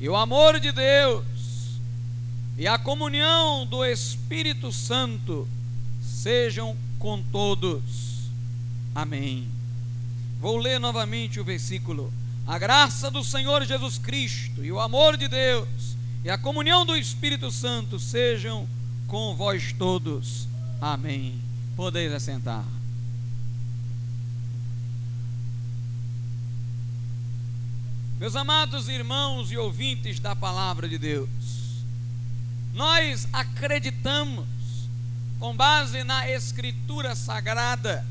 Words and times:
e 0.00 0.08
o 0.08 0.16
amor 0.16 0.60
de 0.60 0.72
Deus 0.72 1.24
e 2.56 2.66
a 2.66 2.76
comunhão 2.76 3.64
do 3.66 3.84
Espírito 3.84 4.72
Santo 4.72 5.46
sejam 6.02 6.76
com 6.98 7.22
todos. 7.22 8.28
Amém. 8.94 9.48
Vou 10.40 10.56
ler 10.56 10.80
novamente 10.80 11.38
o 11.38 11.44
versículo. 11.44 12.12
A 12.46 12.58
graça 12.58 13.10
do 13.10 13.22
Senhor 13.22 13.64
Jesus 13.64 13.98
Cristo 13.98 14.64
e 14.64 14.72
o 14.72 14.80
amor 14.80 15.16
de 15.16 15.28
Deus 15.28 15.96
e 16.24 16.30
a 16.30 16.38
comunhão 16.38 16.84
do 16.84 16.96
Espírito 16.96 17.50
Santo 17.50 17.98
sejam 17.98 18.68
com 19.06 19.34
vós 19.36 19.72
todos. 19.72 20.48
Amém. 20.80 21.38
Podeis 21.76 22.12
assentar. 22.12 22.77
Meus 28.18 28.34
amados 28.34 28.88
irmãos 28.88 29.52
e 29.52 29.56
ouvintes 29.56 30.18
da 30.18 30.34
palavra 30.34 30.88
de 30.88 30.98
Deus, 30.98 31.28
nós 32.74 33.28
acreditamos, 33.32 34.44
com 35.38 35.54
base 35.54 36.02
na 36.02 36.28
Escritura 36.28 37.14
Sagrada, 37.14 38.04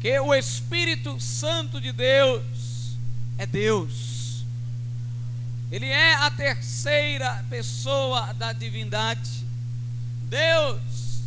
que 0.00 0.18
o 0.18 0.34
Espírito 0.34 1.20
Santo 1.20 1.80
de 1.80 1.92
Deus 1.92 2.96
é 3.38 3.46
Deus. 3.46 4.44
Ele 5.70 5.86
é 5.86 6.14
a 6.14 6.30
terceira 6.32 7.44
pessoa 7.48 8.34
da 8.34 8.52
divindade. 8.52 9.46
Deus 10.28 11.22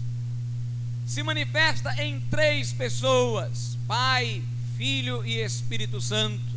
se 1.08 1.24
manifesta 1.24 1.96
em 2.04 2.20
três 2.20 2.74
pessoas: 2.74 3.78
Pai, 3.88 4.44
Filho 4.76 5.26
e 5.26 5.38
Espírito 5.38 6.02
Santo. 6.02 6.53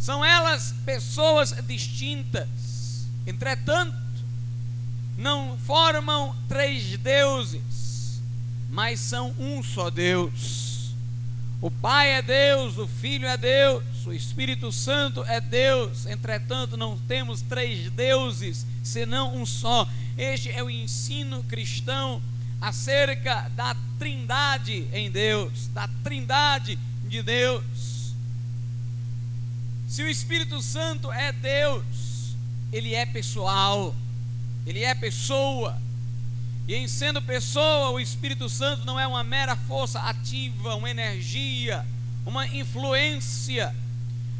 São 0.00 0.24
elas 0.24 0.74
pessoas 0.86 1.54
distintas, 1.68 3.06
entretanto, 3.26 3.94
não 5.18 5.58
formam 5.58 6.34
três 6.48 6.96
deuses, 6.96 8.22
mas 8.70 8.98
são 8.98 9.34
um 9.38 9.62
só 9.62 9.90
Deus. 9.90 10.94
O 11.60 11.70
Pai 11.70 12.12
é 12.12 12.22
Deus, 12.22 12.78
o 12.78 12.88
Filho 12.88 13.26
é 13.26 13.36
Deus, 13.36 13.84
o 14.06 14.12
Espírito 14.14 14.72
Santo 14.72 15.22
é 15.24 15.38
Deus, 15.38 16.06
entretanto, 16.06 16.78
não 16.78 16.96
temos 16.96 17.42
três 17.42 17.90
deuses, 17.90 18.64
senão 18.82 19.36
um 19.36 19.44
só. 19.44 19.86
Este 20.16 20.48
é 20.50 20.62
o 20.62 20.70
ensino 20.70 21.44
cristão 21.44 22.22
acerca 22.58 23.50
da 23.54 23.76
trindade 23.98 24.88
em 24.94 25.10
Deus, 25.10 25.68
da 25.74 25.86
trindade 26.02 26.78
de 27.06 27.22
Deus. 27.22 27.99
Se 29.90 30.04
o 30.04 30.08
Espírito 30.08 30.62
Santo 30.62 31.10
é 31.10 31.32
Deus, 31.32 32.36
ele 32.72 32.94
é 32.94 33.04
pessoal, 33.04 33.92
ele 34.64 34.84
é 34.84 34.94
pessoa. 34.94 35.76
E 36.68 36.76
em 36.76 36.86
sendo 36.86 37.20
pessoa, 37.20 37.90
o 37.90 37.98
Espírito 37.98 38.48
Santo 38.48 38.86
não 38.86 39.00
é 39.00 39.04
uma 39.04 39.24
mera 39.24 39.56
força 39.56 39.98
ativa, 39.98 40.76
uma 40.76 40.88
energia, 40.88 41.84
uma 42.24 42.46
influência. 42.46 43.74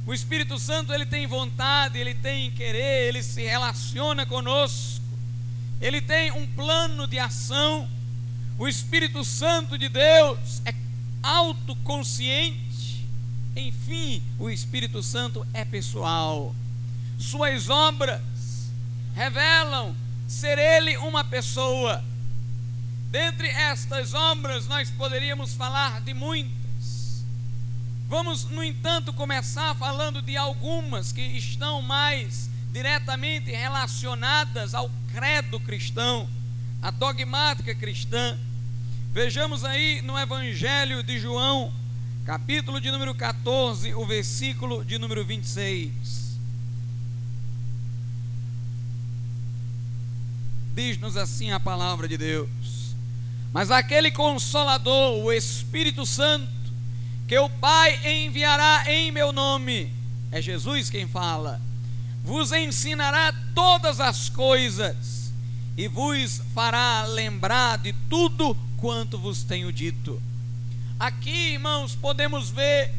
O 0.06 0.14
Espírito 0.14 0.56
Santo 0.56 0.94
ele 0.94 1.04
tem 1.04 1.26
vontade, 1.26 1.98
ele 1.98 2.14
tem 2.14 2.52
querer, 2.52 3.08
ele 3.08 3.20
se 3.20 3.42
relaciona 3.42 4.24
conosco. 4.24 5.02
Ele 5.80 6.00
tem 6.00 6.30
um 6.30 6.46
plano 6.46 7.08
de 7.08 7.18
ação. 7.18 7.90
O 8.56 8.68
Espírito 8.68 9.24
Santo 9.24 9.76
de 9.76 9.88
Deus 9.88 10.62
é 10.64 10.72
autoconsciente 11.24 12.69
enfim, 13.56 14.22
o 14.38 14.48
Espírito 14.48 15.02
Santo 15.02 15.46
é 15.52 15.64
pessoal. 15.64 16.54
Suas 17.18 17.68
obras 17.68 18.20
revelam 19.14 19.94
ser 20.28 20.58
ele 20.58 20.96
uma 20.98 21.24
pessoa. 21.24 22.02
Dentre 23.10 23.48
estas 23.48 24.14
obras, 24.14 24.66
nós 24.68 24.88
poderíamos 24.90 25.52
falar 25.54 26.00
de 26.00 26.14
muitas. 26.14 27.24
Vamos, 28.08 28.44
no 28.44 28.62
entanto, 28.62 29.12
começar 29.12 29.74
falando 29.74 30.22
de 30.22 30.36
algumas 30.36 31.12
que 31.12 31.20
estão 31.20 31.82
mais 31.82 32.48
diretamente 32.72 33.50
relacionadas 33.50 34.74
ao 34.74 34.90
credo 35.12 35.58
cristão, 35.60 36.28
à 36.80 36.90
dogmática 36.90 37.74
cristã. 37.74 38.38
Vejamos 39.12 39.64
aí 39.64 40.00
no 40.02 40.16
Evangelho 40.16 41.02
de 41.02 41.18
João, 41.18 41.72
capítulo 42.30 42.80
de 42.80 42.92
número 42.92 43.12
14, 43.12 43.92
o 43.94 44.06
versículo 44.06 44.84
de 44.84 45.00
número 45.00 45.24
26. 45.24 45.90
Diz-nos 50.72 51.16
assim 51.16 51.50
a 51.50 51.58
palavra 51.58 52.06
de 52.06 52.16
Deus: 52.16 52.94
Mas 53.52 53.72
aquele 53.72 54.12
consolador, 54.12 55.18
o 55.18 55.32
Espírito 55.32 56.06
Santo, 56.06 56.46
que 57.26 57.36
o 57.36 57.50
Pai 57.50 57.98
enviará 58.24 58.84
em 58.86 59.10
meu 59.10 59.32
nome, 59.32 59.92
é 60.30 60.40
Jesus 60.40 60.88
quem 60.88 61.08
fala, 61.08 61.60
vos 62.22 62.52
ensinará 62.52 63.34
todas 63.56 63.98
as 63.98 64.28
coisas 64.28 65.32
e 65.76 65.88
vos 65.88 66.40
fará 66.54 67.06
lembrar 67.06 67.78
de 67.78 67.92
tudo 68.08 68.56
quanto 68.76 69.18
vos 69.18 69.42
tenho 69.42 69.72
dito. 69.72 70.29
Aqui, 71.00 71.54
irmãos, 71.54 71.94
podemos 71.94 72.50
ver 72.50 72.92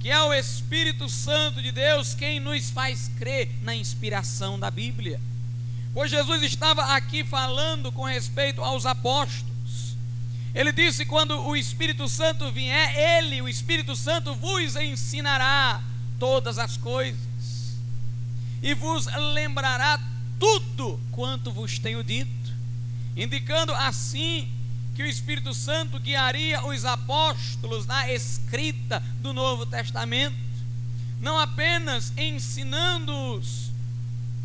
que 0.00 0.10
é 0.10 0.18
o 0.18 0.32
Espírito 0.32 1.10
Santo 1.10 1.60
de 1.60 1.72
Deus 1.72 2.14
quem 2.14 2.40
nos 2.40 2.70
faz 2.70 3.10
crer 3.18 3.50
na 3.60 3.74
inspiração 3.74 4.58
da 4.58 4.70
Bíblia. 4.70 5.20
Pois 5.92 6.10
Jesus 6.10 6.42
estava 6.42 6.96
aqui 6.96 7.22
falando 7.22 7.92
com 7.92 8.04
respeito 8.04 8.64
aos 8.64 8.86
apóstolos. 8.86 9.94
Ele 10.54 10.72
disse: 10.72 11.04
quando 11.04 11.38
o 11.38 11.54
Espírito 11.54 12.08
Santo 12.08 12.50
vier, 12.50 12.96
ele, 12.98 13.42
o 13.42 13.48
Espírito 13.48 13.94
Santo, 13.94 14.34
vos 14.34 14.74
ensinará 14.76 15.82
todas 16.18 16.58
as 16.58 16.78
coisas 16.78 17.76
e 18.62 18.72
vos 18.72 19.04
lembrará 19.34 20.00
tudo 20.40 20.98
quanto 21.12 21.52
vos 21.52 21.78
tenho 21.78 22.02
dito, 22.02 22.54
indicando 23.14 23.74
assim 23.74 24.50
que 24.94 25.02
o 25.02 25.06
Espírito 25.06 25.52
Santo 25.52 25.98
guiaria 25.98 26.64
os 26.64 26.84
apóstolos 26.84 27.86
na 27.86 28.12
escrita 28.12 29.02
do 29.20 29.32
Novo 29.32 29.66
Testamento, 29.66 30.36
não 31.20 31.38
apenas 31.38 32.12
ensinando-os 32.16 33.70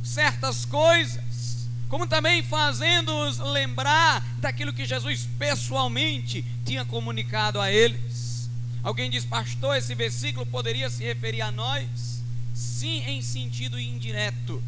certas 0.04 0.66
coisas, 0.66 1.68
como 1.88 2.08
também 2.08 2.42
fazendo-os 2.42 3.38
lembrar 3.38 4.26
daquilo 4.40 4.74
que 4.74 4.86
Jesus 4.86 5.28
pessoalmente 5.38 6.44
tinha 6.66 6.84
comunicado 6.84 7.60
a 7.60 7.72
eles. 7.72 8.50
Alguém 8.82 9.10
diz, 9.10 9.26
pastor, 9.26 9.76
esse 9.76 9.94
versículo 9.94 10.46
poderia 10.46 10.90
se 10.90 11.04
referir 11.04 11.42
a 11.42 11.52
nós? 11.52 12.24
Sim, 12.54 13.04
em 13.06 13.22
sentido 13.22 13.80
indireto 13.80 14.64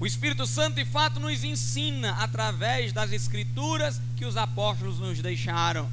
o 0.00 0.06
Espírito 0.06 0.46
Santo 0.46 0.76
de 0.76 0.84
fato 0.84 1.18
nos 1.18 1.42
ensina 1.42 2.12
através 2.12 2.92
das 2.92 3.10
Escrituras 3.10 4.00
que 4.16 4.24
os 4.24 4.36
apóstolos 4.36 5.00
nos 5.00 5.20
deixaram. 5.20 5.90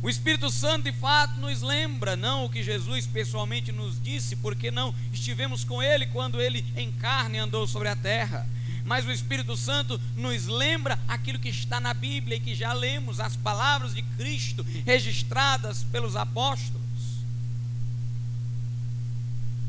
O 0.00 0.08
Espírito 0.08 0.48
Santo 0.50 0.84
de 0.84 0.92
fato 0.92 1.40
nos 1.40 1.60
lembra, 1.60 2.14
não 2.14 2.44
o 2.44 2.48
que 2.48 2.62
Jesus 2.62 3.04
pessoalmente 3.06 3.72
nos 3.72 4.00
disse, 4.00 4.36
porque 4.36 4.70
não 4.70 4.94
estivemos 5.12 5.64
com 5.64 5.82
Ele 5.82 6.06
quando 6.06 6.40
Ele 6.40 6.64
em 6.76 6.92
carne 6.92 7.38
andou 7.38 7.66
sobre 7.66 7.88
a 7.88 7.96
terra. 7.96 8.46
Mas 8.84 9.04
o 9.04 9.10
Espírito 9.10 9.56
Santo 9.56 10.00
nos 10.16 10.46
lembra 10.46 10.96
aquilo 11.08 11.40
que 11.40 11.48
está 11.48 11.80
na 11.80 11.92
Bíblia 11.92 12.36
e 12.36 12.40
que 12.40 12.54
já 12.54 12.72
lemos, 12.72 13.18
as 13.18 13.34
palavras 13.34 13.94
de 13.94 14.02
Cristo 14.02 14.64
registradas 14.86 15.82
pelos 15.82 16.14
apóstolos. 16.14 16.80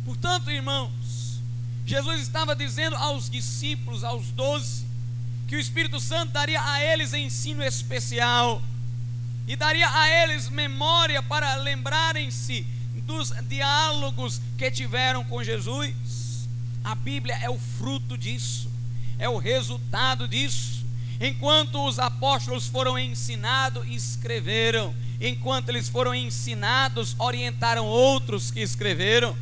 Portanto, 0.05 0.51
irmãos, 0.51 1.28
Jesus 1.89 2.21
estava 2.21 2.55
dizendo 2.55 2.95
aos 2.95 3.27
discípulos, 3.27 4.03
aos 4.03 4.27
doze, 4.27 4.85
que 5.47 5.55
o 5.55 5.59
Espírito 5.59 5.99
Santo 5.99 6.31
daria 6.31 6.63
a 6.63 6.83
eles 6.83 7.13
ensino 7.13 7.63
especial 7.63 8.61
e 9.47 9.55
daria 9.55 9.89
a 9.89 10.07
eles 10.07 10.49
memória 10.49 11.23
para 11.23 11.55
lembrarem-se 11.55 12.63
dos 13.07 13.33
diálogos 13.47 14.39
que 14.55 14.69
tiveram 14.69 15.23
com 15.23 15.43
Jesus. 15.43 16.47
A 16.83 16.93
Bíblia 16.93 17.35
é 17.41 17.49
o 17.49 17.57
fruto 17.57 18.15
disso, 18.15 18.69
é 19.17 19.27
o 19.27 19.39
resultado 19.39 20.27
disso. 20.27 20.85
Enquanto 21.19 21.83
os 21.87 21.97
apóstolos 21.97 22.67
foram 22.67 22.99
ensinados, 22.99 23.87
escreveram. 23.87 24.93
Enquanto 25.19 25.69
eles 25.69 25.89
foram 25.89 26.13
ensinados, 26.13 27.15
orientaram 27.17 27.87
outros 27.87 28.51
que 28.51 28.59
escreveram. 28.59 29.35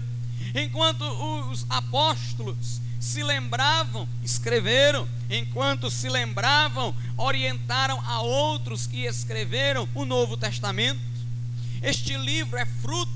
Enquanto 0.54 1.02
os 1.50 1.66
apóstolos 1.70 2.82
se 3.00 3.24
lembravam, 3.24 4.08
escreveram, 4.24 5.08
enquanto 5.30 5.90
se 5.90 6.10
lembravam, 6.10 6.96
orientaram 7.16 8.00
a 8.06 8.22
outros 8.22 8.88
que 8.88 9.06
escreveram 9.06 9.88
o 9.94 10.06
Novo 10.06 10.36
Testamento. 10.36 11.00
Este 11.82 12.18
livro 12.18 12.58
é 12.58 12.66
fruto 12.66 13.12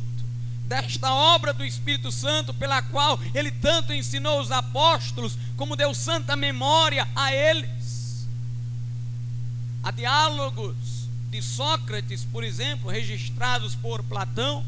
desta 0.66 1.13
obra 1.13 1.54
do 1.54 1.66
Espírito 1.66 2.12
Santo, 2.12 2.54
pela 2.54 2.81
qual 2.81 3.19
ele 3.33 3.51
tanto 3.51 3.92
ensinou 3.92 4.39
os 4.39 4.51
apóstolos, 4.51 5.38
como 5.57 5.75
deu 5.75 5.94
santa 5.94 6.36
memória 6.36 7.07
a 7.16 7.33
eles. 7.33 8.28
Há 9.83 9.92
diálogos 9.92 10.75
de 11.30 11.42
Sócrates, 11.42 12.24
por 12.24 12.44
exemplo, 12.44 12.89
registrados 12.89 13.75
por 13.75 14.04
Platão, 14.04 14.66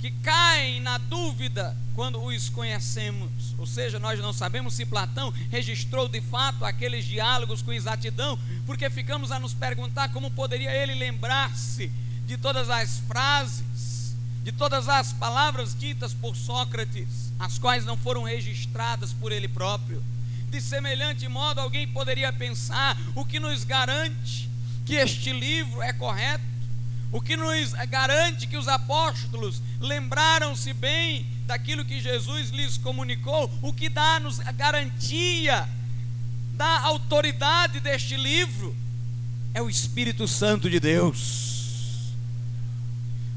que 0.00 0.10
caem 0.10 0.80
na 0.80 0.96
dúvida 0.96 1.76
quando 1.94 2.22
os 2.24 2.48
conhecemos. 2.48 3.54
Ou 3.58 3.66
seja, 3.66 3.98
nós 3.98 4.18
não 4.18 4.32
sabemos 4.32 4.74
se 4.74 4.86
Platão 4.86 5.32
registrou 5.50 6.08
de 6.08 6.22
fato 6.22 6.64
aqueles 6.64 7.04
diálogos 7.04 7.60
com 7.60 7.72
exatidão, 7.72 8.38
porque 8.64 8.88
ficamos 8.88 9.30
a 9.30 9.38
nos 9.38 9.52
perguntar 9.52 10.08
como 10.08 10.30
poderia 10.30 10.74
ele 10.74 10.94
lembrar-se 10.94 11.92
de 12.26 12.38
todas 12.38 12.70
as 12.70 13.00
frases, 13.00 14.16
de 14.42 14.52
todas 14.52 14.88
as 14.88 15.12
palavras 15.12 15.78
ditas 15.78 16.14
por 16.14 16.34
Sócrates, 16.34 17.30
as 17.38 17.58
quais 17.58 17.84
não 17.84 17.96
foram 17.96 18.22
registradas 18.22 19.12
por 19.12 19.32
ele 19.32 19.48
próprio. 19.48 20.02
De 20.48 20.62
semelhante 20.62 21.28
modo, 21.28 21.60
alguém 21.60 21.86
poderia 21.86 22.32
pensar 22.32 22.96
o 23.14 23.24
que 23.24 23.38
nos 23.38 23.64
garante 23.64 24.48
que 24.86 24.94
este 24.94 25.30
livro 25.32 25.82
é 25.82 25.92
correto 25.92 26.49
o 27.12 27.20
que 27.20 27.36
nos 27.36 27.72
garante 27.88 28.46
que 28.46 28.56
os 28.56 28.68
apóstolos 28.68 29.60
lembraram-se 29.80 30.72
bem 30.72 31.26
daquilo 31.46 31.84
que 31.84 32.00
Jesus 32.00 32.50
lhes 32.50 32.78
comunicou, 32.78 33.50
o 33.60 33.72
que 33.72 33.88
dá-nos 33.88 34.38
a 34.40 34.52
garantia 34.52 35.68
da 36.54 36.80
autoridade 36.80 37.80
deste 37.80 38.16
livro 38.16 38.76
é 39.52 39.60
o 39.60 39.68
Espírito 39.68 40.28
Santo 40.28 40.70
de 40.70 40.78
Deus. 40.78 42.12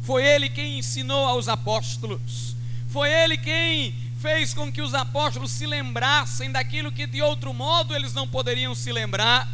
Foi 0.04 0.24
ele 0.24 0.50
quem 0.50 0.80
ensinou 0.80 1.26
aos 1.26 1.48
apóstolos, 1.48 2.56
foi 2.90 3.10
ele 3.12 3.38
quem 3.38 3.96
fez 4.22 4.54
com 4.54 4.72
que 4.72 4.82
os 4.82 4.94
apóstolos 4.94 5.52
se 5.52 5.66
lembrassem 5.66 6.52
daquilo 6.52 6.92
que 6.92 7.08
de 7.08 7.22
outro 7.22 7.54
modo 7.54 7.96
eles 7.96 8.14
não 8.14 8.28
poderiam 8.28 8.76
se 8.76 8.92
lembrar. 8.92 9.50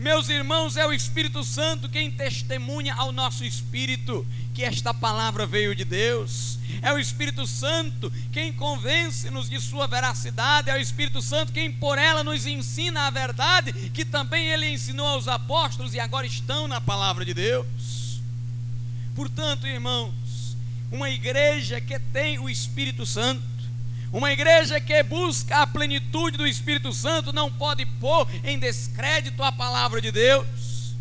Meus 0.00 0.30
irmãos, 0.30 0.78
é 0.78 0.86
o 0.86 0.94
Espírito 0.94 1.44
Santo 1.44 1.86
quem 1.86 2.10
testemunha 2.10 2.94
ao 2.94 3.12
nosso 3.12 3.44
espírito 3.44 4.26
que 4.54 4.64
esta 4.64 4.94
palavra 4.94 5.44
veio 5.44 5.76
de 5.76 5.84
Deus. 5.84 6.58
É 6.80 6.90
o 6.90 6.98
Espírito 6.98 7.46
Santo 7.46 8.10
quem 8.32 8.50
convence-nos 8.50 9.50
de 9.50 9.60
sua 9.60 9.86
veracidade. 9.86 10.70
É 10.70 10.74
o 10.74 10.80
Espírito 10.80 11.20
Santo 11.20 11.52
quem 11.52 11.70
por 11.70 11.98
ela 11.98 12.24
nos 12.24 12.46
ensina 12.46 13.08
a 13.08 13.10
verdade 13.10 13.74
que 13.90 14.02
também 14.02 14.46
ele 14.46 14.70
ensinou 14.70 15.06
aos 15.06 15.28
apóstolos 15.28 15.92
e 15.92 16.00
agora 16.00 16.26
estão 16.26 16.66
na 16.66 16.80
palavra 16.80 17.22
de 17.22 17.34
Deus. 17.34 18.22
Portanto, 19.14 19.66
irmãos, 19.66 20.56
uma 20.90 21.10
igreja 21.10 21.78
que 21.78 21.98
tem 21.98 22.38
o 22.38 22.48
Espírito 22.48 23.04
Santo 23.04 23.42
uma 24.12 24.32
igreja 24.32 24.80
que 24.80 25.02
busca 25.04 25.58
a 25.58 25.66
plenitude 25.66 26.36
do 26.36 26.46
Espírito 26.46 26.92
Santo 26.92 27.32
não 27.32 27.50
pode 27.50 27.86
pôr 27.86 28.26
em 28.42 28.58
descrédito 28.58 29.42
a 29.42 29.52
palavra 29.52 30.00
de 30.00 30.10
Deus. 30.10 30.94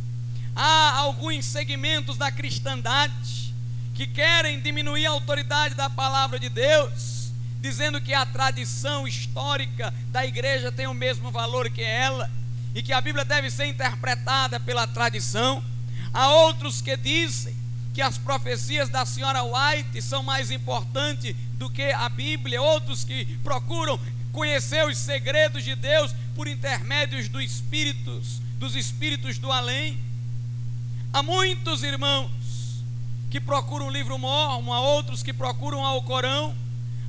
Há 0.55 0.97
alguns 0.97 1.45
segmentos 1.45 2.17
da 2.17 2.31
cristandade 2.31 3.53
que 3.95 4.05
querem 4.05 4.61
diminuir 4.61 5.07
a 5.07 5.11
autoridade 5.11 5.73
da 5.73 5.89
palavra 5.89 6.39
de 6.39 6.49
Deus, 6.49 7.31
dizendo 7.59 7.99
que 7.99 8.13
a 8.13 8.25
tradição 8.25 9.07
histórica 9.07 9.91
da 10.11 10.23
igreja 10.25 10.71
tem 10.71 10.85
o 10.85 10.93
mesmo 10.93 11.31
valor 11.31 11.69
que 11.69 11.81
ela 11.81 12.29
e 12.75 12.83
que 12.83 12.93
a 12.93 13.01
Bíblia 13.01 13.25
deve 13.25 13.49
ser 13.49 13.65
interpretada 13.65 14.59
pela 14.59 14.85
tradição. 14.85 15.63
Há 16.13 16.29
outros 16.29 16.79
que 16.79 16.95
dizem 16.95 17.55
que 17.99 18.03
as 18.03 18.17
profecias 18.17 18.87
da 18.87 19.05
senhora 19.05 19.43
White 19.43 20.01
são 20.01 20.23
mais 20.23 20.51
importantes 20.51 21.35
do 21.55 21.69
que 21.69 21.83
a 21.91 22.07
Bíblia, 22.07 22.61
outros 22.61 23.03
que 23.03 23.25
procuram 23.43 23.99
conhecer 24.31 24.87
os 24.87 24.97
segredos 24.97 25.65
de 25.65 25.75
Deus 25.75 26.15
por 26.33 26.47
intermédios 26.47 27.27
dos 27.27 27.43
espíritos, 27.43 28.41
dos 28.57 28.73
espíritos 28.73 29.37
do 29.37 29.51
além. 29.51 29.99
Há 31.11 31.21
muitos 31.21 31.83
irmãos 31.83 32.31
que 33.29 33.41
procuram 33.41 33.87
o 33.87 33.91
livro 33.91 34.17
mormon, 34.17 34.71
há 34.71 34.79
outros 34.79 35.21
que 35.21 35.33
procuram 35.33 35.83
ao 35.83 36.01
Corão, 36.03 36.55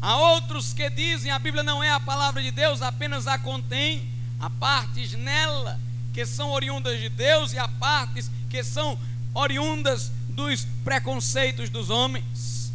há 0.02 0.16
outros 0.16 0.72
que 0.72 0.90
dizem 0.90 1.30
a 1.30 1.38
Bíblia 1.38 1.62
não 1.62 1.84
é 1.84 1.90
a 1.92 2.00
palavra 2.00 2.42
de 2.42 2.50
Deus, 2.50 2.82
apenas 2.82 3.28
a 3.28 3.38
contém, 3.38 4.08
há 4.40 4.50
partes 4.50 5.12
nela 5.12 5.78
que 6.12 6.26
são 6.26 6.50
oriundas 6.50 6.98
de 6.98 7.08
Deus 7.08 7.52
e 7.52 7.60
há 7.60 7.68
partes 7.68 8.28
que 8.50 8.64
são 8.64 8.98
oriundas 9.32 10.10
dos 10.40 10.66
preconceitos 10.82 11.68
dos 11.68 11.90
homens. 11.90 12.72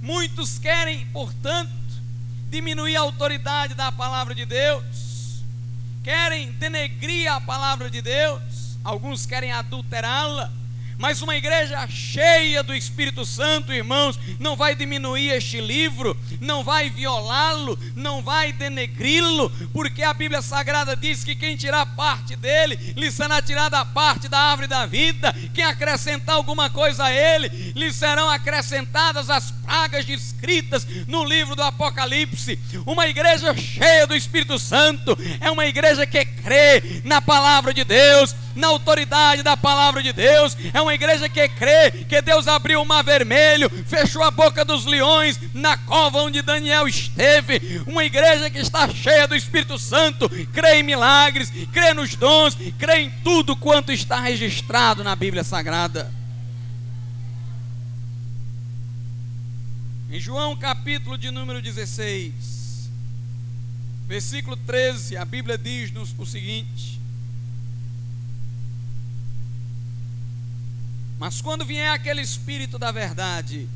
Muitos 0.00 0.58
querem, 0.58 1.06
portanto, 1.06 1.70
diminuir 2.48 2.96
a 2.96 3.00
autoridade 3.00 3.74
da 3.74 3.92
palavra 3.92 4.34
de 4.34 4.46
Deus, 4.46 5.42
querem 6.02 6.52
denegrir 6.52 7.30
a 7.30 7.40
palavra 7.40 7.90
de 7.90 8.00
Deus, 8.00 8.76
alguns 8.82 9.26
querem 9.26 9.52
adulterá-la, 9.52 10.50
mas 11.00 11.22
uma 11.22 11.34
igreja 11.34 11.88
cheia 11.88 12.62
do 12.62 12.74
Espírito 12.74 13.24
Santo, 13.24 13.72
irmãos, 13.72 14.20
não 14.38 14.54
vai 14.54 14.74
diminuir 14.74 15.30
este 15.30 15.58
livro, 15.58 16.14
não 16.38 16.62
vai 16.62 16.90
violá-lo, 16.90 17.78
não 17.96 18.20
vai 18.20 18.52
denegri-lo, 18.52 19.50
porque 19.72 20.02
a 20.02 20.12
Bíblia 20.12 20.42
Sagrada 20.42 20.94
diz 20.94 21.24
que 21.24 21.34
quem 21.34 21.56
tirar 21.56 21.86
parte 21.96 22.36
dele, 22.36 22.76
lhe 22.94 23.10
será 23.10 23.40
tirada 23.40 23.82
parte 23.82 24.28
da 24.28 24.38
árvore 24.38 24.68
da 24.68 24.84
vida, 24.84 25.34
quem 25.54 25.64
acrescentar 25.64 26.34
alguma 26.34 26.68
coisa 26.68 27.04
a 27.04 27.10
ele, 27.10 27.48
lhe 27.74 27.90
serão 27.94 28.28
acrescentadas 28.28 29.30
as 29.30 29.50
pragas 29.50 30.04
descritas 30.04 30.86
no 31.06 31.24
livro 31.24 31.56
do 31.56 31.62
Apocalipse. 31.62 32.58
Uma 32.84 33.08
igreja 33.08 33.56
cheia 33.56 34.06
do 34.06 34.14
Espírito 34.14 34.58
Santo 34.58 35.16
é 35.40 35.50
uma 35.50 35.64
igreja 35.64 36.04
que 36.04 36.24
crê 36.24 37.00
na 37.04 37.22
palavra 37.22 37.72
de 37.72 37.84
Deus, 37.84 38.34
na 38.54 38.68
autoridade 38.68 39.42
da 39.42 39.56
palavra 39.56 40.02
de 40.02 40.12
Deus. 40.12 40.56
É 40.74 40.80
uma 40.80 40.89
igreja 40.94 41.28
que 41.28 41.48
crê 41.48 41.90
que 41.90 42.20
Deus 42.22 42.46
abriu 42.48 42.82
o 42.82 42.86
mar 42.86 43.02
vermelho, 43.02 43.70
fechou 43.86 44.22
a 44.22 44.30
boca 44.30 44.64
dos 44.64 44.84
leões 44.84 45.38
na 45.54 45.76
cova 45.76 46.22
onde 46.22 46.42
Daniel 46.42 46.86
esteve. 46.86 47.82
Uma 47.86 48.04
igreja 48.04 48.50
que 48.50 48.58
está 48.58 48.88
cheia 48.88 49.26
do 49.26 49.34
Espírito 49.34 49.78
Santo, 49.78 50.28
crê 50.52 50.80
em 50.80 50.82
milagres, 50.82 51.52
crê 51.72 51.94
nos 51.94 52.14
dons, 52.14 52.56
crê 52.78 53.02
em 53.02 53.10
tudo 53.22 53.56
quanto 53.56 53.92
está 53.92 54.20
registrado 54.20 55.02
na 55.02 55.16
Bíblia 55.16 55.44
Sagrada. 55.44 56.12
Em 60.10 60.18
João 60.18 60.56
capítulo 60.56 61.16
de 61.16 61.30
número 61.30 61.62
16, 61.62 62.90
versículo 64.08 64.56
13, 64.56 65.16
a 65.16 65.24
Bíblia 65.24 65.56
diz-nos 65.56 66.12
o 66.18 66.26
seguinte: 66.26 66.99
Mas 71.20 71.42
quando 71.42 71.66
vier 71.66 71.90
aquele 71.90 72.22
Espírito 72.22 72.78
da 72.78 72.90
verdade, 72.90 73.68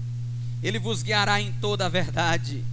ele 0.63 0.79
vos 0.79 1.03
guiará 1.03 1.43
em 1.43 1.53
toda 1.53 1.85
a 1.85 1.91
verdade, 1.91 2.65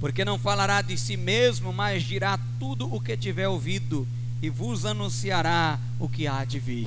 porque 0.00 0.22
não 0.22 0.38
falará 0.38 0.82
de 0.82 0.98
si 0.98 1.16
mesmo, 1.16 1.72
mas 1.72 2.02
dirá 2.02 2.38
tudo 2.60 2.94
o 2.94 3.00
que 3.00 3.16
tiver 3.16 3.48
ouvido 3.48 4.06
e 4.42 4.50
vos 4.50 4.84
anunciará 4.84 5.80
o 5.98 6.10
que 6.10 6.26
há 6.26 6.44
de 6.44 6.58
vir. 6.58 6.86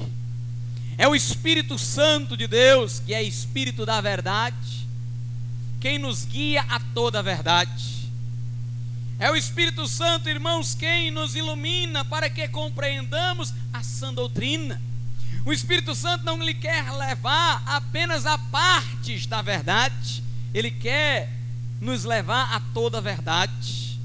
É 1.00 1.08
o 1.08 1.16
Espírito 1.16 1.80
Santo 1.80 2.38
de 2.38 2.46
Deus, 2.46 3.00
que 3.00 3.12
é 3.12 3.24
Espírito 3.24 3.88
da 3.88 4.00
verdade, 4.00 4.88
quem 5.80 5.98
nos 5.98 6.26
guia 6.26 6.62
a 6.70 6.80
toda 6.94 7.18
a 7.18 7.24
verdade. 7.24 8.08
É 9.18 9.32
o 9.32 9.36
Espírito 9.36 9.88
Santo, 9.88 10.30
irmãos, 10.30 10.76
quem 10.76 11.10
nos 11.10 11.36
ilumina 11.36 12.06
para 12.06 12.30
que 12.30 12.48
compreendamos 12.48 13.52
a 13.74 13.82
sã 13.82 14.14
doutrina. 14.14 14.80
O 15.44 15.52
Espírito 15.52 15.96
Santo 15.96 16.24
não 16.24 16.42
lhe 16.42 16.54
quer 16.54 16.92
levar 16.92 17.64
apenas 17.66 18.26
a 18.26 18.38
partes 18.38 19.26
da 19.26 19.42
verdade, 19.42 20.24
ele 20.54 20.70
quer 20.70 21.30
nos 21.80 22.04
levar 22.04 22.54
a 22.54 22.60
toda 22.74 23.00
a 23.00 23.02
verdade. 23.02 24.00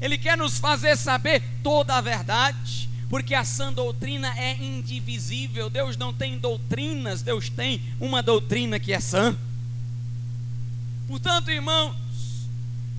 Ele 0.00 0.18
quer 0.18 0.36
nos 0.36 0.58
fazer 0.58 0.96
saber 0.96 1.40
toda 1.62 1.96
a 1.96 2.00
verdade, 2.00 2.88
porque 3.08 3.32
a 3.32 3.44
sã 3.44 3.72
doutrina 3.72 4.36
é 4.36 4.56
indivisível. 4.56 5.70
Deus 5.70 5.96
não 5.96 6.12
tem 6.12 6.36
doutrinas, 6.36 7.22
Deus 7.22 7.48
tem 7.48 7.80
uma 8.00 8.20
doutrina 8.20 8.80
que 8.80 8.92
é 8.92 8.98
sã. 8.98 9.36
Portanto, 11.06 11.52
irmãos, 11.52 11.94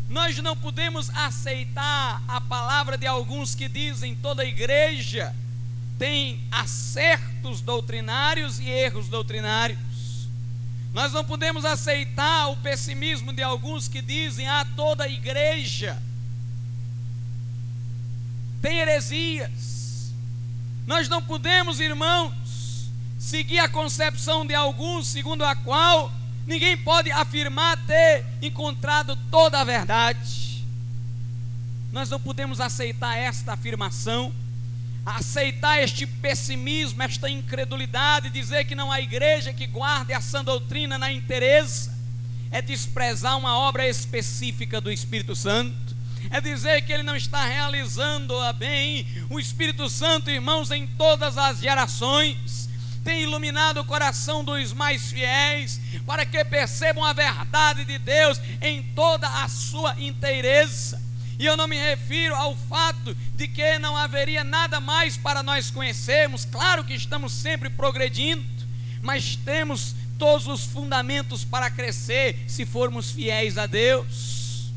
nós 0.09 0.37
não 0.37 0.55
podemos 0.55 1.09
aceitar 1.09 2.23
a 2.25 2.39
palavra 2.39 2.97
de 2.97 3.05
alguns 3.05 3.53
que 3.53 3.67
dizem 3.67 4.15
toda 4.15 4.43
a 4.43 4.45
igreja 4.45 5.35
tem 5.97 6.41
acertos 6.51 7.62
doutrinários 7.62 8.59
e 8.59 8.69
erros 8.69 9.07
doutrinários. 9.07 9.79
Nós 10.93 11.12
não 11.12 11.23
podemos 11.23 11.65
aceitar 11.65 12.47
o 12.50 12.57
pessimismo 12.57 13.33
de 13.33 13.41
alguns 13.41 13.88
que 13.88 14.01
dizem: 14.01 14.47
ah, 14.47 14.65
toda 14.75 15.07
igreja 15.07 16.01
tem 18.62 18.77
heresias. 18.79 20.12
Nós 20.85 21.07
não 21.07 21.21
podemos, 21.21 21.79
irmãos, 21.79 22.89
seguir 23.17 23.59
a 23.59 23.69
concepção 23.69 24.45
de 24.45 24.53
alguns 24.53 25.07
segundo 25.07 25.43
a 25.43 25.55
qual 25.55 26.12
Ninguém 26.45 26.77
pode 26.77 27.09
afirmar 27.12 27.77
ter 27.85 28.25
encontrado 28.41 29.17
toda 29.31 29.62
a 29.62 29.63
verdade. 29.63 30.63
Nós 31.91 32.09
não 32.09 32.19
podemos 32.19 32.59
aceitar 32.59 33.17
esta 33.17 33.53
afirmação, 33.53 34.33
aceitar 35.05 35.81
este 35.81 36.05
pessimismo, 36.05 37.03
esta 37.03 37.29
incredulidade, 37.29 38.29
dizer 38.29 38.65
que 38.65 38.75
não 38.75 38.91
há 38.91 39.01
igreja 39.01 39.53
que 39.53 39.67
guarde 39.67 40.13
a 40.13 40.22
sã 40.22 40.43
doutrina 40.43 40.98
na 40.98 41.12
inteireza, 41.12 41.93
é 42.50 42.62
desprezar 42.62 43.38
uma 43.38 43.57
obra 43.57 43.88
específica 43.88 44.79
do 44.79 44.91
Espírito 44.91 45.36
Santo, 45.36 45.95
é 46.29 46.39
dizer 46.39 46.81
que 46.83 46.93
ele 46.93 47.03
não 47.03 47.15
está 47.15 47.43
realizando-a 47.45 48.53
bem. 48.53 49.05
O 49.29 49.39
Espírito 49.39 49.89
Santo, 49.89 50.29
irmãos, 50.29 50.72
em 50.72 50.88
todas 50.88 51.38
as 51.38 51.60
gerações, 51.60 52.69
tem 53.03 53.24
iluminado 53.24 53.81
o 53.81 53.86
coração 53.86 54.43
dos 54.43 54.72
mais 54.72 55.12
fiéis, 55.12 55.81
para 56.05 56.25
que 56.25 56.43
percebam 56.45 57.03
a 57.03 57.12
verdade 57.12 57.83
de 57.83 57.98
Deus 57.98 58.39
em 58.62 58.81
toda 58.95 59.27
a 59.27 59.50
sua 59.50 60.00
inteireza. 60.00 61.02
E 61.43 61.45
eu 61.45 61.57
não 61.57 61.67
me 61.67 61.77
refiro 61.77 62.33
ao 62.35 62.55
fato 62.55 63.13
de 63.35 63.50
que 63.50 63.77
não 63.77 63.97
haveria 63.97 64.45
nada 64.45 64.79
mais 64.79 65.17
para 65.17 65.43
nós 65.43 65.69
conhecermos, 65.69 66.45
claro 66.45 66.85
que 66.85 66.93
estamos 66.93 67.33
sempre 67.33 67.69
progredindo, 67.69 68.45
mas 69.01 69.35
temos 69.35 69.93
todos 70.17 70.47
os 70.47 70.63
fundamentos 70.63 71.43
para 71.43 71.69
crescer 71.69 72.45
se 72.47 72.65
formos 72.65 73.12
fiéis 73.12 73.57
a 73.57 73.65
Deus. 73.65 74.71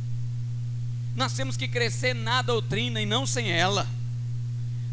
Nós 1.15 1.35
temos 1.35 1.57
que 1.57 1.69
crescer 1.69 2.17
na 2.17 2.43
doutrina 2.43 3.01
e 3.01 3.07
não 3.07 3.29
sem 3.29 3.49
ela. 3.49 3.87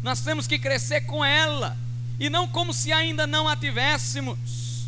Nós 0.00 0.20
temos 0.20 0.46
que 0.46 0.60
crescer 0.60 1.00
com 1.00 1.24
ela 1.24 1.76
e 2.20 2.30
não 2.30 2.46
como 2.46 2.72
se 2.72 2.92
ainda 2.92 3.26
não 3.26 3.48
a 3.48 3.56
tivéssemos. 3.56 4.86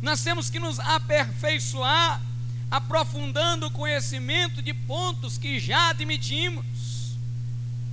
Nós 0.00 0.22
temos 0.22 0.48
que 0.48 0.60
nos 0.60 0.78
aperfeiçoar, 0.78 2.22
aprofundando 2.72 3.66
o 3.66 3.70
conhecimento 3.70 4.62
de 4.62 4.72
pontos 4.72 5.36
que 5.36 5.60
já 5.60 5.90
admitimos, 5.90 6.64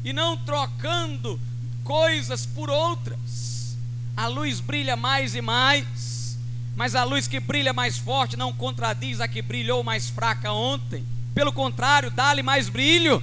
e 0.06 0.14
não 0.14 0.38
trocando 0.38 1.38
coisas 1.84 2.46
por 2.46 2.70
outras. 2.70 3.78
A 4.16 4.28
luz 4.28 4.62
brilha 4.62 4.96
mais 4.96 5.36
e 5.36 5.42
mais, 5.42 6.38
mas 6.78 6.96
a 6.96 7.04
luz 7.04 7.28
que 7.28 7.42
brilha 7.42 7.74
mais 7.74 7.98
forte 7.98 8.38
não 8.38 8.54
contradiz 8.54 9.20
a 9.20 9.28
que 9.28 9.42
brilhou 9.42 9.84
mais 9.84 10.10
fraca 10.10 10.54
ontem. 10.54 11.06
Pelo 11.36 11.52
contrário, 11.52 12.10
dá-lhe 12.10 12.42
mais 12.42 12.70
brilho. 12.70 13.22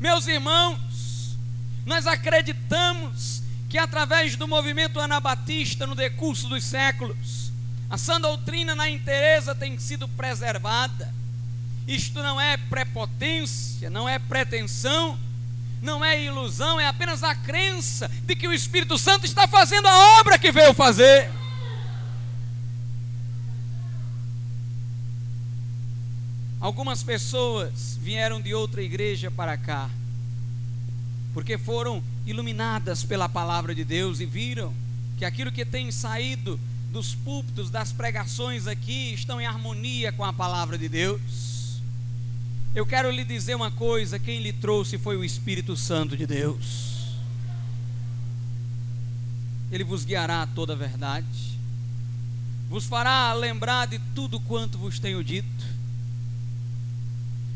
Meus 0.00 0.26
irmãos, 0.26 1.36
nós 1.84 2.06
acreditamos 2.06 3.42
que 3.68 3.76
através 3.76 4.34
do 4.34 4.48
movimento 4.48 4.98
anabatista 4.98 5.86
no 5.86 5.94
decurso 5.94 6.48
dos 6.48 6.64
séculos, 6.64 7.51
a 7.92 7.98
sã 7.98 8.18
doutrina 8.18 8.74
na 8.74 8.88
inteireza 8.88 9.54
tem 9.54 9.78
sido 9.78 10.08
preservada. 10.08 11.12
Isto 11.86 12.22
não 12.22 12.40
é 12.40 12.56
prepotência, 12.56 13.90
não 13.90 14.08
é 14.08 14.18
pretensão, 14.18 15.18
não 15.82 16.02
é 16.02 16.24
ilusão, 16.24 16.80
é 16.80 16.86
apenas 16.86 17.22
a 17.22 17.34
crença 17.34 18.10
de 18.24 18.34
que 18.34 18.48
o 18.48 18.52
Espírito 18.54 18.96
Santo 18.96 19.26
está 19.26 19.46
fazendo 19.46 19.88
a 19.88 20.20
obra 20.20 20.38
que 20.38 20.50
veio 20.50 20.72
fazer. 20.72 21.30
Algumas 26.58 27.02
pessoas 27.02 27.98
vieram 28.00 28.40
de 28.40 28.54
outra 28.54 28.80
igreja 28.80 29.30
para 29.30 29.58
cá, 29.58 29.90
porque 31.34 31.58
foram 31.58 32.02
iluminadas 32.24 33.04
pela 33.04 33.28
palavra 33.28 33.74
de 33.74 33.84
Deus 33.84 34.18
e 34.18 34.24
viram 34.24 34.72
que 35.18 35.26
aquilo 35.26 35.52
que 35.52 35.66
tem 35.66 35.92
saído 35.92 36.58
dos 36.92 37.14
púlpitos, 37.14 37.70
das 37.70 37.90
pregações 37.90 38.66
aqui, 38.66 39.14
estão 39.14 39.40
em 39.40 39.46
harmonia 39.46 40.12
com 40.12 40.22
a 40.22 40.32
palavra 40.32 40.76
de 40.76 40.88
Deus. 40.90 41.80
Eu 42.74 42.84
quero 42.84 43.10
lhe 43.10 43.24
dizer 43.24 43.54
uma 43.54 43.70
coisa: 43.70 44.18
quem 44.18 44.40
lhe 44.40 44.52
trouxe 44.52 44.98
foi 44.98 45.16
o 45.16 45.24
Espírito 45.24 45.74
Santo 45.74 46.16
de 46.16 46.26
Deus. 46.26 47.16
Ele 49.72 49.84
vos 49.84 50.04
guiará 50.04 50.42
a 50.42 50.46
toda 50.46 50.74
a 50.74 50.76
verdade, 50.76 51.58
vos 52.68 52.84
fará 52.84 53.32
lembrar 53.32 53.86
de 53.86 53.98
tudo 54.14 54.38
quanto 54.38 54.76
vos 54.76 54.98
tenho 54.98 55.24
dito. 55.24 55.64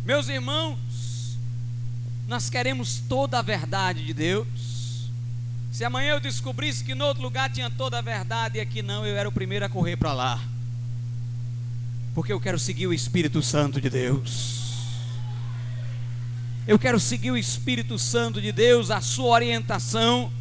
Meus 0.03 0.29
irmãos, 0.29 1.37
nós 2.27 2.49
queremos 2.49 3.03
toda 3.07 3.39
a 3.39 3.43
verdade 3.43 4.03
de 4.05 4.15
Deus. 4.15 4.76
Se 5.77 5.85
amanhã 5.85 6.13
eu 6.13 6.21
descobrisse 6.21 6.83
que 6.83 6.95
no 6.95 7.05
outro 7.05 7.23
lugar 7.23 7.51
tinha 7.51 7.69
toda 7.69 7.99
a 7.99 8.01
verdade 8.01 8.57
e 8.57 8.63
aqui 8.63 8.81
não, 8.81 9.05
eu 9.05 9.15
era 9.15 9.29
o 9.29 9.33
primeiro 9.33 9.63
a 9.63 9.69
correr 9.69 9.95
para 9.95 10.11
lá. 10.15 10.43
Porque 12.15 12.33
eu 12.33 12.41
quero 12.41 12.59
seguir 12.59 12.87
o 12.87 12.95
Espírito 12.95 13.43
Santo 13.43 13.79
de 13.79 13.91
Deus. 13.91 14.63
Eu 16.67 16.79
quero 16.79 16.99
seguir 16.99 17.31
o 17.31 17.37
Espírito 17.37 17.99
Santo 17.99 18.41
de 18.41 18.53
Deus, 18.53 18.91
a 18.91 19.03
sua 19.03 19.35
orientação, 19.35 20.33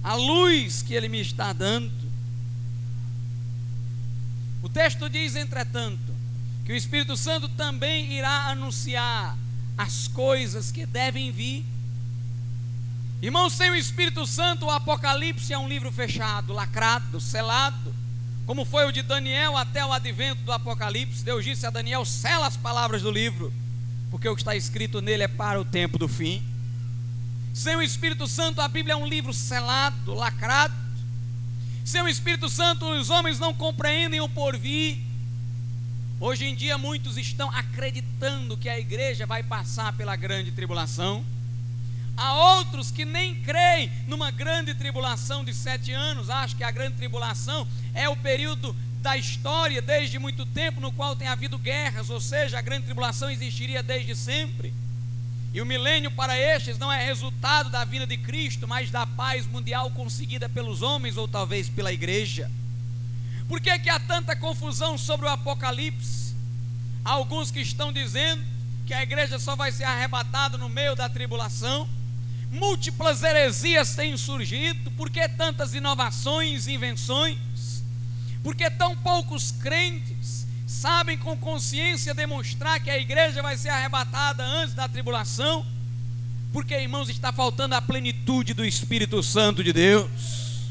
a 0.00 0.14
luz 0.14 0.80
que 0.80 0.94
ele 0.94 1.08
me 1.08 1.20
está 1.20 1.52
dando. 1.52 1.90
O 4.62 4.68
texto 4.68 5.10
diz, 5.10 5.34
entretanto, 5.34 6.14
que 6.64 6.72
o 6.72 6.76
Espírito 6.76 7.16
Santo 7.16 7.48
também 7.48 8.12
irá 8.12 8.46
anunciar 8.50 9.36
as 9.76 10.06
coisas 10.06 10.70
que 10.70 10.86
devem 10.86 11.32
vir. 11.32 11.64
Irmãos, 13.22 13.54
sem 13.54 13.70
o 13.70 13.74
Espírito 13.74 14.26
Santo, 14.26 14.66
o 14.66 14.70
Apocalipse 14.70 15.52
é 15.52 15.58
um 15.58 15.68
livro 15.68 15.90
fechado, 15.90 16.52
lacrado, 16.52 17.20
selado, 17.20 17.94
como 18.44 18.64
foi 18.64 18.86
o 18.86 18.92
de 18.92 19.02
Daniel 19.02 19.56
até 19.56 19.84
o 19.84 19.92
advento 19.92 20.42
do 20.42 20.52
Apocalipse. 20.52 21.24
Deus 21.24 21.44
disse 21.44 21.66
a 21.66 21.70
Daniel: 21.70 22.04
sela 22.04 22.46
as 22.46 22.56
palavras 22.56 23.02
do 23.02 23.10
livro, 23.10 23.52
porque 24.10 24.28
o 24.28 24.34
que 24.34 24.42
está 24.42 24.54
escrito 24.54 25.00
nele 25.00 25.22
é 25.22 25.28
para 25.28 25.60
o 25.60 25.64
tempo 25.64 25.98
do 25.98 26.06
fim. 26.06 26.42
Sem 27.54 27.74
o 27.74 27.82
Espírito 27.82 28.26
Santo, 28.26 28.60
a 28.60 28.68
Bíblia 28.68 28.92
é 28.92 28.96
um 28.96 29.06
livro 29.06 29.32
selado, 29.32 30.12
lacrado. 30.12 30.74
Sem 31.84 32.02
o 32.02 32.08
Espírito 32.08 32.50
Santo, 32.50 32.84
os 32.84 33.08
homens 33.08 33.38
não 33.38 33.54
compreendem 33.54 34.20
o 34.20 34.28
porvir, 34.28 34.98
Hoje 36.18 36.46
em 36.46 36.54
dia, 36.54 36.78
muitos 36.78 37.18
estão 37.18 37.50
acreditando 37.50 38.56
que 38.56 38.70
a 38.70 38.78
igreja 38.78 39.26
vai 39.26 39.42
passar 39.42 39.92
pela 39.92 40.16
grande 40.16 40.50
tribulação. 40.50 41.22
Há 42.16 42.32
outros 42.56 42.90
que 42.90 43.04
nem 43.04 43.34
creem 43.42 43.90
numa 44.06 44.30
grande 44.30 44.74
tribulação 44.74 45.44
de 45.44 45.52
sete 45.52 45.92
anos, 45.92 46.30
acham 46.30 46.56
que 46.56 46.64
a 46.64 46.70
grande 46.70 46.96
tribulação 46.96 47.66
é 47.92 48.08
o 48.08 48.16
período 48.16 48.74
da 49.02 49.16
história 49.16 49.82
desde 49.82 50.18
muito 50.18 50.44
tempo 50.46 50.80
no 50.80 50.90
qual 50.90 51.14
tem 51.14 51.28
havido 51.28 51.58
guerras, 51.58 52.10
ou 52.10 52.20
seja, 52.20 52.58
a 52.58 52.62
grande 52.62 52.86
tribulação 52.86 53.30
existiria 53.30 53.82
desde 53.82 54.16
sempre. 54.16 54.72
E 55.52 55.60
o 55.60 55.66
milênio 55.66 56.10
para 56.10 56.36
estes 56.38 56.78
não 56.78 56.92
é 56.92 57.04
resultado 57.04 57.70
da 57.70 57.84
vinda 57.84 58.06
de 58.06 58.16
Cristo, 58.16 58.66
mas 58.66 58.90
da 58.90 59.06
paz 59.06 59.46
mundial 59.46 59.90
conseguida 59.90 60.48
pelos 60.48 60.82
homens 60.82 61.16
ou 61.16 61.28
talvez 61.28 61.68
pela 61.68 61.92
igreja. 61.92 62.50
Por 63.48 63.60
que, 63.60 63.78
que 63.78 63.88
há 63.88 64.00
tanta 64.00 64.34
confusão 64.34 64.98
sobre 64.98 65.26
o 65.26 65.30
Apocalipse? 65.30 66.34
Há 67.04 67.12
alguns 67.12 67.50
que 67.50 67.60
estão 67.60 67.92
dizendo 67.92 68.42
que 68.86 68.92
a 68.92 69.02
igreja 69.02 69.38
só 69.38 69.54
vai 69.54 69.70
ser 69.70 69.84
arrebatada 69.84 70.58
no 70.58 70.68
meio 70.68 70.96
da 70.96 71.08
tribulação. 71.08 71.88
Múltiplas 72.50 73.22
heresias 73.22 73.94
têm 73.94 74.16
surgido. 74.16 74.90
Por 74.92 75.10
que 75.10 75.28
tantas 75.28 75.74
inovações 75.74 76.66
e 76.66 76.74
invenções? 76.74 77.84
Porque 78.42 78.70
tão 78.70 78.96
poucos 78.96 79.50
crentes 79.50 80.46
sabem 80.66 81.18
com 81.18 81.36
consciência 81.36 82.14
demonstrar 82.14 82.80
que 82.80 82.90
a 82.90 82.98
igreja 82.98 83.42
vai 83.42 83.56
ser 83.56 83.70
arrebatada 83.70 84.44
antes 84.44 84.74
da 84.74 84.88
tribulação? 84.88 85.66
Porque, 86.52 86.74
irmãos, 86.74 87.08
está 87.08 87.32
faltando 87.32 87.74
a 87.74 87.82
plenitude 87.82 88.54
do 88.54 88.64
Espírito 88.64 89.22
Santo 89.22 89.62
de 89.62 89.72
Deus. 89.72 90.70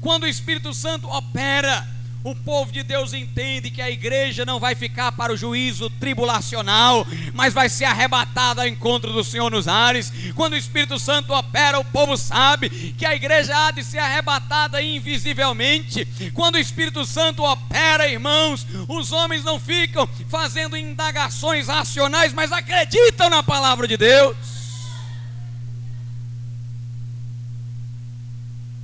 Quando 0.00 0.24
o 0.24 0.28
Espírito 0.28 0.72
Santo 0.72 1.08
opera, 1.08 1.88
o 2.26 2.34
povo 2.34 2.72
de 2.72 2.82
Deus 2.82 3.12
entende 3.12 3.70
que 3.70 3.80
a 3.80 3.88
igreja 3.88 4.44
não 4.44 4.58
vai 4.58 4.74
ficar 4.74 5.12
para 5.12 5.32
o 5.32 5.36
juízo 5.36 5.88
tribulacional, 5.88 7.06
mas 7.32 7.54
vai 7.54 7.68
ser 7.68 7.84
arrebatada 7.84 8.62
ao 8.62 8.66
encontro 8.66 9.12
do 9.12 9.22
Senhor 9.22 9.48
nos 9.48 9.68
ares. 9.68 10.12
Quando 10.34 10.54
o 10.54 10.56
Espírito 10.56 10.98
Santo 10.98 11.32
opera, 11.32 11.78
o 11.78 11.84
povo 11.84 12.16
sabe 12.16 12.68
que 12.98 13.06
a 13.06 13.14
igreja 13.14 13.56
há 13.56 13.70
de 13.70 13.84
ser 13.84 13.98
arrebatada 13.98 14.82
invisivelmente. 14.82 16.04
Quando 16.34 16.56
o 16.56 16.58
Espírito 16.58 17.06
Santo 17.06 17.44
opera, 17.44 18.08
irmãos, 18.08 18.66
os 18.88 19.12
homens 19.12 19.44
não 19.44 19.60
ficam 19.60 20.08
fazendo 20.28 20.76
indagações 20.76 21.68
racionais, 21.68 22.32
mas 22.32 22.50
acreditam 22.50 23.30
na 23.30 23.40
palavra 23.40 23.86
de 23.86 23.96
Deus. 23.96 24.36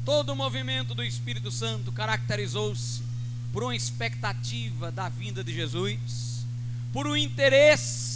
Todo 0.05 0.31
o 0.31 0.37
movimento 0.37 0.95
do 0.95 1.03
Espírito 1.03 1.51
Santo 1.51 1.91
caracterizou-se 1.91 3.11
por 3.53 3.63
uma 3.63 3.77
expectativa 3.77 4.91
da 4.91 5.09
vinda 5.09 5.45
de 5.45 5.53
Jesus, 5.53 6.47
por 6.93 7.07
um 7.07 7.17
interesse 7.17 8.13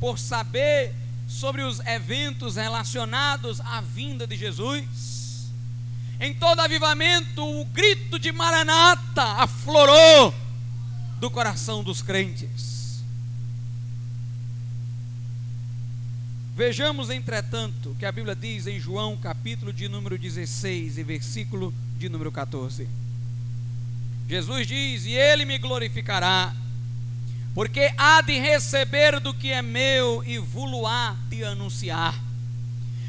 por 0.00 0.18
saber 0.18 0.94
sobre 1.28 1.62
os 1.62 1.78
eventos 1.80 2.56
relacionados 2.56 3.60
à 3.60 3.82
vinda 3.82 4.26
de 4.26 4.34
Jesus. 4.34 5.50
Em 6.18 6.34
todo 6.34 6.60
avivamento, 6.60 7.44
o 7.44 7.64
grito 7.66 8.18
de 8.18 8.32
Maranata 8.32 9.22
aflorou. 9.22 10.34
do 11.20 11.30
coração 11.30 11.84
dos 11.84 12.00
crentes. 12.00 13.02
Vejamos, 16.56 17.10
entretanto, 17.10 17.94
que 17.98 18.06
a 18.06 18.12
Bíblia 18.12 18.34
diz 18.34 18.66
em 18.66 18.80
João, 18.80 19.18
capítulo 19.18 19.70
de 19.70 19.86
número 19.86 20.16
16 20.16 20.96
e 20.96 21.02
versículo 21.02 21.74
de 21.98 22.08
número 22.08 22.32
14. 22.32 22.88
Jesus 24.30 24.64
diz: 24.64 25.06
E 25.06 25.12
ele 25.12 25.44
me 25.44 25.58
glorificará, 25.58 26.54
porque 27.52 27.92
há 27.98 28.20
de 28.20 28.38
receber 28.38 29.18
do 29.18 29.34
que 29.34 29.50
é 29.50 29.60
meu 29.60 30.22
e 30.24 30.38
vulo 30.38 30.86
há 30.86 31.16
de 31.28 31.42
anunciar. 31.42 32.14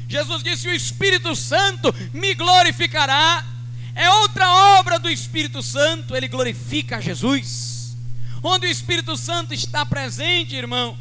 Jesus 0.08 0.42
disse: 0.42 0.66
O 0.66 0.74
Espírito 0.74 1.36
Santo 1.36 1.94
me 2.12 2.34
glorificará. 2.34 3.46
É 3.94 4.10
outra 4.10 4.50
obra 4.80 4.98
do 4.98 5.08
Espírito 5.08 5.62
Santo, 5.62 6.16
ele 6.16 6.26
glorifica 6.26 7.00
Jesus. 7.00 7.94
Onde 8.42 8.66
o 8.66 8.70
Espírito 8.70 9.16
Santo 9.16 9.54
está 9.54 9.86
presente, 9.86 10.56
irmãos, 10.56 10.98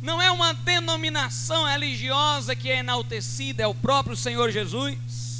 não 0.00 0.22
é 0.22 0.30
uma 0.30 0.54
denominação 0.54 1.66
religiosa 1.66 2.56
que 2.56 2.70
é 2.70 2.78
enaltecida, 2.78 3.64
é 3.64 3.66
o 3.66 3.74
próprio 3.74 4.16
Senhor 4.16 4.50
Jesus. 4.50 5.33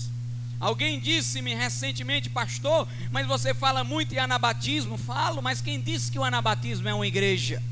Alguém 0.61 0.99
disse-me 0.99 1.55
recentemente, 1.55 2.31
pastor, 2.31 2.89
mas 3.11 3.27
você 3.27 3.53
fala 3.53 3.85
muito 3.85 4.15
em 4.15 4.19
anabatismo. 4.19 4.97
Falo, 4.97 5.43
mas 5.43 5.61
quem 5.61 5.81
disse 5.81 6.11
que 6.11 6.19
o 6.19 6.25
anabatismo 6.25 6.89
é 6.89 6.95
uma 6.95 7.07
igreja? 7.07 7.63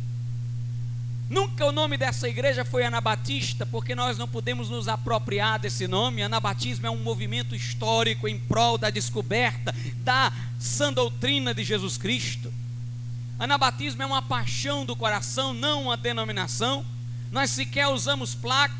Nunca 1.32 1.64
o 1.64 1.72
nome 1.72 1.96
dessa 1.96 2.28
igreja 2.28 2.62
foi 2.62 2.84
Anabatista, 2.84 3.64
porque 3.64 3.94
nós 3.94 4.18
não 4.18 4.28
podemos 4.28 4.68
nos 4.68 4.86
apropriar 4.86 5.58
desse 5.58 5.88
nome. 5.88 6.22
Anabatismo 6.22 6.86
é 6.86 6.90
um 6.90 7.02
movimento 7.02 7.54
histórico 7.54 8.28
em 8.28 8.38
prol 8.38 8.76
da 8.76 8.90
descoberta 8.90 9.74
da 10.04 10.30
sã 10.58 10.92
doutrina 10.92 11.54
de 11.54 11.64
Jesus 11.64 11.96
Cristo. 11.96 12.52
Anabatismo 13.38 14.02
é 14.02 14.06
uma 14.06 14.20
paixão 14.20 14.84
do 14.84 14.94
coração, 14.94 15.54
não 15.54 15.84
uma 15.84 15.96
denominação. 15.96 16.84
Nós 17.30 17.50
sequer 17.50 17.88
usamos 17.88 18.34
placa 18.34 18.74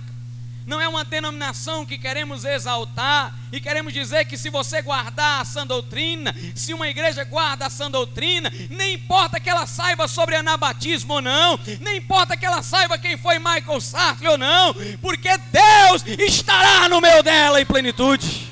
não 0.67 0.81
é 0.81 0.89
uma 0.89 1.05
denominação 1.05 1.85
que 1.85 1.99
queremos 1.99 2.45
exaltar 2.45 3.37
e 3.51 3.61
queremos 3.61 3.93
dizer 3.93 4.25
que 4.27 4.37
se 4.37 4.49
você 4.49 4.81
guardar 4.81 5.41
a 5.41 5.45
sã 5.45 5.67
doutrina, 5.67 6.35
se 6.55 6.73
uma 6.73 6.89
igreja 6.89 7.25
guarda 7.25 7.67
a 7.67 7.71
sã 7.71 7.91
doutrina, 7.91 8.51
nem 8.71 8.95
importa 8.95 9.41
que 9.41 9.51
ela 9.51 9.67
saiba 9.67 10.07
sobre 10.07 10.37
anabatismo 10.37 11.15
ou 11.15 11.21
não, 11.21 11.59
nem 11.81 11.99
importa 11.99 12.37
que 12.37 12.47
ela 12.47 12.63
saiba 12.63 12.99
quem 12.99 13.17
foi 13.17 13.39
Michael 13.39 13.81
Sartre 13.81 14.29
ou 14.29 14.39
não, 14.39 14.75
porque 15.01 15.29
Deus 15.37 16.05
estará 16.21 16.89
no 16.89 17.01
meio 17.01 17.23
dela 17.23 17.61
em 17.61 17.67
plenitude. 17.67 18.51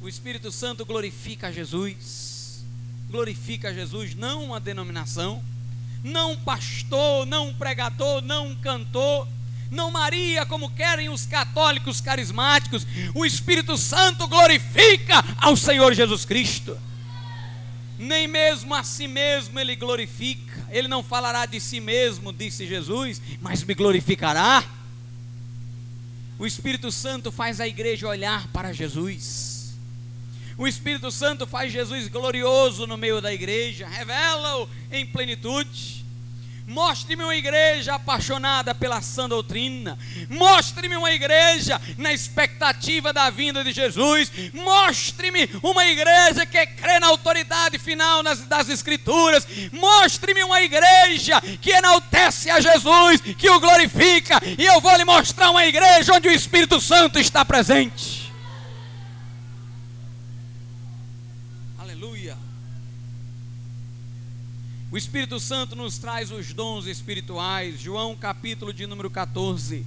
O 0.00 0.08
Espírito 0.08 0.50
Santo 0.50 0.84
glorifica 0.84 1.46
a 1.46 1.52
Jesus, 1.52 2.64
glorifica 3.08 3.68
a 3.68 3.72
Jesus, 3.72 4.16
não 4.16 4.42
uma 4.42 4.58
denominação 4.58 5.40
não 6.02 6.36
pastor, 6.36 7.26
não 7.26 7.54
pregador, 7.54 8.22
não 8.22 8.54
cantor, 8.56 9.28
não 9.70 9.90
Maria, 9.90 10.44
como 10.44 10.70
querem 10.70 11.08
os 11.08 11.24
católicos 11.24 12.00
carismáticos. 12.00 12.86
O 13.14 13.24
Espírito 13.24 13.76
Santo 13.78 14.26
glorifica 14.28 15.24
ao 15.38 15.56
Senhor 15.56 15.94
Jesus 15.94 16.24
Cristo. 16.24 16.76
Nem 17.98 18.26
mesmo 18.26 18.74
a 18.74 18.82
si 18.82 19.06
mesmo 19.06 19.58
ele 19.58 19.76
glorifica. 19.76 20.52
Ele 20.70 20.88
não 20.88 21.02
falará 21.02 21.46
de 21.46 21.60
si 21.60 21.80
mesmo, 21.80 22.32
disse 22.32 22.66
Jesus, 22.66 23.22
mas 23.40 23.62
me 23.62 23.74
glorificará. 23.74 24.64
O 26.38 26.46
Espírito 26.46 26.90
Santo 26.90 27.30
faz 27.30 27.60
a 27.60 27.68
igreja 27.68 28.08
olhar 28.08 28.48
para 28.48 28.72
Jesus. 28.72 29.51
O 30.56 30.66
Espírito 30.66 31.10
Santo 31.10 31.46
faz 31.46 31.72
Jesus 31.72 32.08
glorioso 32.08 32.86
no 32.86 32.96
meio 32.96 33.20
da 33.20 33.32
igreja, 33.32 33.88
revela-o 33.88 34.68
em 34.90 35.06
plenitude. 35.06 36.02
Mostre-me 36.66 37.24
uma 37.24 37.34
igreja 37.34 37.94
apaixonada 37.94 38.74
pela 38.74 39.02
sã 39.02 39.28
doutrina. 39.28 39.98
Mostre-me 40.28 40.96
uma 40.96 41.10
igreja 41.10 41.80
na 41.98 42.12
expectativa 42.12 43.12
da 43.12 43.30
vinda 43.30 43.64
de 43.64 43.72
Jesus. 43.72 44.30
Mostre-me 44.54 45.50
uma 45.62 45.84
igreja 45.86 46.46
que 46.46 46.64
crê 46.66 47.00
na 47.00 47.08
autoridade 47.08 47.78
final 47.78 48.22
das, 48.22 48.42
das 48.42 48.68
Escrituras. 48.68 49.46
Mostre-me 49.72 50.44
uma 50.44 50.62
igreja 50.62 51.40
que 51.60 51.70
enaltece 51.70 52.48
a 52.48 52.60
Jesus, 52.60 53.20
que 53.36 53.50
o 53.50 53.58
glorifica. 53.58 54.40
E 54.56 54.64
eu 54.64 54.80
vou 54.80 54.96
lhe 54.96 55.04
mostrar 55.04 55.50
uma 55.50 55.66
igreja 55.66 56.14
onde 56.14 56.28
o 56.28 56.32
Espírito 56.32 56.80
Santo 56.80 57.18
está 57.18 57.44
presente. 57.44 58.21
O 64.92 64.96
Espírito 64.98 65.40
Santo 65.40 65.74
nos 65.74 65.96
traz 65.96 66.30
os 66.30 66.52
dons 66.52 66.84
espirituais. 66.84 67.80
João 67.80 68.14
capítulo 68.14 68.74
de 68.74 68.86
número 68.86 69.08
14, 69.08 69.86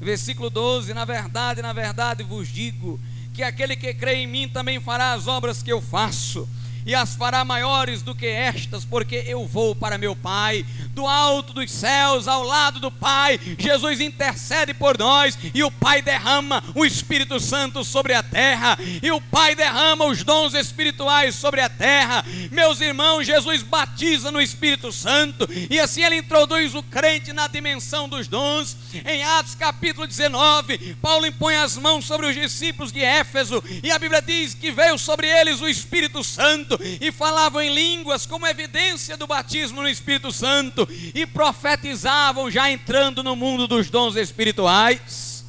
versículo 0.00 0.48
12: 0.48 0.94
Na 0.94 1.04
verdade, 1.04 1.60
na 1.60 1.72
verdade 1.72 2.22
vos 2.22 2.46
digo 2.46 3.00
que 3.34 3.42
aquele 3.42 3.74
que 3.74 3.92
crê 3.92 4.18
em 4.18 4.28
mim 4.28 4.48
também 4.48 4.78
fará 4.78 5.12
as 5.12 5.26
obras 5.26 5.60
que 5.60 5.72
eu 5.72 5.82
faço 5.82 6.48
e 6.88 6.94
as 6.94 7.14
fará 7.14 7.44
maiores 7.44 8.00
do 8.00 8.14
que 8.14 8.26
estas, 8.26 8.82
porque 8.82 9.22
eu 9.26 9.46
vou 9.46 9.76
para 9.76 9.98
meu 9.98 10.16
Pai, 10.16 10.64
do 10.94 11.06
alto 11.06 11.52
dos 11.52 11.70
céus, 11.70 12.26
ao 12.26 12.42
lado 12.42 12.80
do 12.80 12.90
Pai. 12.90 13.38
Jesus 13.58 14.00
intercede 14.00 14.72
por 14.72 14.96
nós 14.96 15.38
e 15.52 15.62
o 15.62 15.70
Pai 15.70 16.00
derrama 16.00 16.64
o 16.74 16.86
Espírito 16.86 17.38
Santo 17.38 17.84
sobre 17.84 18.14
a 18.14 18.22
terra, 18.22 18.78
e 19.02 19.10
o 19.10 19.20
Pai 19.20 19.54
derrama 19.54 20.06
os 20.06 20.24
dons 20.24 20.54
espirituais 20.54 21.34
sobre 21.34 21.60
a 21.60 21.68
terra. 21.68 22.24
Meus 22.50 22.80
irmãos, 22.80 23.26
Jesus 23.26 23.62
batiza 23.62 24.30
no 24.30 24.40
Espírito 24.40 24.90
Santo 24.90 25.46
e 25.68 25.78
assim 25.78 26.02
ele 26.02 26.16
introduz 26.16 26.74
o 26.74 26.82
crente 26.82 27.34
na 27.34 27.48
dimensão 27.48 28.08
dos 28.08 28.26
dons. 28.28 28.78
Em 29.04 29.22
Atos 29.22 29.54
capítulo 29.54 30.06
19, 30.06 30.96
Paulo 31.02 31.26
impõe 31.26 31.54
as 31.56 31.76
mãos 31.76 32.06
sobre 32.06 32.28
os 32.28 32.34
discípulos 32.34 32.90
de 32.90 33.02
Éfeso 33.02 33.62
e 33.82 33.90
a 33.90 33.98
Bíblia 33.98 34.22
diz 34.22 34.54
que 34.54 34.70
veio 34.70 34.96
sobre 34.96 35.26
eles 35.26 35.60
o 35.60 35.68
Espírito 35.68 36.24
Santo 36.24 36.77
e 37.00 37.10
falavam 37.12 37.62
em 37.62 37.72
línguas 37.72 38.26
como 38.26 38.46
evidência 38.46 39.16
do 39.16 39.26
batismo 39.26 39.82
no 39.82 39.88
Espírito 39.88 40.32
Santo 40.32 40.88
e 41.14 41.26
profetizavam 41.26 42.50
já 42.50 42.70
entrando 42.70 43.22
no 43.22 43.36
mundo 43.36 43.66
dos 43.66 43.88
dons 43.90 44.16
espirituais. 44.16 45.44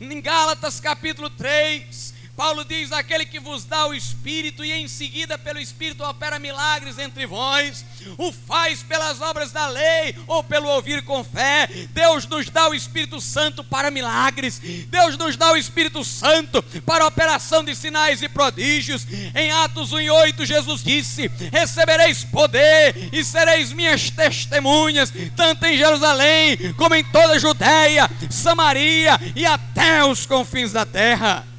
Em 0.00 0.20
Gálatas 0.20 0.80
capítulo 0.80 1.30
3, 1.30 2.13
Paulo 2.36 2.64
diz: 2.64 2.90
aquele 2.90 3.24
que 3.24 3.38
vos 3.38 3.64
dá 3.64 3.86
o 3.86 3.94
Espírito 3.94 4.64
e 4.64 4.72
em 4.72 4.88
seguida 4.88 5.38
pelo 5.38 5.60
Espírito 5.60 6.02
opera 6.02 6.38
milagres 6.38 6.98
entre 6.98 7.26
vós, 7.26 7.84
o 8.18 8.32
faz 8.32 8.82
pelas 8.82 9.20
obras 9.20 9.52
da 9.52 9.66
lei 9.68 10.16
ou 10.26 10.42
pelo 10.42 10.68
ouvir 10.68 11.02
com 11.02 11.22
fé. 11.22 11.68
Deus 11.90 12.26
nos 12.26 12.50
dá 12.50 12.68
o 12.68 12.74
Espírito 12.74 13.20
Santo 13.20 13.62
para 13.62 13.90
milagres, 13.90 14.58
Deus 14.58 15.16
nos 15.16 15.36
dá 15.36 15.52
o 15.52 15.56
Espírito 15.56 16.04
Santo 16.04 16.62
para 16.84 17.06
operação 17.06 17.62
de 17.64 17.74
sinais 17.74 18.20
e 18.20 18.28
prodígios. 18.28 19.06
Em 19.34 19.52
Atos 19.52 19.92
1 19.92 20.00
e 20.00 20.10
8, 20.10 20.44
Jesus 20.44 20.82
disse: 20.82 21.30
Recebereis 21.52 22.24
poder 22.24 23.10
e 23.12 23.24
sereis 23.24 23.72
minhas 23.72 24.10
testemunhas, 24.10 25.12
tanto 25.36 25.64
em 25.66 25.78
Jerusalém 25.78 26.74
como 26.76 26.96
em 26.96 27.04
toda 27.04 27.34
a 27.34 27.38
Judéia, 27.38 28.10
Samaria 28.28 29.20
e 29.36 29.46
até 29.46 30.04
os 30.04 30.26
confins 30.26 30.72
da 30.72 30.84
terra. 30.84 31.53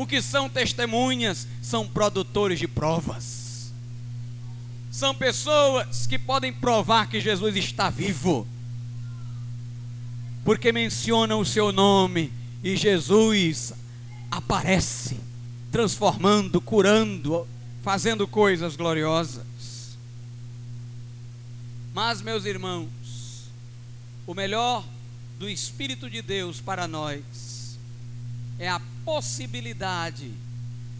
O 0.00 0.06
que 0.06 0.22
são 0.22 0.48
testemunhas? 0.48 1.46
São 1.60 1.86
produtores 1.86 2.58
de 2.58 2.66
provas. 2.66 3.70
São 4.90 5.14
pessoas 5.14 6.06
que 6.06 6.18
podem 6.18 6.50
provar 6.50 7.06
que 7.10 7.20
Jesus 7.20 7.54
está 7.54 7.90
vivo. 7.90 8.48
Porque 10.42 10.72
mencionam 10.72 11.38
o 11.38 11.44
seu 11.44 11.70
nome 11.70 12.32
e 12.64 12.76
Jesus 12.76 13.74
aparece, 14.30 15.20
transformando, 15.70 16.62
curando, 16.62 17.46
fazendo 17.82 18.26
coisas 18.26 18.76
gloriosas. 18.76 19.98
Mas, 21.92 22.22
meus 22.22 22.46
irmãos, 22.46 23.50
o 24.26 24.32
melhor 24.32 24.82
do 25.38 25.46
Espírito 25.46 26.08
de 26.08 26.22
Deus 26.22 26.58
para 26.58 26.88
nós 26.88 27.49
é 28.60 28.68
a 28.68 28.80
possibilidade 29.06 30.30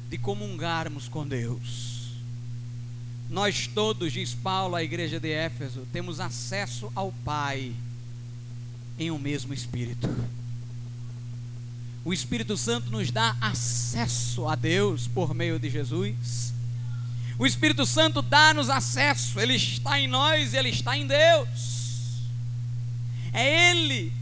de 0.09 0.17
comungarmos 0.17 1.09
com 1.09 1.29
Deus. 1.29 2.15
Nós 3.29 3.67
todos, 3.67 4.15
diz 4.15 4.35
Paulo 4.35 4.75
à 4.75 4.83
igreja 4.83 5.21
de 5.21 5.31
Éfeso, 5.31 5.87
temos 5.93 6.19
acesso 6.19 6.91
ao 6.95 7.13
Pai 7.23 7.73
em 8.99 9.11
um 9.11 9.19
mesmo 9.19 9.53
Espírito. 9.53 10.09
O 12.03 12.15
Espírito 12.15 12.57
Santo 12.57 12.91
nos 12.91 13.11
dá 13.11 13.37
acesso 13.43 14.49
a 14.49 14.55
Deus 14.55 15.07
por 15.07 15.35
meio 15.35 15.59
de 15.61 15.69
Jesus. 15.69 16.55
O 17.39 17.47
Espírito 17.47 17.85
Santo 17.85 18.23
dá-nos 18.23 18.71
acesso, 18.71 19.39
ele 19.39 19.55
está 19.55 20.01
em 20.01 20.09
nós, 20.09 20.55
ele 20.55 20.71
está 20.71 20.97
em 20.97 21.07
Deus. 21.07 21.71
É 23.33 23.71
Ele 23.71 24.20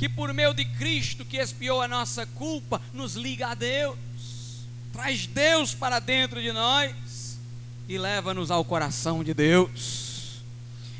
que 0.00 0.08
por 0.08 0.32
meio 0.32 0.54
de 0.54 0.64
Cristo 0.64 1.26
que 1.26 1.36
expiou 1.36 1.82
a 1.82 1.86
nossa 1.86 2.24
culpa, 2.24 2.80
nos 2.94 3.16
liga 3.16 3.48
a 3.48 3.54
Deus. 3.54 3.98
traz 4.94 5.26
Deus 5.26 5.74
para 5.74 5.98
dentro 5.98 6.40
de 6.40 6.50
nós 6.52 7.38
e 7.86 7.98
leva-nos 7.98 8.50
ao 8.50 8.64
coração 8.64 9.22
de 9.22 9.34
Deus. 9.34 10.40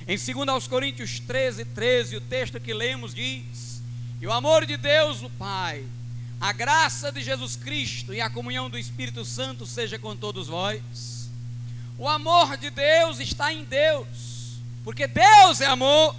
Em 0.06 0.18
2 0.18 0.68
Coríntios 0.68 1.18
13, 1.18 1.64
13, 1.64 2.16
o 2.16 2.20
texto 2.20 2.60
que 2.60 2.74
lemos 2.74 3.14
diz: 3.14 3.80
E 4.20 4.26
o 4.26 4.32
amor 4.32 4.66
de 4.66 4.76
Deus, 4.76 5.22
o 5.22 5.30
Pai, 5.30 5.82
a 6.38 6.52
graça 6.52 7.10
de 7.10 7.22
Jesus 7.22 7.56
Cristo 7.56 8.12
e 8.12 8.20
a 8.20 8.28
comunhão 8.28 8.68
do 8.68 8.76
Espírito 8.76 9.24
Santo 9.24 9.64
seja 9.64 9.98
com 9.98 10.14
todos 10.14 10.46
vós. 10.46 11.30
O 11.96 12.06
amor 12.06 12.58
de 12.58 12.68
Deus 12.68 13.18
está 13.18 13.50
em 13.50 13.64
Deus, 13.64 14.60
porque 14.84 15.06
Deus 15.06 15.62
é 15.62 15.66
amor. 15.66 16.14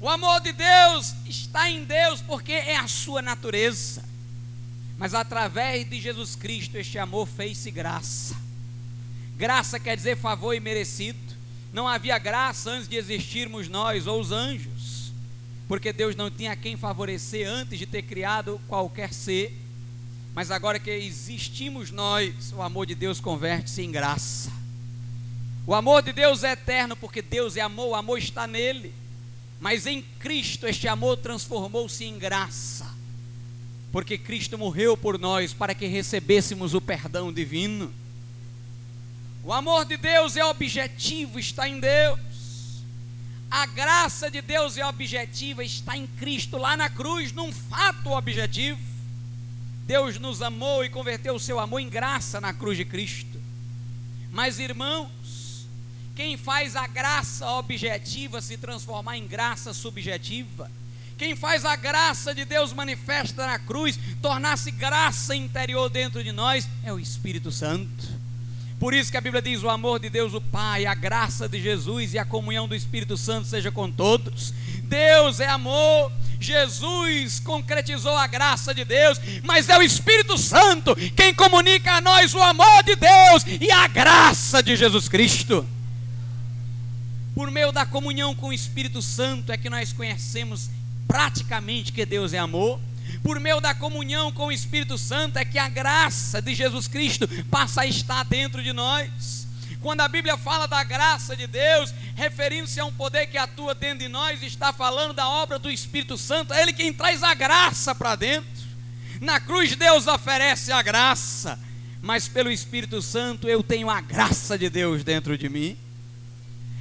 O 0.00 0.08
amor 0.08 0.40
de 0.40 0.52
Deus 0.52 1.14
está 1.26 1.68
em 1.68 1.84
Deus, 1.84 2.20
porque 2.20 2.52
é 2.52 2.76
a 2.76 2.86
sua 2.86 3.20
natureza. 3.20 4.04
Mas 4.96 5.12
através 5.12 5.88
de 5.88 6.00
Jesus 6.00 6.36
Cristo, 6.36 6.76
este 6.76 6.98
amor 6.98 7.26
fez-se 7.26 7.70
graça. 7.70 8.36
Graça 9.36 9.78
quer 9.78 9.96
dizer 9.96 10.16
favor 10.16 10.54
imerecido. 10.54 11.18
Não 11.72 11.86
havia 11.86 12.16
graça 12.18 12.70
antes 12.70 12.88
de 12.88 12.96
existirmos 12.96 13.68
nós 13.68 14.06
ou 14.06 14.20
os 14.20 14.32
anjos, 14.32 15.12
porque 15.66 15.92
Deus 15.92 16.16
não 16.16 16.30
tinha 16.30 16.56
quem 16.56 16.76
favorecer 16.76 17.48
antes 17.48 17.78
de 17.78 17.86
ter 17.86 18.02
criado 18.02 18.60
qualquer 18.68 19.12
ser. 19.12 19.56
Mas 20.34 20.50
agora 20.50 20.78
que 20.78 20.90
existimos 20.90 21.90
nós, 21.90 22.52
o 22.52 22.62
amor 22.62 22.86
de 22.86 22.94
Deus 22.94 23.20
converte-se 23.20 23.82
em 23.82 23.90
graça. 23.90 24.50
O 25.66 25.74
amor 25.74 26.02
de 26.02 26.12
Deus 26.12 26.44
é 26.44 26.52
eterno, 26.52 26.96
porque 26.96 27.20
Deus 27.20 27.56
é 27.56 27.60
amor, 27.60 27.88
o 27.88 27.94
amor 27.94 28.18
está 28.18 28.46
nele. 28.46 28.94
Mas 29.60 29.86
em 29.86 30.02
Cristo 30.20 30.66
este 30.66 30.86
amor 30.86 31.16
transformou-se 31.16 32.04
em 32.04 32.18
graça, 32.18 32.94
porque 33.90 34.16
Cristo 34.16 34.56
morreu 34.56 34.96
por 34.96 35.18
nós 35.18 35.52
para 35.52 35.74
que 35.74 35.86
recebêssemos 35.86 36.74
o 36.74 36.80
perdão 36.80 37.32
divino. 37.32 37.92
O 39.42 39.52
amor 39.52 39.84
de 39.84 39.96
Deus 39.96 40.36
é 40.36 40.44
objetivo, 40.44 41.38
está 41.38 41.68
em 41.68 41.80
Deus. 41.80 42.20
A 43.50 43.64
graça 43.64 44.30
de 44.30 44.42
Deus 44.42 44.76
é 44.76 44.84
objetiva, 44.84 45.64
está 45.64 45.96
em 45.96 46.06
Cristo, 46.06 46.58
lá 46.58 46.76
na 46.76 46.90
cruz, 46.90 47.32
num 47.32 47.50
fato 47.50 48.10
objetivo. 48.10 48.78
Deus 49.86 50.18
nos 50.18 50.42
amou 50.42 50.84
e 50.84 50.90
converteu 50.90 51.34
o 51.34 51.40
seu 51.40 51.58
amor 51.58 51.80
em 51.80 51.88
graça 51.88 52.42
na 52.42 52.52
cruz 52.52 52.76
de 52.76 52.84
Cristo. 52.84 53.40
Mas, 54.30 54.58
irmãos, 54.58 55.10
quem 56.18 56.36
faz 56.36 56.74
a 56.74 56.84
graça 56.84 57.48
objetiva 57.48 58.40
se 58.40 58.56
transformar 58.56 59.16
em 59.16 59.24
graça 59.24 59.72
subjetiva, 59.72 60.68
quem 61.16 61.36
faz 61.36 61.64
a 61.64 61.76
graça 61.76 62.34
de 62.34 62.44
Deus 62.44 62.72
manifesta 62.72 63.46
na 63.46 63.56
cruz, 63.56 63.96
tornar-se 64.20 64.72
graça 64.72 65.36
interior 65.36 65.88
dentro 65.88 66.24
de 66.24 66.32
nós, 66.32 66.68
é 66.82 66.92
o 66.92 66.98
Espírito 66.98 67.52
Santo. 67.52 68.08
Por 68.80 68.92
isso 68.92 69.12
que 69.12 69.16
a 69.16 69.20
Bíblia 69.20 69.40
diz: 69.40 69.62
o 69.62 69.70
amor 69.70 70.00
de 70.00 70.10
Deus, 70.10 70.34
o 70.34 70.40
Pai, 70.40 70.86
a 70.86 70.94
graça 70.94 71.48
de 71.48 71.62
Jesus 71.62 72.14
e 72.14 72.18
a 72.18 72.24
comunhão 72.24 72.66
do 72.66 72.74
Espírito 72.74 73.16
Santo 73.16 73.46
seja 73.46 73.70
com 73.70 73.88
todos. 73.88 74.52
Deus 74.82 75.38
é 75.38 75.46
amor. 75.46 76.10
Jesus 76.40 77.38
concretizou 77.38 78.16
a 78.16 78.26
graça 78.26 78.74
de 78.74 78.84
Deus, 78.84 79.20
mas 79.44 79.68
é 79.68 79.78
o 79.78 79.82
Espírito 79.82 80.36
Santo 80.36 80.96
quem 81.14 81.32
comunica 81.32 81.92
a 81.92 82.00
nós 82.00 82.34
o 82.34 82.42
amor 82.42 82.82
de 82.82 82.96
Deus 82.96 83.44
e 83.60 83.70
a 83.70 83.86
graça 83.86 84.60
de 84.60 84.74
Jesus 84.74 85.08
Cristo. 85.08 85.77
Por 87.38 87.52
meio 87.52 87.70
da 87.70 87.86
comunhão 87.86 88.34
com 88.34 88.48
o 88.48 88.52
Espírito 88.52 89.00
Santo 89.00 89.52
é 89.52 89.56
que 89.56 89.70
nós 89.70 89.92
conhecemos 89.92 90.68
praticamente 91.06 91.92
que 91.92 92.04
Deus 92.04 92.32
é 92.32 92.38
amor 92.38 92.80
por 93.22 93.38
meio 93.38 93.60
da 93.60 93.72
comunhão 93.72 94.32
com 94.32 94.46
o 94.46 94.52
Espírito 94.52 94.98
Santo, 94.98 95.38
é 95.38 95.44
que 95.44 95.56
a 95.56 95.68
graça 95.68 96.42
de 96.42 96.52
Jesus 96.52 96.88
Cristo 96.88 97.28
passa 97.48 97.82
a 97.82 97.86
estar 97.86 98.24
dentro 98.24 98.60
de 98.60 98.72
nós. 98.72 99.46
Quando 99.80 100.00
a 100.00 100.08
Bíblia 100.08 100.36
fala 100.36 100.66
da 100.66 100.82
graça 100.82 101.36
de 101.36 101.46
Deus, 101.46 101.94
referindo-se 102.16 102.80
a 102.80 102.84
um 102.84 102.92
poder 102.92 103.28
que 103.28 103.38
atua 103.38 103.72
dentro 103.72 104.00
de 104.00 104.08
nós, 104.08 104.42
está 104.42 104.72
falando 104.72 105.12
da 105.12 105.28
obra 105.28 105.60
do 105.60 105.70
Espírito 105.70 106.18
Santo, 106.18 106.52
é 106.52 106.60
Ele 106.60 106.72
quem 106.72 106.92
traz 106.92 107.22
a 107.22 107.34
graça 107.34 107.94
para 107.94 108.16
dentro. 108.16 108.48
Na 109.20 109.38
cruz, 109.38 109.76
Deus 109.76 110.08
oferece 110.08 110.72
a 110.72 110.82
graça, 110.82 111.56
mas 112.02 112.26
pelo 112.26 112.50
Espírito 112.50 113.00
Santo 113.00 113.48
eu 113.48 113.62
tenho 113.62 113.88
a 113.88 114.00
graça 114.00 114.58
de 114.58 114.68
Deus 114.68 115.04
dentro 115.04 115.38
de 115.38 115.48
mim. 115.48 115.78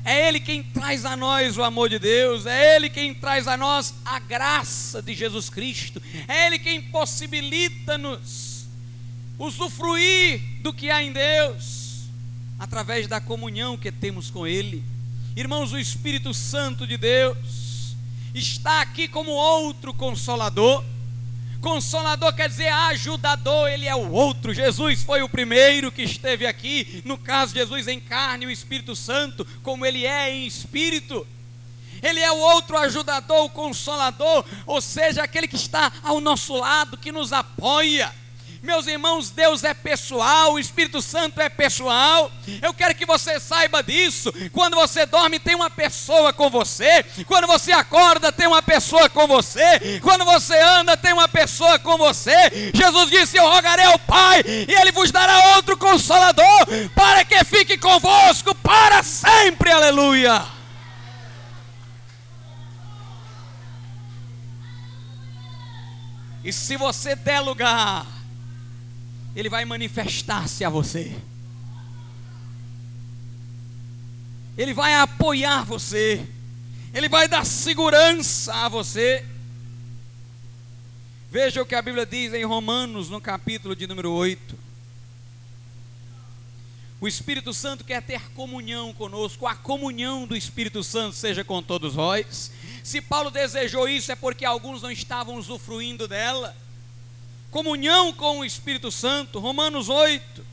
É 0.07 0.29
Ele 0.29 0.39
quem 0.39 0.63
traz 0.63 1.03
a 1.03 1.17
nós 1.17 1.57
o 1.57 1.63
amor 1.63 1.89
de 1.89 1.99
Deus, 1.99 2.45
é 2.45 2.77
Ele 2.77 2.89
quem 2.89 3.13
traz 3.13 3.45
a 3.45 3.57
nós 3.57 3.93
a 4.05 4.17
graça 4.19 5.01
de 5.01 5.13
Jesus 5.13 5.49
Cristo, 5.49 6.01
é 6.29 6.47
Ele 6.47 6.57
quem 6.57 6.81
possibilita-nos 6.81 8.65
usufruir 9.37 10.39
do 10.61 10.71
que 10.71 10.89
há 10.89 11.03
em 11.03 11.11
Deus, 11.11 12.05
através 12.57 13.05
da 13.05 13.19
comunhão 13.19 13.77
que 13.77 13.91
temos 13.91 14.31
com 14.31 14.47
Ele. 14.47 14.81
Irmãos, 15.35 15.73
o 15.73 15.77
Espírito 15.77 16.33
Santo 16.33 16.87
de 16.87 16.95
Deus 16.95 17.93
está 18.33 18.79
aqui 18.79 19.09
como 19.09 19.31
outro 19.31 19.93
consolador 19.93 20.85
Consolador 21.61 22.33
quer 22.33 22.49
dizer 22.49 22.67
ajudador, 22.67 23.69
ele 23.69 23.87
é 23.87 23.95
o 23.95 24.11
outro. 24.11 24.53
Jesus 24.53 25.03
foi 25.03 25.21
o 25.21 25.29
primeiro 25.29 25.91
que 25.91 26.03
esteve 26.03 26.45
aqui. 26.45 27.01
No 27.05 27.17
caso, 27.17 27.53
Jesus 27.53 27.87
em 27.87 27.99
carne, 27.99 28.45
o 28.45 28.51
Espírito 28.51 28.95
Santo, 28.95 29.45
como 29.63 29.85
ele 29.85 30.05
é 30.05 30.33
em 30.33 30.45
espírito. 30.45 31.25
Ele 32.01 32.19
é 32.19 32.31
o 32.31 32.37
outro 32.37 32.77
ajudador, 32.77 33.45
o 33.45 33.49
consolador, 33.49 34.45
ou 34.65 34.79
seja, 34.81 35.23
aquele 35.23 35.47
que 35.47 35.55
está 35.55 35.91
ao 36.03 36.21
nosso 36.21 36.55
lado, 36.55 36.97
que 36.97 37.11
nos 37.11 37.33
apoia 37.33 38.13
meus 38.61 38.87
irmãos, 38.87 39.29
Deus 39.29 39.63
é 39.63 39.73
pessoal, 39.73 40.53
o 40.53 40.59
Espírito 40.59 41.01
Santo 41.01 41.39
é 41.39 41.49
pessoal. 41.49 42.31
Eu 42.61 42.73
quero 42.73 42.95
que 42.95 43.05
você 43.05 43.39
saiba 43.39 43.83
disso. 43.83 44.33
Quando 44.51 44.75
você 44.75 45.05
dorme, 45.05 45.39
tem 45.39 45.55
uma 45.55 45.69
pessoa 45.69 46.33
com 46.33 46.49
você. 46.49 47.03
Quando 47.25 47.47
você 47.47 47.71
acorda, 47.71 48.31
tem 48.31 48.47
uma 48.47 48.61
pessoa 48.61 49.09
com 49.09 49.27
você. 49.27 49.99
Quando 50.01 50.25
você 50.25 50.59
anda, 50.59 50.97
tem 50.97 51.13
uma 51.13 51.27
pessoa 51.27 51.77
com 51.79 51.97
você. 51.97 52.71
Jesus 52.73 53.09
disse: 53.09 53.37
Eu 53.37 53.49
rogarei 53.49 53.85
ao 53.85 53.99
Pai, 53.99 54.43
e 54.45 54.73
Ele 54.73 54.91
vos 54.91 55.11
dará 55.11 55.55
outro 55.55 55.77
consolador, 55.77 56.65
para 56.95 57.23
que 57.23 57.43
fique 57.43 57.77
convosco 57.77 58.55
para 58.55 59.03
sempre. 59.03 59.71
Aleluia. 59.71 60.57
E 66.43 66.53
se 66.53 66.77
você 66.77 67.13
der 67.13 67.41
lugar, 67.41 68.05
ele 69.37 69.49
vai 69.49 69.65
manifestar-se 69.65 70.65
a 70.65 70.69
você. 70.69 71.15
Ele 74.57 74.73
vai 74.73 74.95
apoiar 74.95 75.63
você. 75.63 76.25
Ele 76.91 77.07
vai 77.07 77.27
dar 77.27 77.45
segurança 77.45 78.51
a 78.51 78.67
você. 78.67 79.23
Veja 81.29 81.61
o 81.61 81.67
que 81.67 81.75
a 81.75 81.81
Bíblia 81.83 82.03
diz 82.03 82.33
em 82.33 82.43
Romanos, 82.45 83.11
no 83.11 83.21
capítulo 83.21 83.75
de 83.75 83.85
número 83.85 84.11
8. 84.11 84.57
O 86.99 87.07
Espírito 87.07 87.53
Santo 87.53 87.83
quer 87.83 88.01
ter 88.01 88.31
comunhão 88.31 88.91
conosco, 88.91 89.45
a 89.45 89.53
comunhão 89.53 90.25
do 90.25 90.35
Espírito 90.35 90.83
Santo 90.83 91.15
seja 91.15 91.43
com 91.43 91.61
todos 91.61 91.93
vós. 91.93 92.51
Se 92.83 92.99
Paulo 92.99 93.29
desejou 93.29 93.87
isso, 93.87 94.11
é 94.11 94.15
porque 94.15 94.43
alguns 94.43 94.81
não 94.81 94.89
estavam 94.89 95.35
usufruindo 95.35 96.07
dela 96.07 96.55
comunhão 97.51 98.13
com 98.13 98.39
o 98.39 98.45
Espírito 98.45 98.91
Santo, 98.91 99.39
Romanos 99.39 99.89
8, 99.89 100.45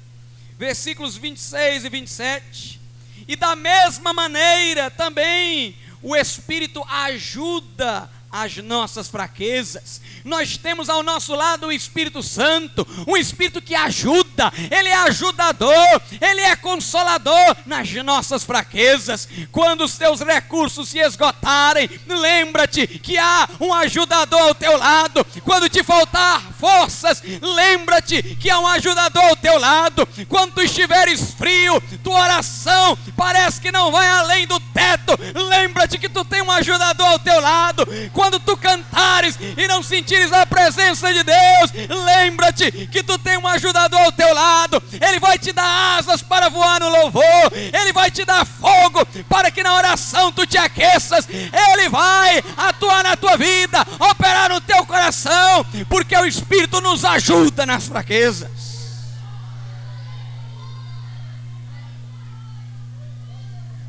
versículos 0.59 1.17
26 1.17 1.85
e 1.85 1.89
27. 1.89 2.81
E 3.27 3.37
da 3.37 3.57
mesma 3.57 4.13
maneira 4.13 4.91
também 4.91 5.77
o 6.03 6.15
Espírito 6.15 6.85
ajuda 6.89 8.11
as 8.35 8.57
nossas 8.57 9.07
fraquezas. 9.07 10.01
Nós 10.25 10.57
temos 10.57 10.91
ao 10.91 11.05
nosso 11.05 11.37
lado 11.37 11.69
o 11.69 11.73
Espírito 11.73 12.21
Santo, 12.21 12.85
um 13.07 13.17
Espírito 13.17 13.63
que 13.63 13.77
ajuda, 13.77 14.53
ele 14.73 14.89
é 14.89 14.97
ajudador, 15.03 16.03
ele 16.21 16.41
é 16.41 16.57
consolador 16.57 17.57
nas 17.65 17.93
nossas 18.03 18.43
fraquezas. 18.43 19.29
Quando 19.53 19.85
os 19.85 19.97
teus 19.97 20.21
recursos 20.21 20.89
se 20.89 20.99
esgotarem, 20.99 21.89
lembra-te 22.09 22.89
que 22.89 23.17
há 23.17 23.49
um 23.61 23.73
ajudador 23.73 24.41
ao 24.41 24.55
teu 24.55 24.77
lado. 24.77 25.25
Quando 25.45 25.69
te 25.69 25.85
faltar 25.85 26.43
forças, 26.59 27.23
lembra-te 27.41 28.21
que 28.37 28.51
há 28.51 28.59
um 28.59 28.67
ajudador 28.67 29.23
ao 29.27 29.37
teu 29.37 29.59
lado. 29.61 30.09
Quando 30.29 30.55
tu 30.55 30.63
estiveres 30.63 31.35
frio, 31.35 31.81
tua 32.03 32.21
oração 32.21 32.99
parece 33.17 33.61
que 33.61 33.71
não 33.71 33.93
vai 33.93 34.09
além 34.09 34.45
do 34.45 34.59
teto, 34.59 35.13
lembra-te 35.49 35.99
que 35.99 36.09
tu 36.09 36.25
tem 36.25 36.43
um 36.43 36.51
ajudador 36.51 37.07
ao 37.07 37.19
teu 37.19 37.41
lado. 37.41 37.87
Quando 38.13 38.24
quando 38.25 38.41
tu 38.41 38.57
cantares 38.57 39.39
e 39.55 39.69
não 39.69 39.83
sentires 39.83 40.33
a 40.33 40.47
presença 40.47 41.13
de 41.13 41.23
Deus, 41.23 41.95
lembra-te 42.07 42.87
que 42.87 43.03
tu 43.03 43.19
tem 43.19 43.37
um 43.37 43.47
ajudador 43.47 44.01
ao 44.01 44.13
teu 44.13 44.33
lado, 44.33 44.83
ele 44.99 45.21
vai 45.21 45.39
te 45.39 45.53
dar 45.53 45.99
asas 45.99 46.23
para 46.23 46.49
voar 46.49 46.81
no 46.81 46.89
louvor, 46.89 47.53
ele 47.53 47.93
vai 47.93 48.11
te 48.11 48.25
dar 48.25 48.47
fogo 48.47 49.05
para 49.29 49.51
que 49.51 49.63
na 49.63 49.75
oração 49.75 50.33
tu 50.33 50.47
te 50.47 50.57
aqueças, 50.57 51.29
ele 51.29 51.91
vai 51.91 52.43
atuar 52.57 53.05
na 53.05 53.15
tua 53.15 53.37
vida, 53.37 53.87
operar 54.11 54.49
no 54.49 54.61
teu 54.63 54.87
coração, 54.87 55.67
porque 55.91 56.17
o 56.17 56.25
Espírito 56.25 56.81
nos 56.81 57.05
ajuda 57.05 57.67
nas 57.67 57.87
fraquezas. 57.87 58.65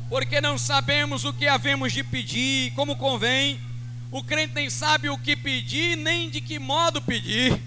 porque 0.08 0.40
não 0.40 0.56
sabemos 0.56 1.24
o 1.24 1.32
que 1.32 1.46
havemos 1.46 1.92
de 1.92 2.02
pedir, 2.02 2.72
como 2.72 2.96
convém. 2.96 3.60
O 4.10 4.22
crente 4.22 4.54
nem 4.54 4.70
sabe 4.70 5.08
o 5.08 5.18
que 5.18 5.36
pedir, 5.36 5.96
nem 5.96 6.30
de 6.30 6.40
que 6.40 6.58
modo 6.58 7.02
pedir. 7.02 7.60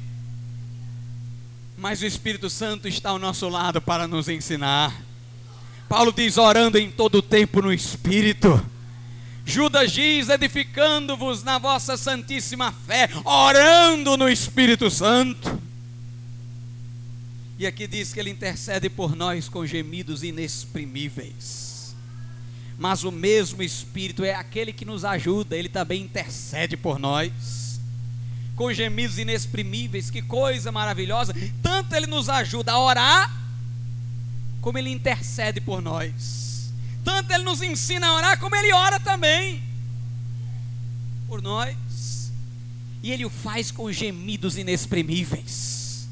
Mas 1.77 2.01
o 2.01 2.05
Espírito 2.05 2.49
Santo 2.49 2.87
está 2.87 3.09
ao 3.09 3.19
nosso 3.19 3.47
lado 3.47 3.81
para 3.81 4.07
nos 4.07 4.27
ensinar. 4.27 4.93
Paulo 5.87 6.11
diz: 6.11 6.37
orando 6.37 6.77
em 6.77 6.89
todo 6.91 7.15
o 7.15 7.21
tempo 7.21 7.61
no 7.61 7.73
Espírito. 7.73 8.63
Judas 9.45 9.91
diz: 9.91 10.29
edificando-vos 10.29 11.43
na 11.43 11.57
vossa 11.57 11.97
santíssima 11.97 12.71
fé, 12.71 13.09
orando 13.25 14.15
no 14.15 14.29
Espírito 14.29 14.89
Santo. 14.91 15.59
E 17.57 17.67
aqui 17.67 17.87
diz 17.87 18.13
que 18.13 18.19
ele 18.19 18.29
intercede 18.29 18.89
por 18.89 19.15
nós 19.15 19.49
com 19.49 19.65
gemidos 19.65 20.23
inexprimíveis. 20.23 21.68
Mas 22.79 23.03
o 23.03 23.11
mesmo 23.11 23.61
Espírito 23.61 24.23
é 24.23 24.33
aquele 24.33 24.71
que 24.71 24.85
nos 24.85 25.03
ajuda, 25.03 25.57
ele 25.57 25.67
também 25.67 26.01
intercede 26.01 26.77
por 26.77 26.97
nós. 26.97 27.77
Com 28.55 28.71
gemidos 28.71 29.17
inexprimíveis, 29.17 30.09
que 30.09 30.21
coisa 30.21 30.71
maravilhosa. 30.71 31.35
Tanto 31.61 31.93
ele 31.93 32.07
nos 32.07 32.29
ajuda 32.29 32.71
a 32.71 32.79
orar, 32.79 33.37
como 34.61 34.77
ele 34.77 34.89
intercede 34.89 35.59
por 35.59 35.81
nós. 35.81 36.71
Tanto 37.03 37.33
ele 37.33 37.43
nos 37.43 37.61
ensina 37.61 38.07
a 38.07 38.15
orar, 38.15 38.39
como 38.39 38.55
ele 38.55 38.71
ora 38.71 38.97
também 38.97 39.61
por 41.27 41.41
nós. 41.41 42.31
E 43.03 43.11
ele 43.11 43.25
o 43.25 43.29
faz 43.29 43.71
com 43.71 43.91
gemidos 43.91 44.57
inexprimíveis. 44.57 46.07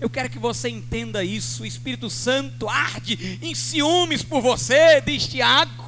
Eu 0.00 0.08
quero 0.08 0.30
que 0.30 0.38
você 0.38 0.70
entenda 0.70 1.22
isso. 1.22 1.62
O 1.62 1.66
Espírito 1.66 2.08
Santo 2.08 2.70
arde 2.70 3.38
em 3.42 3.54
ciúmes 3.54 4.22
por 4.22 4.40
você, 4.40 5.02
diz 5.02 5.26
Tiago. 5.26 5.85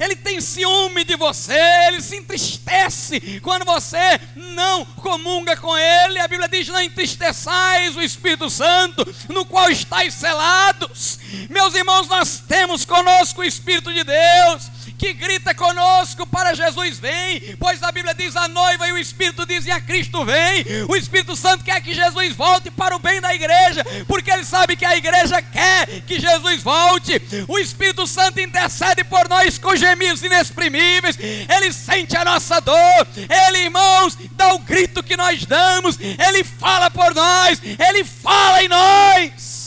Ele 0.00 0.16
tem 0.16 0.40
ciúme 0.40 1.04
de 1.04 1.14
você, 1.14 1.60
ele 1.86 2.00
se 2.00 2.16
entristece 2.16 3.38
quando 3.40 3.66
você 3.66 4.18
não 4.34 4.82
comunga 4.84 5.54
com 5.58 5.76
ele. 5.76 6.18
A 6.18 6.26
Bíblia 6.26 6.48
diz: 6.48 6.66
Não 6.68 6.80
entristeçais 6.80 7.94
o 7.94 8.00
Espírito 8.00 8.48
Santo, 8.48 9.06
no 9.28 9.44
qual 9.44 9.70
estáis 9.70 10.14
selados. 10.14 11.18
Meus 11.50 11.74
irmãos, 11.74 12.08
nós 12.08 12.42
temos 12.48 12.86
conosco 12.86 13.42
o 13.42 13.44
Espírito 13.44 13.92
de 13.92 14.02
Deus 14.02 14.79
que 15.00 15.14
grita 15.14 15.54
conosco 15.54 16.26
para 16.26 16.52
Jesus 16.52 16.98
vem, 16.98 17.56
pois 17.58 17.82
a 17.82 17.90
Bíblia 17.90 18.14
diz 18.14 18.36
a 18.36 18.46
noiva 18.48 18.86
e 18.86 18.92
o 18.92 18.98
Espírito 18.98 19.46
dizem 19.46 19.72
a 19.72 19.80
Cristo 19.80 20.26
vem. 20.26 20.62
O 20.86 20.94
Espírito 20.94 21.34
Santo 21.34 21.64
quer 21.64 21.80
que 21.80 21.94
Jesus 21.94 22.36
volte 22.36 22.70
para 22.70 22.94
o 22.94 22.98
bem 22.98 23.18
da 23.18 23.34
igreja, 23.34 23.82
porque 24.06 24.30
ele 24.30 24.44
sabe 24.44 24.76
que 24.76 24.84
a 24.84 24.94
igreja 24.94 25.40
quer 25.40 26.02
que 26.02 26.20
Jesus 26.20 26.62
volte. 26.62 27.18
O 27.48 27.58
Espírito 27.58 28.06
Santo 28.06 28.40
intercede 28.40 29.02
por 29.02 29.26
nós 29.26 29.56
com 29.56 29.74
gemidos 29.74 30.22
inexprimíveis. 30.22 31.16
Ele 31.18 31.72
sente 31.72 32.14
a 32.14 32.22
nossa 32.22 32.60
dor. 32.60 33.08
Ele, 33.16 33.64
irmãos, 33.64 34.18
dá 34.32 34.52
o 34.52 34.58
grito 34.58 35.02
que 35.02 35.16
nós 35.16 35.46
damos. 35.46 35.98
Ele 35.98 36.44
fala 36.44 36.90
por 36.90 37.14
nós. 37.14 37.58
Ele 37.64 38.04
fala 38.04 38.62
em 38.62 38.68
nós. 38.68 39.59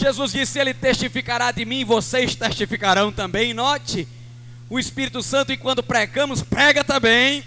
Jesus 0.00 0.32
disse: 0.32 0.58
Ele 0.58 0.72
testificará 0.72 1.52
de 1.52 1.64
mim, 1.66 1.84
vocês 1.84 2.34
testificarão 2.34 3.12
também. 3.12 3.52
Note, 3.52 4.08
o 4.68 4.78
Espírito 4.78 5.22
Santo, 5.22 5.52
enquanto 5.52 5.82
pregamos, 5.82 6.42
prega 6.42 6.82
também. 6.82 7.44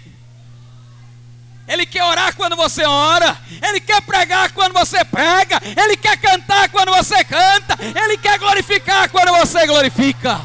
Ele 1.66 1.84
quer 1.84 2.04
orar 2.04 2.36
quando 2.36 2.54
você 2.54 2.84
ora, 2.84 3.40
Ele 3.66 3.80
quer 3.80 4.00
pregar 4.02 4.52
quando 4.52 4.72
você 4.74 5.04
prega, 5.04 5.60
Ele 5.64 5.96
quer 5.96 6.16
cantar 6.18 6.68
quando 6.68 6.92
você 6.92 7.24
canta, 7.24 7.76
Ele 7.80 8.18
quer 8.18 8.38
glorificar 8.38 9.10
quando 9.10 9.32
você 9.38 9.66
glorifica. 9.66 10.40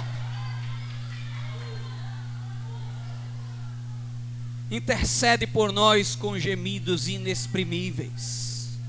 Intercede 4.71 5.45
por 5.45 5.73
nós 5.73 6.15
com 6.15 6.39
gemidos 6.39 7.07
inexprimíveis, 7.07 8.79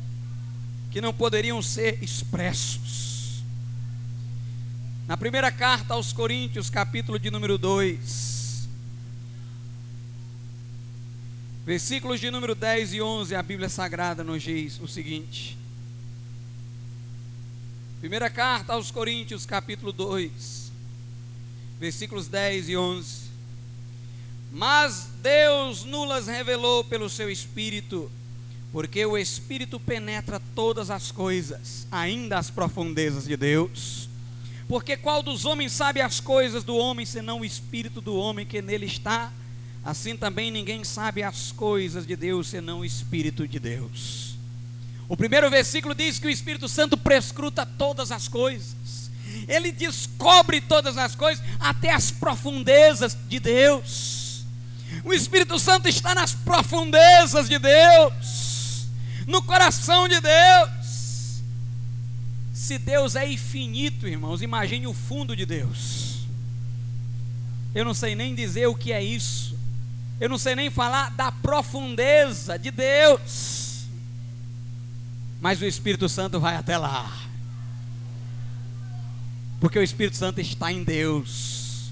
que 0.90 1.00
não 1.00 1.12
poderiam 1.12 1.60
ser 1.60 1.98
expressos. 2.00 3.09
Na 5.10 5.16
primeira 5.16 5.50
carta 5.50 5.94
aos 5.94 6.12
Coríntios, 6.12 6.70
capítulo 6.70 7.18
de 7.18 7.32
número 7.32 7.58
2, 7.58 8.68
versículos 11.66 12.20
de 12.20 12.30
número 12.30 12.54
10 12.54 12.94
e 12.94 13.02
11, 13.02 13.34
a 13.34 13.42
Bíblia 13.42 13.68
Sagrada 13.68 14.22
nos 14.22 14.40
diz 14.40 14.78
o 14.80 14.86
seguinte: 14.86 15.58
Primeira 17.98 18.30
carta 18.30 18.74
aos 18.74 18.92
Coríntios, 18.92 19.44
capítulo 19.44 19.90
2, 19.90 20.70
versículos 21.80 22.28
10 22.28 22.68
e 22.68 22.76
11. 22.76 23.22
Mas 24.52 25.08
Deus 25.20 25.82
nulas 25.82 26.28
revelou 26.28 26.84
pelo 26.84 27.10
seu 27.10 27.28
Espírito, 27.28 28.08
porque 28.70 29.04
o 29.04 29.18
Espírito 29.18 29.80
penetra 29.80 30.40
todas 30.54 30.88
as 30.88 31.10
coisas, 31.10 31.84
ainda 31.90 32.38
as 32.38 32.48
profundezas 32.48 33.24
de 33.24 33.36
Deus. 33.36 34.08
Porque 34.70 34.96
qual 34.96 35.20
dos 35.20 35.44
homens 35.44 35.72
sabe 35.72 36.00
as 36.00 36.20
coisas 36.20 36.62
do 36.62 36.76
homem, 36.76 37.04
senão 37.04 37.40
o 37.40 37.44
espírito 37.44 38.00
do 38.00 38.14
homem 38.14 38.46
que 38.46 38.62
nele 38.62 38.86
está? 38.86 39.32
Assim 39.84 40.16
também 40.16 40.48
ninguém 40.48 40.84
sabe 40.84 41.24
as 41.24 41.50
coisas 41.50 42.06
de 42.06 42.14
Deus, 42.14 42.46
senão 42.46 42.78
o 42.78 42.84
espírito 42.84 43.48
de 43.48 43.58
Deus. 43.58 44.36
O 45.08 45.16
primeiro 45.16 45.50
versículo 45.50 45.92
diz 45.92 46.20
que 46.20 46.28
o 46.28 46.30
Espírito 46.30 46.68
Santo 46.68 46.96
prescruta 46.96 47.66
todas 47.66 48.12
as 48.12 48.28
coisas. 48.28 49.10
Ele 49.48 49.72
descobre 49.72 50.60
todas 50.60 50.96
as 50.96 51.16
coisas, 51.16 51.44
até 51.58 51.92
as 51.92 52.12
profundezas 52.12 53.18
de 53.28 53.40
Deus. 53.40 54.44
O 55.04 55.12
Espírito 55.12 55.58
Santo 55.58 55.88
está 55.88 56.14
nas 56.14 56.32
profundezas 56.32 57.48
de 57.48 57.58
Deus, 57.58 58.86
no 59.26 59.42
coração 59.42 60.06
de 60.06 60.20
Deus. 60.20 60.79
Se 62.70 62.78
Deus 62.78 63.16
é 63.16 63.28
infinito, 63.28 64.06
irmãos, 64.06 64.42
imagine 64.42 64.86
o 64.86 64.94
fundo 64.94 65.34
de 65.34 65.44
Deus. 65.44 66.18
Eu 67.74 67.84
não 67.84 67.92
sei 67.92 68.14
nem 68.14 68.32
dizer 68.32 68.68
o 68.68 68.76
que 68.76 68.92
é 68.92 69.02
isso. 69.02 69.58
Eu 70.20 70.28
não 70.28 70.38
sei 70.38 70.54
nem 70.54 70.70
falar 70.70 71.10
da 71.10 71.32
profundeza 71.32 72.56
de 72.56 72.70
Deus. 72.70 73.86
Mas 75.40 75.60
o 75.60 75.64
Espírito 75.64 76.08
Santo 76.08 76.38
vai 76.38 76.54
até 76.54 76.78
lá. 76.78 77.12
Porque 79.58 79.76
o 79.76 79.82
Espírito 79.82 80.16
Santo 80.16 80.40
está 80.40 80.70
em 80.70 80.84
Deus. 80.84 81.90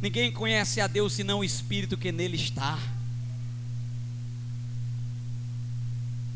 Ninguém 0.00 0.30
conhece 0.30 0.80
a 0.80 0.86
Deus 0.86 1.12
senão 1.12 1.40
o 1.40 1.44
Espírito 1.44 1.96
que 1.96 2.12
nele 2.12 2.36
está. 2.36 2.78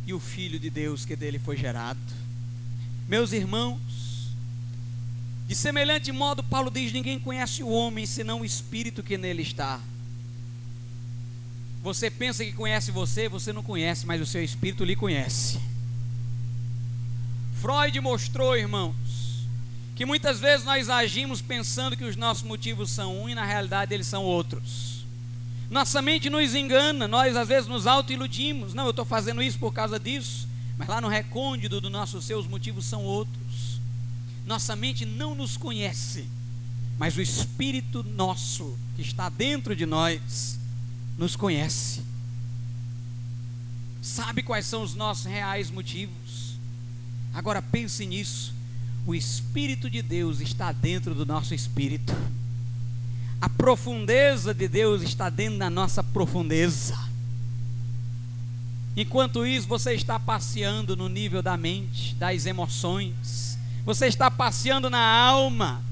E 0.04 0.12
o 0.12 0.18
Filho 0.18 0.58
de 0.58 0.68
Deus 0.68 1.04
que 1.04 1.14
dele 1.14 1.38
foi 1.38 1.56
gerado. 1.56 2.21
Meus 3.12 3.30
irmãos, 3.34 3.78
de 5.46 5.54
semelhante 5.54 6.10
modo, 6.10 6.42
Paulo 6.42 6.70
diz: 6.70 6.94
ninguém 6.94 7.18
conhece 7.20 7.62
o 7.62 7.68
homem 7.68 8.06
senão 8.06 8.40
o 8.40 8.44
espírito 8.44 9.02
que 9.02 9.18
nele 9.18 9.42
está. 9.42 9.78
Você 11.82 12.10
pensa 12.10 12.42
que 12.42 12.54
conhece 12.54 12.90
você, 12.90 13.28
você 13.28 13.52
não 13.52 13.62
conhece, 13.62 14.06
mas 14.06 14.18
o 14.22 14.24
seu 14.24 14.42
espírito 14.42 14.82
lhe 14.82 14.96
conhece. 14.96 15.60
Freud 17.60 18.00
mostrou, 18.00 18.56
irmãos, 18.56 18.96
que 19.94 20.06
muitas 20.06 20.40
vezes 20.40 20.64
nós 20.64 20.88
agimos 20.88 21.42
pensando 21.42 21.98
que 21.98 22.04
os 22.04 22.16
nossos 22.16 22.44
motivos 22.44 22.90
são 22.90 23.24
um 23.24 23.28
e 23.28 23.34
na 23.34 23.44
realidade 23.44 23.92
eles 23.92 24.06
são 24.06 24.24
outros. 24.24 25.04
Nossa 25.70 26.00
mente 26.00 26.30
nos 26.30 26.54
engana, 26.54 27.06
nós 27.06 27.36
às 27.36 27.46
vezes 27.46 27.68
nos 27.68 27.86
auto-iludimos. 27.86 28.72
Não, 28.72 28.84
eu 28.84 28.90
estou 28.90 29.04
fazendo 29.04 29.42
isso 29.42 29.58
por 29.58 29.74
causa 29.74 30.00
disso. 30.00 30.50
Mas 30.76 30.88
lá 30.88 31.00
no 31.00 31.08
recôndito 31.08 31.80
do 31.80 31.90
nosso 31.90 32.20
ser, 32.20 32.34
os 32.34 32.46
motivos 32.46 32.84
são 32.84 33.02
outros. 33.02 33.80
Nossa 34.46 34.74
mente 34.74 35.04
não 35.04 35.34
nos 35.34 35.56
conhece, 35.56 36.26
mas 36.98 37.16
o 37.16 37.22
Espírito 37.22 38.02
nosso, 38.02 38.76
que 38.96 39.02
está 39.02 39.28
dentro 39.28 39.76
de 39.76 39.86
nós, 39.86 40.58
nos 41.16 41.36
conhece. 41.36 42.02
Sabe 44.00 44.42
quais 44.42 44.66
são 44.66 44.82
os 44.82 44.94
nossos 44.94 45.26
reais 45.26 45.70
motivos. 45.70 46.56
Agora 47.32 47.62
pense 47.62 48.04
nisso. 48.04 48.52
O 49.06 49.14
Espírito 49.14 49.88
de 49.88 50.02
Deus 50.02 50.40
está 50.40 50.72
dentro 50.72 51.14
do 51.14 51.24
nosso 51.24 51.54
espírito. 51.54 52.12
A 53.40 53.48
profundeza 53.48 54.52
de 54.54 54.68
Deus 54.68 55.02
está 55.02 55.28
dentro 55.28 55.58
da 55.58 55.70
nossa 55.70 56.02
profundeza. 56.02 56.96
Enquanto 58.96 59.46
isso, 59.46 59.66
você 59.66 59.94
está 59.94 60.20
passeando 60.20 60.94
no 60.96 61.08
nível 61.08 61.42
da 61.42 61.56
mente, 61.56 62.14
das 62.16 62.44
emoções, 62.44 63.58
você 63.84 64.06
está 64.06 64.30
passeando 64.30 64.90
na 64.90 65.00
alma, 65.00 65.82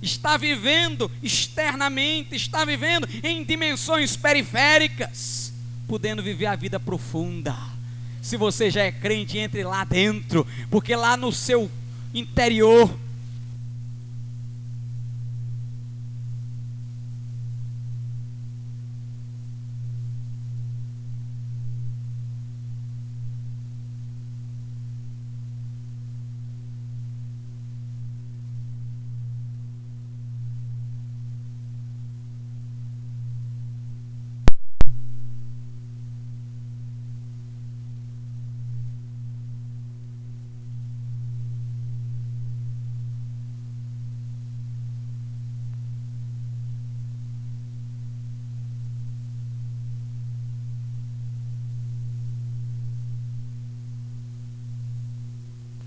está 0.00 0.36
vivendo 0.36 1.10
externamente, 1.22 2.34
está 2.34 2.64
vivendo 2.64 3.06
em 3.22 3.44
dimensões 3.44 4.16
periféricas, 4.16 5.52
podendo 5.86 6.22
viver 6.22 6.46
a 6.46 6.56
vida 6.56 6.80
profunda. 6.80 7.54
Se 8.22 8.36
você 8.36 8.70
já 8.70 8.82
é 8.82 8.90
crente, 8.90 9.38
entre 9.38 9.62
lá 9.62 9.84
dentro, 9.84 10.46
porque 10.70 10.96
lá 10.96 11.16
no 11.16 11.30
seu 11.30 11.70
interior 12.14 12.92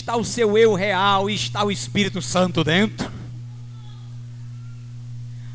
está 0.10 0.18
o 0.18 0.26
seu 0.26 0.58
eu 0.58 0.74
real 0.74 1.30
e 1.30 1.36
está 1.36 1.64
o 1.64 1.70
Espírito 1.70 2.20
Santo 2.20 2.64
dentro. 2.64 3.12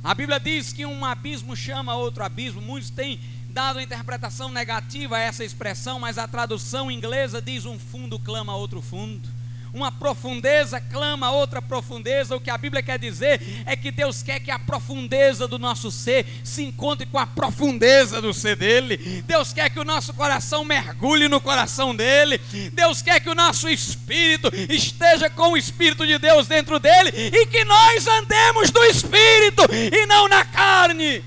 A 0.01 0.15
Bíblia 0.15 0.39
diz 0.39 0.73
que 0.73 0.87
um 0.87 1.05
abismo 1.05 1.57
chama 1.57 1.97
outro 1.97 2.23
abismo. 2.23 2.63
Muitos 2.63 2.89
têm 2.89 3.19
dado 3.51 3.81
interpretação 3.81 4.49
negativa 4.49 5.17
a 5.17 5.21
essa 5.21 5.45
expressão, 5.45 5.99
mas 5.99 6.19
a 6.19 6.29
tradução 6.29 6.89
inglesa 6.89 7.43
diz 7.43 7.67
um 7.67 7.81
fundo 7.81 8.17
clama 8.17 8.55
outro 8.55 8.81
fundo 8.81 9.29
uma 9.75 9.91
profundeza 9.91 10.81
clama 10.81 11.33
outra 11.33 11.61
profundeza. 11.61 12.37
O 12.37 12.41
que 12.41 12.49
a 12.49 12.57
Bíblia 12.57 12.81
quer 12.81 12.97
dizer 12.97 13.41
é 13.67 13.75
que 13.75 13.91
Deus 13.91 14.23
quer 14.23 14.39
que 14.39 14.51
a 14.53 14.59
profundeza 14.59 15.49
do 15.49 15.59
nosso 15.59 15.91
ser 15.91 16.25
se 16.45 16.63
encontre 16.63 17.05
com 17.07 17.19
a 17.19 17.27
profundeza 17.27 18.23
do 18.23 18.33
ser 18.33 18.55
dele. 18.55 19.23
Deus 19.27 19.53
quer 19.53 19.69
que 19.69 19.81
o 19.81 19.85
nosso 19.85 20.15
coração 20.15 20.65
mergulhe 20.65 21.27
no 21.27 21.41
coração 21.41 21.95
dele. 21.95 22.41
Deus 22.73 23.03
quer 23.03 23.19
que 23.19 23.29
o 23.29 23.35
nosso 23.35 23.69
espírito 23.69 24.49
esteja 24.71 25.29
com 25.29 25.51
o 25.51 25.57
espírito 25.57 26.07
de 26.07 26.19
Deus 26.19 26.47
dentro 26.47 26.79
dele 26.79 27.11
e 27.11 27.45
que 27.47 27.65
nós 27.65 28.07
andemos 28.07 28.71
do 28.71 28.85
espírito 28.85 29.63
e 29.73 30.07
não 30.07 30.29
na 30.29 30.45
carne. 30.45 31.25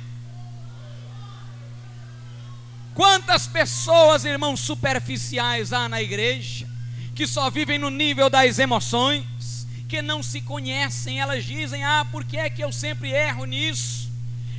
Quantas 2.94 3.46
pessoas, 3.46 4.24
irmãos, 4.24 4.62
superficiais 4.62 5.74
há 5.74 5.90
na 5.90 6.02
igreja? 6.02 6.77
Que 7.18 7.26
só 7.26 7.50
vivem 7.50 7.80
no 7.80 7.90
nível 7.90 8.30
das 8.30 8.60
emoções, 8.60 9.66
que 9.90 10.04
não 10.04 10.22
se 10.22 10.40
conhecem, 10.40 11.20
elas 11.20 11.44
dizem: 11.44 11.84
Ah, 11.84 12.06
por 12.12 12.24
que 12.24 12.38
é 12.38 12.48
que 12.48 12.64
eu 12.64 12.72
sempre 12.72 13.10
erro 13.10 13.44
nisso? 13.46 14.12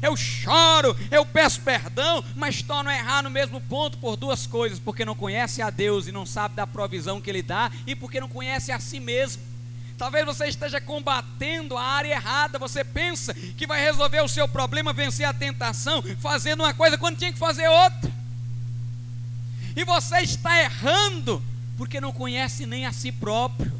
Eu 0.02 0.16
choro, 0.16 0.96
eu 1.08 1.24
peço 1.24 1.60
perdão, 1.60 2.22
mas 2.34 2.60
torno 2.60 2.90
a 2.90 2.94
errar 2.94 3.22
no 3.22 3.30
mesmo 3.30 3.60
ponto 3.60 3.96
por 3.98 4.16
duas 4.16 4.44
coisas: 4.44 4.80
porque 4.80 5.04
não 5.04 5.14
conhece 5.14 5.62
a 5.62 5.70
Deus 5.70 6.08
e 6.08 6.12
não 6.12 6.26
sabe 6.26 6.56
da 6.56 6.66
provisão 6.66 7.20
que 7.20 7.30
Ele 7.30 7.42
dá, 7.42 7.70
e 7.86 7.94
porque 7.94 8.20
não 8.20 8.28
conhece 8.28 8.72
a 8.72 8.80
si 8.80 8.98
mesmo. 8.98 9.40
Talvez 9.96 10.26
você 10.26 10.46
esteja 10.46 10.80
combatendo 10.80 11.76
a 11.76 11.82
área 11.82 12.12
errada. 12.12 12.58
Você 12.58 12.82
pensa 12.82 13.34
que 13.34 13.66
vai 13.66 13.80
resolver 13.80 14.20
o 14.20 14.28
seu 14.28 14.48
problema, 14.48 14.92
vencer 14.92 15.26
a 15.26 15.32
tentação, 15.32 16.02
fazendo 16.20 16.64
uma 16.64 16.74
coisa 16.74 16.98
quando 16.98 17.18
tinha 17.18 17.32
que 17.32 17.38
fazer 17.38 17.68
outra. 17.68 18.10
E 19.76 19.84
você 19.84 20.18
está 20.18 20.60
errando 20.60 21.42
porque 21.78 22.00
não 22.00 22.12
conhece 22.12 22.66
nem 22.66 22.84
a 22.84 22.92
si 22.92 23.12
próprio. 23.12 23.72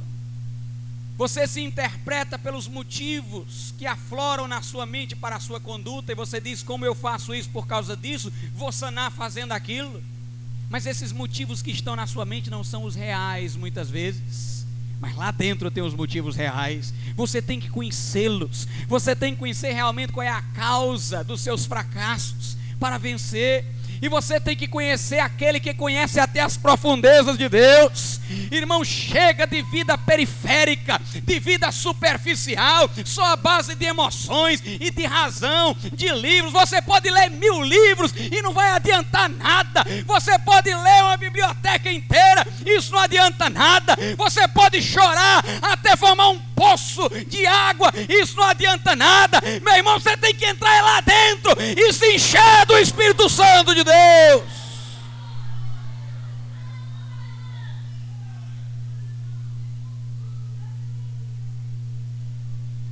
Você 1.19 1.49
se 1.49 1.61
interpreta 1.61 2.39
pelos 2.39 2.69
motivos 2.69 3.75
que 3.77 3.85
afloram 3.85 4.47
na 4.47 4.63
sua 4.63 4.87
mente 4.87 5.17
para 5.17 5.35
a 5.35 5.41
sua 5.41 5.59
conduta, 5.59 6.13
e 6.13 6.15
você 6.15 6.41
diz: 6.41 6.63
Como 6.63 6.85
eu 6.85 6.95
faço 6.95 7.35
isso 7.35 7.51
por 7.51 7.67
causa 7.67 7.97
disso? 7.97 8.33
Vou 8.55 8.71
sanar 8.71 9.11
fazendo 9.11 9.51
aquilo. 9.51 10.01
Mas 10.71 10.87
esses 10.87 11.11
motivos 11.11 11.61
que 11.61 11.73
estão 11.73 11.97
na 11.97 12.07
sua 12.07 12.25
mente 12.25 12.49
não 12.49 12.63
são 12.63 12.85
os 12.85 12.95
reais, 12.95 13.57
muitas 13.57 13.91
vezes. 13.91 14.65
Mas 15.01 15.17
lá 15.17 15.31
dentro 15.33 15.71
tem 15.71 15.83
os 15.83 15.95
motivos 15.95 16.37
reais. 16.37 16.95
Você 17.17 17.43
tem 17.43 17.59
que 17.59 17.69
conhecê-los. 17.69 18.69
Você 18.87 19.17
tem 19.17 19.33
que 19.33 19.41
conhecer 19.41 19.73
realmente 19.73 20.13
qual 20.13 20.25
é 20.25 20.31
a 20.31 20.43
causa 20.43 21.25
dos 21.25 21.41
seus 21.41 21.67
fracassos 21.67 22.57
para 22.79 22.97
vencer 22.97 23.65
e 24.01 24.09
você 24.09 24.41
tem 24.41 24.57
que 24.57 24.69
conhecer 24.69 25.19
aquele 25.19 25.61
que 25.61 25.75
conhece 25.75 26.21
até 26.21 26.41
as 26.41 26.57
profundezas 26.57 27.37
de 27.37 27.49
Deus. 27.49 28.21
Irmão, 28.51 28.85
chega 28.85 29.47
de 29.47 29.63
vida 29.63 29.97
periférica, 29.97 31.01
de 31.23 31.39
vida 31.39 31.73
superficial, 31.73 32.91
só 33.05 33.33
a 33.33 33.37
base 33.37 33.75
de 33.75 33.87
emoções 33.87 34.63
e 34.65 34.91
de 34.91 35.07
razão, 35.07 35.77
de 35.93 36.09
livros. 36.11 36.53
Você 36.53 36.81
pode 36.83 37.11
ler 37.11 37.31
mil 37.31 37.63
livros 37.63 38.13
e 38.17 38.43
não 38.43 38.53
vai 38.53 38.71
adiantar 38.71 39.29
nada. 39.29 39.85
Você 40.05 40.39
pode 40.39 40.69
ler 40.73 41.03
uma 41.03 41.17
biblioteca 41.17 41.91
inteira, 41.91 42.47
isso 42.65 42.93
não 42.93 43.01
adianta 43.01 43.49
nada. 43.49 43.97
Você 44.17 44.47
pode 44.49 44.83
chorar 44.83 45.45
até 45.63 45.97
formar 45.97 46.29
um 46.31 46.39
poço 46.55 47.09
de 47.27 47.47
água, 47.47 47.93
isso 48.09 48.37
não 48.37 48.45
adianta 48.45 48.95
nada. 48.95 49.41
Meu 49.63 49.75
irmão, 49.75 49.99
você 49.99 50.17
tem 50.17 50.35
que 50.35 50.45
entrar 50.45 50.83
lá 50.83 51.01
dentro 51.01 51.57
e 51.61 51.93
se 51.93 52.15
encher 52.15 52.67
do 52.67 52.77
Espírito 52.79 53.29
Santo 53.29 53.75
de 53.75 53.85
Deus. 53.85 53.88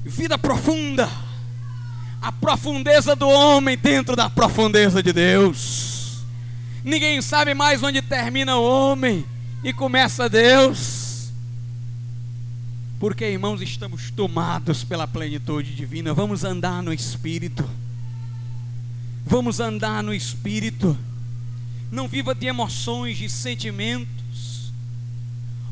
Vida 0.05 0.39
profunda, 0.39 1.11
a 2.23 2.33
profundeza 2.33 3.15
do 3.15 3.29
homem 3.29 3.77
dentro 3.77 4.17
da 4.17 4.31
profundeza 4.31 5.03
de 5.03 5.13
Deus. 5.13 6.25
Ninguém 6.83 7.21
sabe 7.21 7.53
mais 7.53 7.83
onde 7.83 8.01
termina 8.01 8.57
o 8.57 8.65
homem 8.65 9.25
e 9.63 9.73
começa 9.73 10.29
Deus. 10.29 11.31
Porque, 12.99 13.29
irmãos, 13.29 13.61
estamos 13.61 14.11
tomados 14.11 14.85
pela 14.85 15.07
plenitude 15.07 15.75
divina. 15.75 16.15
Vamos 16.15 16.45
andar 16.45 16.83
no 16.83 16.93
Espírito. 16.93 17.69
Vamos 19.27 19.59
andar 19.59 20.03
no 20.05 20.15
espírito. 20.15 20.97
Não 21.91 22.07
viva 22.07 22.35
de 22.35 22.47
emoções, 22.47 23.19
de 23.19 23.29
sentimentos 23.29 24.17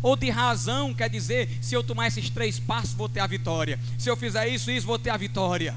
ou 0.03 0.17
de 0.17 0.29
razão, 0.29 0.93
quer 0.93 1.09
dizer, 1.09 1.59
se 1.63 1.75
eu 1.75 1.83
tomar 1.83 2.09
esses 2.09 2.29
três 2.29 2.59
passos, 2.59 2.93
vou 2.93 3.09
ter 3.09 3.21
a 3.21 3.27
vitória. 3.27 3.81
Se 3.97 4.11
eu 4.11 4.17
fizer 4.17 4.47
isso, 4.49 4.71
isso, 4.71 4.87
vou 4.87 4.99
ter 4.99 5.09
a 5.09 5.17
vitória. 5.17 5.75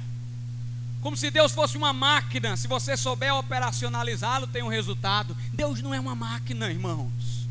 Como 1.01 1.15
se 1.15 1.31
Deus 1.31 1.53
fosse 1.53 1.77
uma 1.77 1.93
máquina, 1.93 2.57
se 2.57 2.67
você 2.67 2.97
souber 2.97 3.33
operacionalizá-lo, 3.33 4.47
tem 4.47 4.63
um 4.63 4.67
resultado. 4.67 5.37
Deus 5.53 5.81
não 5.81 5.93
é 5.93 5.99
uma 5.99 6.13
máquina, 6.13 6.69
irmãos. 6.69 7.47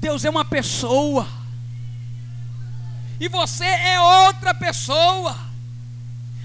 Deus 0.00 0.24
é 0.24 0.30
uma 0.30 0.44
pessoa. 0.44 1.28
E 3.20 3.28
você 3.28 3.64
é 3.64 4.00
outra 4.00 4.52
pessoa. 4.52 5.38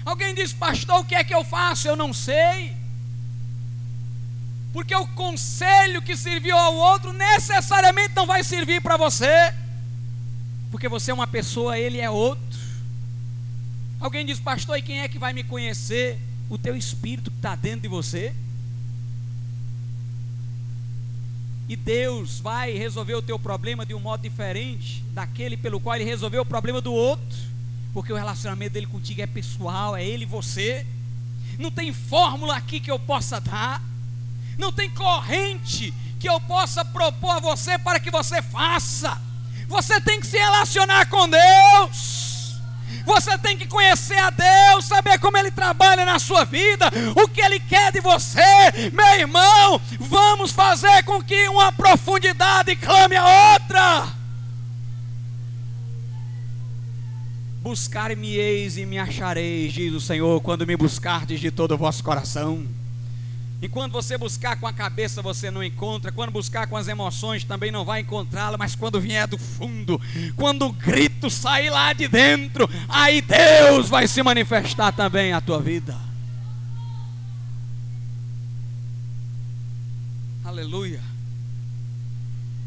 Alguém 0.04 0.36
diz, 0.36 0.52
pastor, 0.52 1.00
o 1.00 1.04
que 1.04 1.16
é 1.16 1.24
que 1.24 1.34
eu 1.34 1.42
faço? 1.42 1.88
Eu 1.88 1.96
não 1.96 2.12
sei. 2.12 2.81
Porque 4.72 4.94
o 4.94 5.06
conselho 5.08 6.00
que 6.00 6.16
serviu 6.16 6.56
ao 6.56 6.74
outro 6.74 7.12
necessariamente 7.12 8.14
não 8.14 8.26
vai 8.26 8.42
servir 8.42 8.80
para 8.80 8.96
você. 8.96 9.52
Porque 10.70 10.88
você 10.88 11.10
é 11.10 11.14
uma 11.14 11.26
pessoa, 11.26 11.78
ele 11.78 11.98
é 11.98 12.08
outro. 12.08 12.58
Alguém 14.00 14.24
diz, 14.24 14.40
pastor, 14.40 14.78
e 14.78 14.82
quem 14.82 15.00
é 15.00 15.08
que 15.08 15.18
vai 15.18 15.32
me 15.32 15.44
conhecer? 15.44 16.18
O 16.48 16.56
teu 16.56 16.74
espírito 16.74 17.30
que 17.30 17.36
está 17.36 17.54
dentro 17.54 17.82
de 17.82 17.88
você. 17.88 18.34
E 21.68 21.76
Deus 21.76 22.40
vai 22.40 22.72
resolver 22.72 23.14
o 23.14 23.22
teu 23.22 23.38
problema 23.38 23.84
de 23.84 23.94
um 23.94 24.00
modo 24.00 24.22
diferente 24.22 25.04
daquele 25.12 25.56
pelo 25.56 25.78
qual 25.78 25.96
ele 25.96 26.04
resolveu 26.04 26.42
o 26.42 26.46
problema 26.46 26.80
do 26.80 26.92
outro. 26.92 27.38
Porque 27.92 28.12
o 28.12 28.16
relacionamento 28.16 28.72
dele 28.72 28.86
contigo 28.86 29.20
é 29.20 29.26
pessoal, 29.26 29.94
é 29.94 30.04
ele 30.04 30.24
e 30.24 30.26
você. 30.26 30.86
Não 31.58 31.70
tem 31.70 31.92
fórmula 31.92 32.56
aqui 32.56 32.80
que 32.80 32.90
eu 32.90 32.98
possa 32.98 33.38
dar 33.38 33.82
não 34.58 34.72
tem 34.72 34.90
corrente 34.90 35.92
que 36.18 36.28
eu 36.28 36.40
possa 36.40 36.84
propor 36.84 37.36
a 37.36 37.40
você 37.40 37.78
para 37.78 37.98
que 37.98 38.10
você 38.10 38.40
faça. 38.40 39.20
Você 39.66 40.00
tem 40.00 40.20
que 40.20 40.26
se 40.26 40.38
relacionar 40.38 41.06
com 41.06 41.28
Deus. 41.28 42.22
Você 43.04 43.36
tem 43.38 43.56
que 43.56 43.66
conhecer 43.66 44.18
a 44.18 44.30
Deus, 44.30 44.84
saber 44.84 45.18
como 45.18 45.36
Ele 45.36 45.50
trabalha 45.50 46.04
na 46.04 46.18
sua 46.18 46.44
vida, 46.44 46.88
o 47.16 47.28
que 47.28 47.40
Ele 47.40 47.58
quer 47.58 47.90
de 47.90 48.00
você, 48.00 48.90
meu 48.92 49.18
irmão. 49.18 49.80
Vamos 49.98 50.52
fazer 50.52 51.02
com 51.04 51.22
que 51.22 51.48
uma 51.48 51.72
profundidade 51.72 52.76
clame 52.76 53.16
a 53.16 53.54
outra. 53.54 54.12
Buscar-me-eis 57.62 58.76
e 58.76 58.84
me 58.84 58.98
achareis, 58.98 59.72
diz 59.72 59.92
o 59.92 60.00
Senhor, 60.00 60.40
quando 60.40 60.66
me 60.66 60.76
buscardes 60.76 61.40
de 61.40 61.50
todo 61.50 61.74
o 61.74 61.78
vosso 61.78 62.02
coração. 62.02 62.66
E 63.62 63.68
quando 63.68 63.92
você 63.92 64.18
buscar 64.18 64.58
com 64.58 64.66
a 64.66 64.72
cabeça, 64.72 65.22
você 65.22 65.48
não 65.48 65.62
encontra. 65.62 66.10
Quando 66.10 66.32
buscar 66.32 66.66
com 66.66 66.76
as 66.76 66.88
emoções, 66.88 67.44
também 67.44 67.70
não 67.70 67.84
vai 67.84 68.00
encontrá-la. 68.00 68.58
Mas 68.58 68.74
quando 68.74 69.00
vier 69.00 69.28
do 69.28 69.38
fundo, 69.38 70.00
quando 70.34 70.66
o 70.66 70.72
grito 70.72 71.30
sair 71.30 71.70
lá 71.70 71.92
de 71.92 72.08
dentro, 72.08 72.68
aí 72.88 73.22
Deus 73.22 73.88
vai 73.88 74.08
se 74.08 74.20
manifestar 74.20 74.90
também 74.90 75.32
a 75.32 75.40
tua 75.40 75.62
vida. 75.62 75.96
Aleluia. 80.44 81.00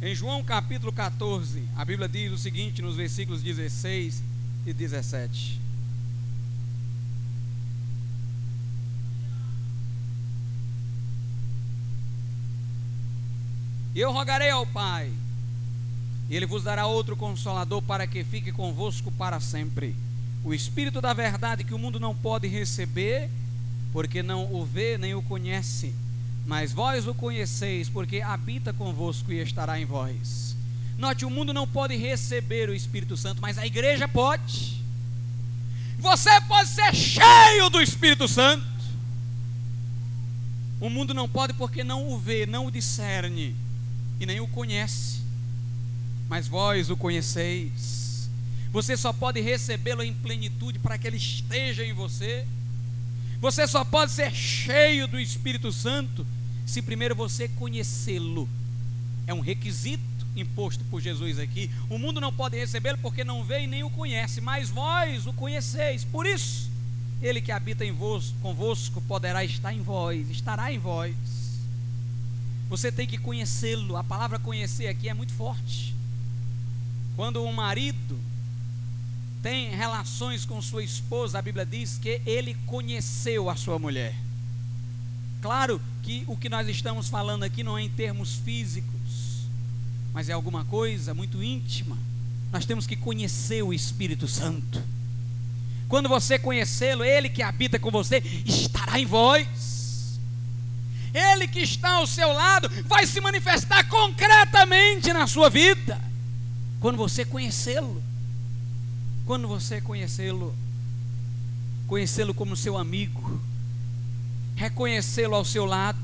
Em 0.02 0.16
João 0.16 0.42
capítulo 0.46 0.94
14, 0.94 1.62
a 1.76 1.84
Bíblia 1.84 2.08
diz 2.08 2.32
o 2.32 2.38
seguinte 2.38 2.82
nos 2.82 2.96
versículos 2.96 3.44
16 3.44 4.24
e 4.66 4.72
17. 4.72 5.60
Eu 14.02 14.12
rogarei 14.12 14.50
ao 14.50 14.66
Pai, 14.66 15.10
e 16.30 16.36
Ele 16.36 16.46
vos 16.46 16.64
dará 16.64 16.86
outro 16.86 17.16
consolador 17.16 17.82
para 17.82 18.06
que 18.06 18.26
fique 18.26 18.52
convosco 18.52 19.10
para 19.12 19.40
sempre. 19.40 19.96
O 20.44 20.54
Espírito 20.54 21.00
da 21.00 21.14
Verdade 21.14 21.64
que 21.64 21.74
o 21.74 21.80
mundo 21.80 22.00
não 22.00 22.14
pode 22.14 22.46
receber, 22.48 23.30
porque 23.94 24.22
não 24.22 24.54
o 24.54 24.66
vê 24.66 24.98
nem 24.98 25.16
o 25.16 25.22
conhece. 25.22 25.96
Mas 26.46 26.74
vós 26.74 27.08
o 27.08 27.14
conheceis, 27.14 27.88
porque 27.88 28.22
habita 28.22 28.74
convosco 28.74 29.32
e 29.32 29.40
estará 29.40 29.80
em 29.80 29.86
vós. 29.86 30.56
Note, 30.98 31.26
o 31.26 31.30
mundo 31.30 31.54
não 31.54 31.66
pode 31.66 31.96
receber 31.96 32.70
o 32.70 32.76
Espírito 32.76 33.16
Santo, 33.16 33.42
mas 33.42 33.58
a 33.58 33.66
igreja 33.66 34.08
pode. 34.08 34.84
Você 36.00 36.42
pode 36.42 36.70
ser 36.70 36.94
cheio 36.94 37.70
do 37.70 37.82
Espírito 37.82 38.28
Santo. 38.28 38.66
O 40.82 40.90
mundo 40.90 41.14
não 41.14 41.30
pode 41.30 41.54
porque 41.54 41.84
não 41.84 42.10
o 42.10 42.20
vê, 42.20 42.46
não 42.46 42.68
o 42.68 42.72
discerne 42.72 43.56
e 44.20 44.26
nem 44.26 44.40
o 44.40 44.48
conhece. 44.48 45.22
Mas 46.28 46.48
vós 46.48 46.90
o 46.90 46.98
conheceis. 46.98 48.30
Você 48.72 48.98
só 48.98 49.14
pode 49.14 49.40
recebê-lo 49.40 50.04
em 50.04 50.14
plenitude 50.14 50.80
para 50.80 50.98
que 50.98 51.08
ele 51.08 51.18
esteja 51.18 51.86
em 51.86 51.94
você. 51.94 52.46
Você 53.40 53.68
só 53.68 53.84
pode 53.84 54.12
ser 54.12 54.34
cheio 54.34 55.08
do 55.08 55.20
Espírito 55.20 55.72
Santo 55.72 56.26
se 56.66 56.82
primeiro 56.82 57.16
você 57.16 57.48
conhecê-lo. 57.48 58.50
É 59.28 59.34
um 59.34 59.40
requisito 59.40 60.04
imposto 60.36 60.84
por 60.86 61.02
Jesus 61.02 61.40
aqui. 61.40 61.72
O 61.90 61.98
mundo 61.98 62.20
não 62.20 62.34
pode 62.34 62.58
recebê-lo 62.58 62.98
porque 62.98 63.24
não 63.24 63.44
vê 63.44 63.62
e 63.62 63.68
nem 63.68 63.84
o 63.84 63.90
conhece, 63.90 64.42
mas 64.42 64.70
vós 64.70 65.26
o 65.26 65.34
conheceis. 65.34 66.04
Por 66.04 66.26
isso, 66.26 66.70
ele 67.22 67.42
que 67.42 67.52
habita 67.52 67.86
em 67.86 67.92
vos, 67.92 68.34
convosco 68.42 69.02
poderá 69.02 69.44
estar 69.44 69.74
em 69.74 69.82
vós, 69.82 70.30
estará 70.30 70.72
em 70.72 70.80
vós. 70.80 71.16
Você 72.70 72.92
tem 72.92 73.08
que 73.08 73.18
conhecê-lo. 73.18 73.96
A 73.96 74.04
palavra 74.04 74.40
conhecer 74.40 74.88
aqui 74.88 75.10
é 75.10 75.14
muito 75.14 75.34
forte. 75.34 75.96
Quando 77.16 77.44
um 77.44 77.54
marido 77.54 78.20
tem 79.42 79.70
relações 79.70 80.44
com 80.44 80.62
sua 80.62 80.84
esposa, 80.84 81.38
a 81.38 81.42
Bíblia 81.42 81.66
diz 81.66 82.00
que 82.00 82.22
ele 82.26 82.56
conheceu 82.66 83.50
a 83.50 83.56
sua 83.56 83.78
mulher. 83.78 84.16
Claro 85.42 85.80
que 86.02 86.24
o 86.26 86.36
que 86.36 86.50
nós 86.50 86.68
estamos 86.68 87.08
falando 87.08 87.44
aqui 87.44 87.62
não 87.62 87.78
é 87.78 87.84
em 87.84 87.90
termos 87.90 88.36
físicos, 88.38 89.46
mas 90.12 90.30
é 90.30 90.34
alguma 90.34 90.66
coisa 90.66 91.14
muito 91.14 91.44
íntima. 91.44 91.96
Nós 92.52 92.66
temos 92.66 92.88
que 92.88 92.96
conhecer 92.96 93.62
o 93.62 93.72
Espírito 93.72 94.28
Santo. 94.28 94.82
Quando 95.88 96.10
você 96.10 96.40
conhecê-lo, 96.40 97.04
ele 97.04 97.30
que 97.30 97.44
habita 97.44 97.78
com 97.78 97.92
você 97.92 98.24
estará 98.46 99.00
em 99.00 99.06
vós. 99.06 99.75
Ele 101.16 101.48
que 101.48 101.62
está 101.62 101.92
ao 101.92 102.06
seu 102.06 102.34
lado 102.34 102.70
vai 102.84 103.08
se 103.08 103.22
manifestar 103.22 103.88
concretamente 103.88 105.14
na 105.14 105.26
sua 105.26 105.50
vida. 105.50 106.00
Quando 106.82 106.98
você 106.98 107.24
conhecê-lo. 107.24 108.04
Quando 109.26 109.48
você 109.48 109.82
conhecê-lo, 109.82 110.54
conhecê-lo 111.88 112.32
como 112.32 112.56
seu 112.56 112.78
amigo, 112.78 113.42
reconhecê-lo 114.56 115.34
ao 115.34 115.44
seu 115.44 115.66
lado. 115.66 115.98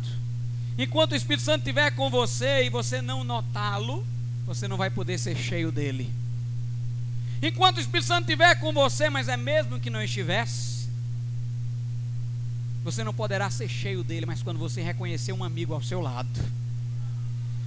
Enquanto 0.76 1.12
o 1.12 1.16
Espírito 1.16 1.44
Santo 1.44 1.60
estiver 1.60 1.92
com 1.92 2.10
você 2.10 2.66
e 2.66 2.70
você 2.70 3.00
não 3.00 3.24
notá-lo, 3.24 4.04
você 4.46 4.68
não 4.68 4.76
vai 4.76 4.90
poder 4.90 5.20
ser 5.20 5.38
cheio 5.38 5.72
dele. 5.72 6.12
Enquanto 7.44 7.78
o 7.78 7.82
Espírito 7.82 8.08
Santo 8.08 8.22
estiver 8.22 8.56
com 8.56 8.74
você, 8.74 9.08
mas 9.08 9.28
é 9.28 9.38
mesmo 9.38 9.80
que 9.80 9.92
não 9.92 10.02
estivesse, 10.02 10.81
você 12.84 13.04
não 13.04 13.14
poderá 13.14 13.50
ser 13.50 13.68
cheio 13.68 14.04
dele, 14.04 14.26
mas 14.26 14.42
quando 14.42 14.58
você 14.58 14.82
reconhecer 14.82 15.34
um 15.34 15.44
amigo 15.44 15.74
ao 15.74 15.84
seu 15.84 16.02
lado. 16.02 16.30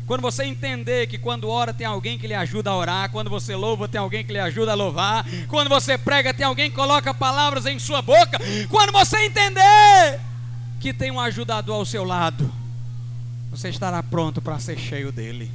Quando 0.06 0.20
você 0.20 0.44
entender 0.44 1.06
que 1.06 1.16
quando 1.16 1.48
ora 1.48 1.72
tem 1.72 1.86
alguém 1.86 2.18
que 2.18 2.26
lhe 2.26 2.34
ajuda 2.34 2.70
a 2.70 2.76
orar, 2.76 3.10
quando 3.10 3.30
você 3.30 3.56
louva 3.56 3.88
tem 3.88 3.98
alguém 3.98 4.22
que 4.22 4.32
lhe 4.32 4.38
ajuda 4.38 4.72
a 4.72 4.74
louvar, 4.74 5.24
quando 5.48 5.68
você 5.68 5.96
prega 5.96 6.34
tem 6.34 6.44
alguém 6.44 6.68
que 6.68 6.76
coloca 6.76 7.14
palavras 7.14 7.64
em 7.64 7.78
sua 7.78 8.02
boca, 8.02 8.38
quando 8.68 8.92
você 8.92 9.24
entender 9.24 10.20
que 10.78 10.92
tem 10.92 11.10
um 11.10 11.20
ajudador 11.20 11.76
ao 11.76 11.86
seu 11.86 12.04
lado, 12.04 12.52
você 13.50 13.70
estará 13.70 14.02
pronto 14.02 14.42
para 14.42 14.58
ser 14.58 14.78
cheio 14.78 15.10
dele. 15.10 15.50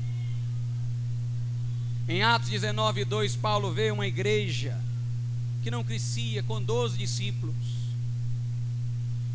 Em 2.08 2.24
Atos 2.24 2.50
19, 2.50 3.06
2, 3.06 3.36
Paulo 3.36 3.72
vê 3.72 3.92
uma 3.92 4.08
igreja 4.08 4.76
que 5.62 5.70
não 5.70 5.84
crescia, 5.84 6.42
com 6.42 6.60
12 6.60 6.98
discípulos. 6.98 7.79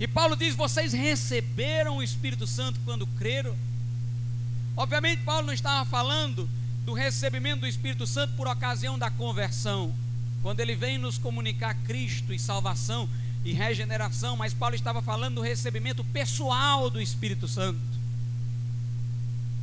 E 0.04 0.06
Paulo 0.06 0.36
diz: 0.36 0.54
Vocês 0.54 0.92
receberam 0.92 1.96
o 1.96 2.02
Espírito 2.02 2.46
Santo 2.46 2.78
quando 2.84 3.06
creram? 3.06 3.56
Obviamente, 4.76 5.22
Paulo 5.22 5.46
não 5.46 5.54
estava 5.54 5.82
falando 5.88 6.46
do 6.84 6.92
recebimento 6.92 7.60
do 7.60 7.66
Espírito 7.66 8.06
Santo 8.06 8.34
por 8.34 8.46
ocasião 8.46 8.98
da 8.98 9.10
conversão, 9.10 9.94
quando 10.42 10.60
ele 10.60 10.76
vem 10.76 10.98
nos 10.98 11.16
comunicar 11.16 11.74
Cristo 11.86 12.34
e 12.34 12.38
salvação 12.38 13.08
e 13.46 13.54
regeneração, 13.54 14.36
mas 14.36 14.52
Paulo 14.52 14.74
estava 14.74 15.00
falando 15.00 15.36
do 15.36 15.40
recebimento 15.40 16.04
pessoal 16.04 16.90
do 16.90 17.00
Espírito 17.00 17.48
Santo. 17.48 17.80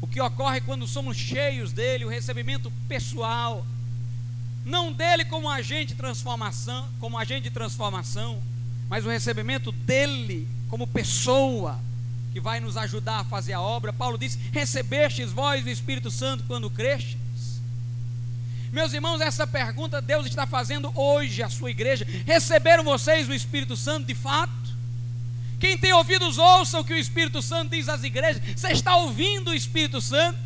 O 0.01 0.07
que 0.07 0.19
ocorre 0.19 0.59
quando 0.61 0.87
somos 0.87 1.17
cheios 1.17 1.71
dele, 1.71 2.05
o 2.05 2.09
recebimento 2.09 2.73
pessoal, 2.87 3.63
não 4.65 4.91
dele 4.91 5.23
como 5.23 5.47
agente 5.47 5.89
de 5.89 5.95
transformação, 5.95 6.89
como 6.99 7.15
agente 7.15 7.43
de 7.43 7.51
transformação, 7.51 8.41
mas 8.91 9.05
o 9.05 9.09
recebimento 9.09 9.71
dele 9.71 10.45
como 10.67 10.85
pessoa 10.85 11.79
que 12.33 12.41
vai 12.41 12.59
nos 12.59 12.75
ajudar 12.75 13.19
a 13.19 13.23
fazer 13.23 13.53
a 13.53 13.61
obra. 13.61 13.93
Paulo 13.93 14.17
diz: 14.17 14.37
"Recebestes 14.51 15.31
vós 15.31 15.65
o 15.65 15.69
Espírito 15.69 16.11
Santo 16.11 16.43
quando 16.45 16.69
crestes?" 16.69 17.61
Meus 18.69 18.91
irmãos, 18.91 19.21
essa 19.21 19.47
pergunta 19.47 20.01
Deus 20.01 20.25
está 20.25 20.45
fazendo 20.45 20.91
hoje 20.93 21.41
à 21.41 21.49
sua 21.49 21.71
igreja. 21.71 22.05
Receberam 22.25 22.83
vocês 22.83 23.29
o 23.29 23.33
Espírito 23.33 23.77
Santo 23.77 24.07
de 24.07 24.13
fato? 24.13 24.51
Quem 25.57 25.77
tem 25.77 25.93
ouvidos, 25.93 26.37
ouça 26.37 26.77
o 26.77 26.83
que 26.83 26.93
o 26.93 26.97
Espírito 26.97 27.41
Santo 27.41 27.71
diz 27.71 27.87
às 27.87 28.03
igrejas. 28.03 28.41
Você 28.57 28.73
está 28.73 28.97
ouvindo 28.97 29.51
o 29.51 29.55
Espírito 29.55 30.01
Santo? 30.01 30.37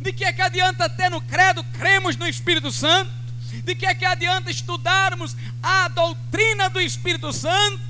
De 0.00 0.12
que 0.12 0.24
é 0.24 0.32
que 0.32 0.42
adianta 0.42 0.88
ter 0.88 1.10
no 1.10 1.20
credo, 1.20 1.64
cremos 1.64 2.16
no 2.16 2.28
Espírito 2.28 2.70
Santo? 2.70 3.10
De 3.66 3.74
que 3.74 3.84
é 3.84 3.96
que 3.96 4.04
adianta 4.04 4.48
estudarmos 4.48 5.36
a 5.60 5.88
doutrina 5.88 6.70
do 6.70 6.80
Espírito 6.80 7.32
Santo? 7.32 7.80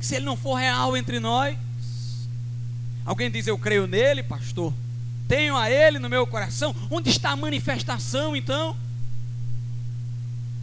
Se 0.00 0.16
ele 0.16 0.24
não 0.24 0.38
for 0.38 0.54
real 0.54 0.96
entre 0.96 1.20
nós. 1.20 1.54
Alguém 3.04 3.30
diz, 3.30 3.46
eu 3.46 3.58
creio 3.58 3.86
nele, 3.86 4.22
pastor. 4.22 4.72
Tenho 5.28 5.54
a 5.54 5.70
ele 5.70 5.98
no 5.98 6.08
meu 6.08 6.26
coração. 6.26 6.74
Onde 6.90 7.10
está 7.10 7.32
a 7.32 7.36
manifestação 7.36 8.34
então? 8.34 8.74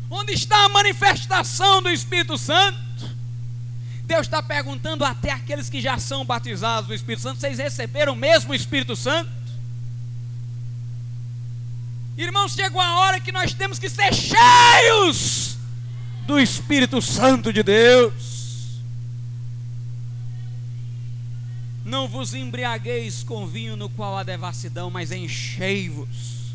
Onde 0.09 0.33
está 0.33 0.65
a 0.65 0.69
manifestação 0.69 1.83
do 1.83 1.91
Espírito 1.91 2.35
Santo? 2.35 2.79
Deus 4.03 4.25
está 4.25 4.41
perguntando 4.41 5.05
até 5.05 5.31
aqueles 5.31 5.69
que 5.69 5.79
já 5.79 5.99
são 5.99 6.25
batizados 6.25 6.87
do 6.87 6.93
Espírito 6.95 7.21
Santo: 7.21 7.39
vocês 7.39 7.59
receberam 7.59 8.15
mesmo 8.15 8.51
o 8.51 8.55
Espírito 8.55 8.95
Santo? 8.95 9.29
Irmãos, 12.17 12.53
chegou 12.53 12.79
a 12.79 12.99
hora 12.99 13.19
que 13.19 13.31
nós 13.31 13.53
temos 13.53 13.79
que 13.79 13.89
ser 13.89 14.13
cheios 14.13 15.57
do 16.27 16.39
Espírito 16.39 17.01
Santo 17.01 17.51
de 17.51 17.63
Deus. 17.63 18.79
Não 21.83 22.07
vos 22.07 22.33
embriagueis 22.33 23.23
com 23.23 23.47
vinho 23.47 23.75
no 23.75 23.89
qual 23.89 24.17
há 24.17 24.23
devassidão, 24.23 24.89
mas 24.89 25.11
enchei-vos 25.11 26.53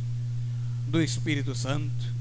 do 0.87 1.03
Espírito 1.03 1.55
Santo. 1.55 2.19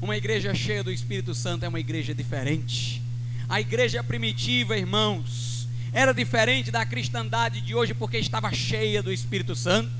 Uma 0.00 0.16
igreja 0.16 0.54
cheia 0.54 0.84
do 0.84 0.92
Espírito 0.92 1.34
Santo 1.34 1.64
é 1.64 1.68
uma 1.68 1.80
igreja 1.80 2.14
diferente. 2.14 3.02
A 3.48 3.60
igreja 3.60 4.04
primitiva, 4.04 4.76
irmãos, 4.76 5.66
era 5.92 6.12
diferente 6.12 6.70
da 6.70 6.84
cristandade 6.84 7.60
de 7.62 7.74
hoje 7.74 7.94
porque 7.94 8.18
estava 8.18 8.52
cheia 8.52 9.02
do 9.02 9.10
Espírito 9.10 9.56
Santo. 9.56 9.97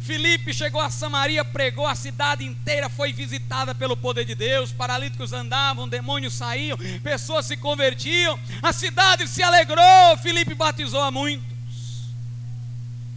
Filipe 0.00 0.52
chegou 0.52 0.80
a 0.80 0.90
Samaria, 0.90 1.44
pregou, 1.44 1.86
a 1.86 1.94
cidade 1.94 2.44
inteira 2.44 2.88
foi 2.88 3.12
visitada 3.12 3.74
pelo 3.74 3.96
poder 3.96 4.24
de 4.24 4.34
Deus, 4.34 4.72
paralíticos 4.72 5.32
andavam, 5.32 5.88
demônios 5.88 6.34
saíam, 6.34 6.78
pessoas 7.02 7.46
se 7.46 7.56
convertiam, 7.56 8.38
a 8.62 8.72
cidade 8.72 9.28
se 9.28 9.42
alegrou, 9.42 10.16
Filipe 10.22 10.54
batizou 10.54 11.02
a 11.02 11.10
muitos. 11.10 11.44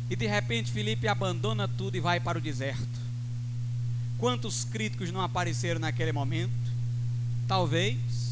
E 0.10 0.16
de 0.16 0.28
repente 0.28 0.72
Filipe 0.72 1.08
abandona 1.08 1.68
tudo 1.68 1.96
e 1.98 2.00
vai 2.00 2.20
para 2.20 2.38
o 2.38 2.42
deserto. 2.42 3.02
Quantos 4.18 4.64
críticos 4.66 5.12
não 5.12 5.22
apareceram 5.22 5.80
naquele 5.80 6.12
momento? 6.12 6.52
Talvez 7.48 8.24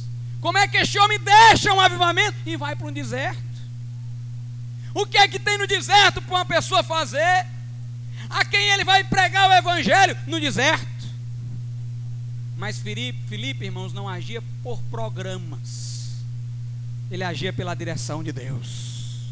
como 0.41 0.58
é 0.58 0.68
que 0.68 0.78
este 0.78 0.97
homem 0.97 1.20
deixa 1.20 1.72
um 1.72 1.80
avivamento 1.80 2.36
e 2.47 2.58
vai 2.58 2.76
para 2.76 2.88
um 2.88 2.91
deserto? 2.91 3.39
O 4.93 5.06
que 5.06 5.18
é 5.18 5.28
que 5.28 5.39
tem 5.39 5.58
no 5.58 5.68
deserto 5.68 6.20
para 6.20 6.36
uma 6.36 6.45
pessoa 6.45 6.82
fazer? 6.82 7.45
A 8.32 8.45
quem 8.45 8.69
ele 8.69 8.84
vai 8.84 9.03
pregar 9.03 9.49
o 9.49 9.53
evangelho? 9.53 10.17
No 10.25 10.39
deserto. 10.39 10.88
Mas 12.57 12.79
Filipe, 12.79 13.65
irmãos, 13.65 13.91
não 13.91 14.07
agia 14.07 14.41
por 14.63 14.82
programas. 14.84 16.11
Ele 17.09 17.23
agia 17.23 17.51
pela 17.51 17.75
direção 17.75 18.23
de 18.23 18.32
Deus. 18.32 19.32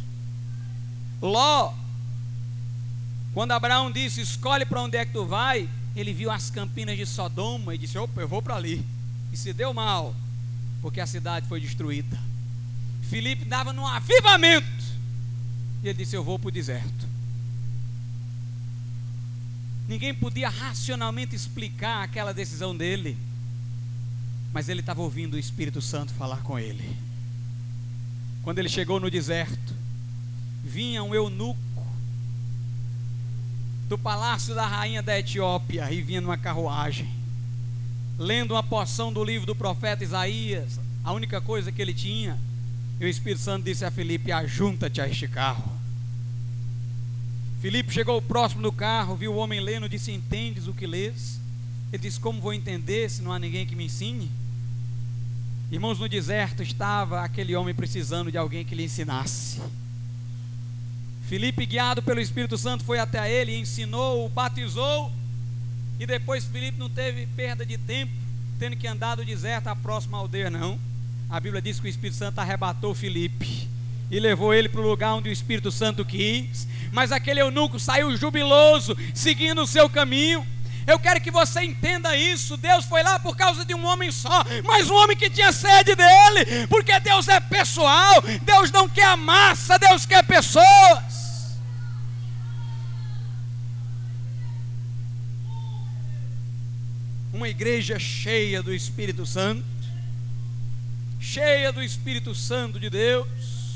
Ló, 1.21 1.73
quando 3.33 3.51
Abraão 3.51 3.91
disse: 3.91 4.21
Escolhe 4.21 4.65
para 4.65 4.81
onde 4.81 4.97
é 4.97 5.05
que 5.05 5.13
tu 5.13 5.25
vai, 5.25 5.69
ele 5.95 6.13
viu 6.13 6.31
as 6.31 6.49
campinas 6.49 6.97
de 6.97 7.05
Sodoma 7.05 7.75
e 7.75 7.77
disse: 7.77 7.97
Opa, 7.97 8.19
eu 8.19 8.27
vou 8.27 8.41
para 8.41 8.55
ali. 8.55 8.85
E 9.31 9.37
se 9.37 9.53
deu 9.53 9.73
mal, 9.73 10.15
porque 10.81 10.99
a 10.99 11.07
cidade 11.07 11.47
foi 11.47 11.61
destruída. 11.61 12.19
Filipe 13.03 13.45
dava 13.45 13.71
num 13.71 13.85
avivamento. 13.85 14.67
E 15.83 15.87
ele 15.87 15.99
disse: 15.99 16.15
Eu 16.15 16.23
vou 16.23 16.37
para 16.37 16.49
o 16.49 16.51
deserto. 16.51 17.07
Ninguém 19.89 20.13
podia 20.13 20.47
racionalmente 20.49 21.35
explicar 21.35 22.03
aquela 22.03 22.31
decisão 22.31 22.77
dele. 22.77 23.17
Mas 24.53 24.69
ele 24.69 24.81
estava 24.81 25.01
ouvindo 25.01 25.33
o 25.33 25.39
Espírito 25.39 25.81
Santo 25.81 26.13
falar 26.13 26.43
com 26.43 26.59
ele. 26.59 26.95
Quando 28.43 28.59
ele 28.59 28.69
chegou 28.69 28.99
no 28.99 29.09
deserto, 29.09 29.73
vinha 30.63 31.03
um 31.03 31.15
eunuco 31.15 31.57
do 33.87 33.97
palácio 33.97 34.53
da 34.53 34.67
rainha 34.67 35.01
da 35.01 35.17
Etiópia 35.17 35.91
e 35.91 36.03
vinha 36.03 36.21
numa 36.21 36.37
carruagem, 36.37 37.11
lendo 38.15 38.51
uma 38.53 38.61
porção 38.61 39.11
do 39.11 39.23
livro 39.23 39.47
do 39.47 39.55
profeta 39.55 40.03
Isaías, 40.03 40.79
a 41.03 41.11
única 41.13 41.41
coisa 41.41 41.71
que 41.71 41.81
ele 41.81 41.95
tinha. 41.95 42.39
E 42.99 43.05
o 43.05 43.07
Espírito 43.07 43.41
Santo 43.41 43.65
disse 43.65 43.83
a 43.83 43.89
Felipe: 43.89 44.31
Ajunta-te 44.31 45.01
a 45.01 45.07
este 45.07 45.27
carro. 45.27 45.78
Filipe 47.59 47.91
chegou 47.91 48.21
próximo 48.21 48.61
do 48.61 48.71
carro, 48.71 49.17
viu 49.17 49.33
o 49.33 49.37
homem 49.37 49.59
lendo, 49.59 49.89
disse: 49.89 50.13
Entendes 50.13 50.67
o 50.67 50.73
que 50.73 50.87
lês? 50.87 51.39
Ele 51.91 52.01
disse: 52.01 52.19
Como 52.19 52.39
vou 52.39 52.53
entender 52.53 53.09
se 53.09 53.21
não 53.21 53.33
há 53.33 53.39
ninguém 53.39 53.65
que 53.65 53.75
me 53.75 53.85
ensine? 53.85 54.31
Irmãos, 55.69 55.99
no 55.99 56.07
deserto 56.07 56.63
estava 56.63 57.21
aquele 57.21 57.55
homem 57.55 57.75
precisando 57.75 58.31
de 58.31 58.37
alguém 58.37 58.63
que 58.63 58.73
lhe 58.73 58.85
ensinasse. 58.85 59.61
Filipe, 61.27 61.65
guiado 61.65 62.01
pelo 62.01 62.21
Espírito 62.21 62.57
Santo, 62.57 62.83
foi 62.83 62.97
até 62.97 63.31
ele, 63.31 63.55
ensinou, 63.55 64.25
o 64.25 64.29
batizou, 64.29 65.11
e 65.99 66.05
depois 66.05 66.45
Filipe 66.45 66.79
não 66.79 66.89
teve 66.89 67.27
perda 67.27 67.65
de 67.65 67.77
tempo, 67.77 68.11
tendo 68.57 68.77
que 68.77 68.87
andar 68.87 69.15
do 69.15 69.25
deserto 69.25 69.67
à 69.67 69.75
próxima 69.75 70.17
aldeia, 70.17 70.49
não. 70.49 70.79
A 71.29 71.39
Bíblia 71.39 71.61
diz 71.61 71.79
que 71.79 71.87
o 71.87 71.89
Espírito 71.89 72.17
Santo 72.17 72.39
arrebatou 72.39 72.95
Filipe 72.95 73.69
e 74.11 74.19
levou 74.19 74.53
ele 74.53 74.67
para 74.67 74.81
o 74.81 74.87
lugar 74.87 75.13
onde 75.13 75.29
o 75.29 75.31
Espírito 75.31 75.71
Santo 75.71 76.03
quis. 76.03 76.67
Mas 76.91 77.11
aquele 77.11 77.41
eunuco 77.41 77.79
saiu 77.79 78.15
jubiloso, 78.17 78.97
seguindo 79.13 79.61
o 79.61 79.67
seu 79.67 79.89
caminho. 79.89 80.45
Eu 80.87 80.97
quero 80.97 81.21
que 81.21 81.29
você 81.29 81.61
entenda 81.61 82.17
isso. 82.17 82.57
Deus 82.57 82.85
foi 82.85 83.03
lá 83.03 83.19
por 83.19 83.37
causa 83.37 83.63
de 83.63 83.75
um 83.75 83.85
homem 83.85 84.11
só, 84.11 84.43
mas 84.65 84.89
um 84.89 84.95
homem 84.95 85.15
que 85.15 85.29
tinha 85.29 85.51
sede 85.51 85.95
dele, 85.95 86.67
porque 86.67 86.99
Deus 86.99 87.27
é 87.27 87.39
pessoal. 87.39 88.23
Deus 88.41 88.71
não 88.71 88.89
quer 88.89 89.05
a 89.05 89.17
massa, 89.17 89.77
Deus 89.77 90.05
quer 90.05 90.23
pessoas. 90.23 91.19
Uma 97.31 97.47
igreja 97.47 97.99
cheia 97.99 98.63
do 98.63 98.73
Espírito 98.73 99.27
Santo, 99.27 99.63
cheia 101.19 101.71
do 101.71 101.83
Espírito 101.83 102.33
Santo 102.33 102.79
de 102.79 102.89
Deus 102.89 103.68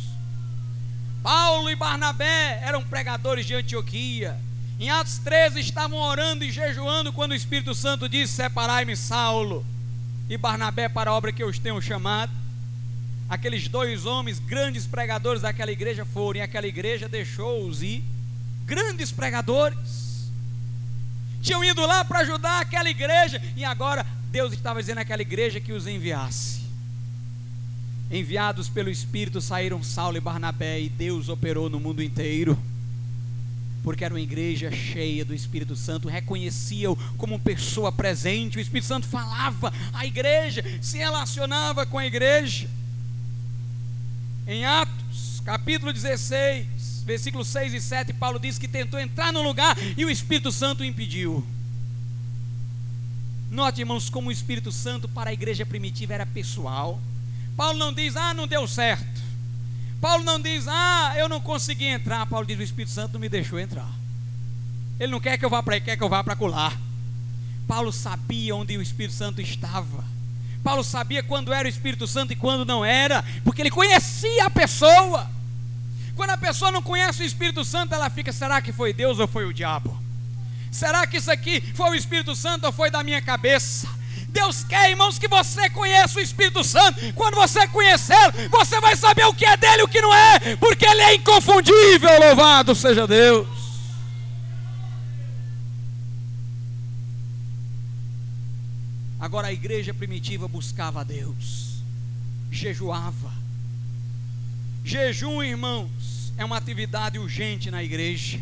Paulo 1.24 1.70
e 1.70 1.76
Barnabé 1.76 2.60
eram 2.62 2.84
pregadores 2.84 3.46
de 3.46 3.56
Antioquia. 3.56 4.38
Em 4.78 4.90
Atos 4.90 5.20
13 5.20 5.62
estavam 5.62 5.98
orando 5.98 6.44
e 6.44 6.52
jejuando 6.52 7.14
quando 7.14 7.32
o 7.32 7.36
Espírito 7.36 7.74
Santo 7.74 8.10
disse: 8.10 8.34
Separai-me, 8.34 8.98
Saulo 8.98 9.66
e 10.30 10.38
Barnabé, 10.38 10.90
para 10.90 11.10
a 11.10 11.14
obra 11.14 11.32
que 11.32 11.42
eu 11.42 11.48
os 11.48 11.58
tenho 11.58 11.82
chamado. 11.82 12.30
Aqueles 13.30 13.70
dois 13.70 14.06
homens, 14.06 14.38
grandes 14.38 14.86
pregadores 14.86 15.42
daquela 15.42 15.72
igreja, 15.72 16.04
foram, 16.04 16.40
e 16.40 16.42
aquela 16.42 16.68
igreja 16.68 17.08
deixou-os 17.08 17.82
ir. 17.82 18.04
Grandes 18.66 19.10
pregadores. 19.10 20.30
Tinham 21.42 21.64
ido 21.64 21.86
lá 21.86 22.04
para 22.04 22.20
ajudar 22.20 22.60
aquela 22.60 22.90
igreja, 22.90 23.42
e 23.56 23.64
agora 23.64 24.06
Deus 24.30 24.52
estava 24.52 24.82
dizendo 24.82 24.98
àquela 24.98 25.22
igreja 25.22 25.62
que 25.62 25.72
os 25.72 25.88
enviasse 25.88 26.63
enviados 28.14 28.70
pelo 28.70 28.92
Espírito, 28.92 29.42
saíram 29.42 29.82
Saulo 29.84 30.18
e 30.18 30.22
Barnabé 30.22 30.80
e 30.80 30.90
Deus 30.90 31.30
operou 31.30 31.70
no 31.70 31.80
mundo 31.80 32.04
inteiro. 32.04 32.58
Porque 33.84 34.06
era 34.06 34.14
uma 34.14 34.22
igreja 34.22 34.72
cheia 34.72 35.26
do 35.26 35.34
Espírito 35.34 35.76
Santo, 35.76 36.08
reconheciam 36.08 36.96
como 37.18 37.40
pessoa 37.40 37.92
presente. 37.92 38.58
O 38.58 38.62
Espírito 38.62 38.88
Santo 38.88 39.08
falava, 39.08 39.74
a 39.92 40.06
igreja 40.06 40.64
se 40.82 41.00
relacionava 41.00 41.86
com 41.86 41.98
a 41.98 42.06
igreja. 42.06 42.70
Em 44.46 44.64
Atos, 44.64 45.42
capítulo 45.44 45.92
16, 45.92 47.04
versículos 47.06 47.48
6 47.48 47.74
e 47.74 47.82
7, 47.82 48.14
Paulo 48.14 48.40
diz 48.40 48.60
que 48.60 48.68
tentou 48.68 49.00
entrar 49.00 49.34
no 49.34 49.42
lugar 49.42 49.76
e 49.98 50.06
o 50.06 50.10
Espírito 50.10 50.52
Santo 50.52 50.84
impediu. 50.84 51.44
Note, 53.50 53.82
irmãos, 53.82 54.10
como 54.10 54.30
o 54.30 54.32
Espírito 54.32 54.72
Santo 54.72 55.10
para 55.10 55.32
a 55.32 55.34
igreja 55.34 55.66
primitiva 55.66 56.14
era 56.14 56.26
pessoal. 56.26 57.02
Paulo 57.56 57.78
não 57.78 57.94
diz, 57.94 58.16
ah, 58.16 58.34
não 58.34 58.48
deu 58.48 58.68
certo. 58.68 59.22
Paulo 60.02 60.24
não 60.24 60.40
diz, 60.40 60.68
ah, 60.68 61.14
eu 61.18 61.30
não 61.30 61.40
consegui 61.40 61.86
entrar. 61.86 62.26
Paulo 62.26 62.46
diz, 62.46 62.60
o 62.60 62.64
Espírito 62.64 62.92
Santo 62.92 63.20
me 63.20 63.30
deixou 63.30 63.60
entrar. 63.60 63.90
Ele 65.00 65.12
não 65.12 65.20
quer 65.20 65.38
que 65.38 65.46
eu 65.46 65.50
vá 65.50 65.62
para 65.62 65.76
aí, 65.76 65.82
quer 65.82 65.98
que 65.98 66.04
eu 66.04 66.10
vá 66.10 66.24
para 66.24 66.36
colar. 66.36 66.78
Paulo 67.68 67.92
sabia 67.92 68.56
onde 68.56 68.78
o 68.78 68.82
Espírito 68.82 69.16
Santo 69.16 69.42
estava. 69.42 70.04
Paulo 70.64 70.84
sabia 70.84 71.22
quando 71.22 71.54
era 71.54 71.68
o 71.68 71.70
Espírito 71.70 72.08
Santo 72.08 72.34
e 72.34 72.36
quando 72.36 72.66
não 72.66 72.86
era, 72.86 73.24
porque 73.44 73.62
ele 73.62 73.72
conhecia 73.72 74.46
a 74.46 74.50
pessoa. 74.50 75.30
Quando 76.16 76.30
a 76.30 76.38
pessoa 76.38 76.72
não 76.72 76.82
conhece 76.82 77.24
o 77.24 77.26
Espírito 77.26 77.66
Santo, 77.66 77.94
ela 77.94 78.10
fica: 78.10 78.32
será 78.32 78.62
que 78.62 78.72
foi 78.72 78.94
Deus 78.94 79.20
ou 79.20 79.28
foi 79.28 79.46
o 79.46 79.54
diabo? 79.54 80.02
Será 80.72 81.06
que 81.06 81.18
isso 81.18 81.32
aqui 81.32 81.62
foi 81.74 81.92
o 81.92 81.96
Espírito 81.96 82.36
Santo 82.36 82.66
ou 82.66 82.72
foi 82.72 82.90
da 82.90 83.04
minha 83.04 83.22
cabeça? 83.22 83.88
Deus 84.34 84.64
quer, 84.64 84.90
irmãos, 84.90 85.20
que 85.20 85.28
você 85.28 85.70
conheça 85.70 86.18
o 86.18 86.22
Espírito 86.22 86.64
Santo. 86.64 87.14
Quando 87.14 87.36
você 87.36 87.68
conhecê-lo, 87.68 88.34
você 88.50 88.82
vai 88.82 88.96
saber 88.96 89.26
o 89.26 89.34
que 89.34 89.46
é 89.46 89.56
dele 89.56 89.82
e 89.82 89.84
o 89.84 89.88
que 89.88 90.02
não 90.02 90.14
é, 90.14 90.56
porque 90.56 90.86
ele 90.86 91.02
é 91.02 91.16
inconfundível. 91.16 92.10
Louvado 92.20 92.74
seja 92.74 93.06
Deus. 93.06 93.48
Agora 99.20 99.48
a 99.48 99.54
igreja 99.54 99.94
primitiva 99.94 100.48
buscava 100.48 101.02
a 101.02 101.04
Deus, 101.04 101.82
jejuava. 102.52 103.32
Jejum, 104.84 105.42
irmãos, 105.42 106.34
é 106.36 106.44
uma 106.44 106.58
atividade 106.58 107.20
urgente 107.20 107.72
na 107.72 107.84
igreja. 107.84 108.42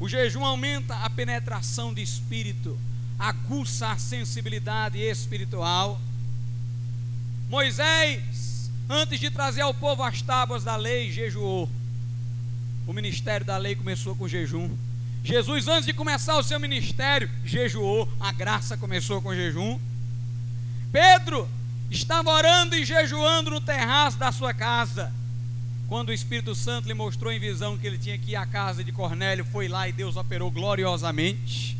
O 0.00 0.08
jejum 0.08 0.44
aumenta 0.44 0.96
a 0.96 1.10
penetração 1.10 1.92
de 1.92 2.02
espírito 2.02 2.76
aguça 3.20 3.88
a 3.88 3.98
sensibilidade 3.98 4.98
espiritual. 4.98 6.00
Moisés, 7.50 8.70
antes 8.88 9.20
de 9.20 9.30
trazer 9.30 9.60
ao 9.60 9.74
povo 9.74 10.02
as 10.02 10.22
tábuas 10.22 10.64
da 10.64 10.74
lei, 10.74 11.12
jejuou. 11.12 11.68
O 12.86 12.94
ministério 12.94 13.44
da 13.44 13.58
lei 13.58 13.76
começou 13.76 14.16
com 14.16 14.26
jejum. 14.26 14.74
Jesus, 15.22 15.68
antes 15.68 15.84
de 15.84 15.92
começar 15.92 16.38
o 16.38 16.42
seu 16.42 16.58
ministério, 16.58 17.28
jejuou. 17.44 18.08
A 18.18 18.32
graça 18.32 18.78
começou 18.78 19.20
com 19.20 19.34
jejum. 19.34 19.78
Pedro 20.90 21.46
estava 21.90 22.30
orando 22.30 22.74
e 22.74 22.86
jejuando 22.86 23.50
no 23.50 23.60
terraço 23.60 24.16
da 24.16 24.32
sua 24.32 24.54
casa. 24.54 25.12
Quando 25.88 26.08
o 26.08 26.12
Espírito 26.12 26.54
Santo 26.54 26.88
lhe 26.88 26.94
mostrou 26.94 27.30
em 27.30 27.38
visão 27.38 27.76
que 27.76 27.86
ele 27.86 27.98
tinha 27.98 28.16
que 28.16 28.30
ir 28.30 28.36
à 28.36 28.46
casa 28.46 28.82
de 28.82 28.92
Cornélio, 28.92 29.44
foi 29.44 29.68
lá 29.68 29.86
e 29.88 29.92
Deus 29.92 30.16
operou 30.16 30.50
gloriosamente 30.50 31.79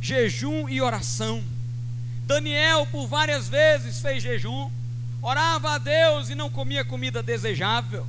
jejum 0.00 0.68
e 0.68 0.80
oração. 0.80 1.42
Daniel, 2.24 2.86
por 2.86 3.06
várias 3.06 3.48
vezes, 3.48 4.00
fez 4.00 4.22
jejum, 4.22 4.70
orava 5.20 5.72
a 5.72 5.78
Deus 5.78 6.30
e 6.30 6.34
não 6.34 6.48
comia 6.48 6.84
comida 6.84 7.22
desejável. 7.22 8.06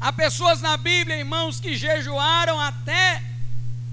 Há 0.00 0.12
pessoas 0.12 0.60
na 0.60 0.76
Bíblia, 0.76 1.16
irmãos, 1.16 1.58
que 1.58 1.76
jejuaram 1.76 2.60
até 2.60 3.22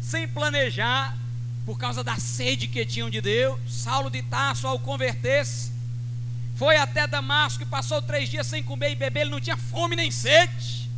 sem 0.01 0.27
planejar, 0.27 1.17
por 1.65 1.77
causa 1.77 2.03
da 2.03 2.17
sede 2.17 2.67
que 2.67 2.85
tinham 2.85 3.09
de 3.09 3.21
Deus. 3.21 3.59
Saulo 3.67 4.09
de 4.09 4.21
Tarso, 4.21 4.67
ao 4.67 4.77
converter-se, 4.77 5.71
foi 6.55 6.75
até 6.75 7.07
Damasco 7.07 7.63
e 7.63 7.65
passou 7.65 8.01
três 8.01 8.29
dias 8.29 8.47
sem 8.47 8.61
comer 8.61 8.91
e 8.91 8.95
beber, 8.95 9.21
ele 9.21 9.31
não 9.31 9.39
tinha 9.39 9.57
fome 9.57 9.95
nem 9.95 10.11
sede. 10.11 10.89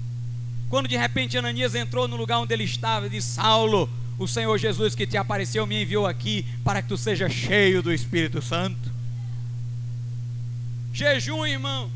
Quando 0.70 0.88
de 0.88 0.98
repente 0.98 1.38
Ananias 1.38 1.76
entrou 1.76 2.08
no 2.08 2.16
lugar 2.16 2.40
onde 2.40 2.54
ele 2.54 2.64
estava 2.64 3.06
e 3.06 3.10
disse: 3.10 3.36
Saulo, 3.36 3.90
o 4.18 4.28
Senhor 4.28 4.58
Jesus 4.58 4.96
que 4.96 5.06
te 5.06 5.18
apareceu 5.18 5.66
me 5.68 5.82
enviou 5.82 6.08
aqui 6.08 6.46
para 6.64 6.82
que 6.82 6.88
tu 6.88 6.98
seja 6.98 7.30
cheio 7.30 7.84
do 7.84 7.94
Espírito 7.94 8.42
Santo. 8.42 8.94
Jejum, 10.94 11.46
irmãos, 11.46 11.92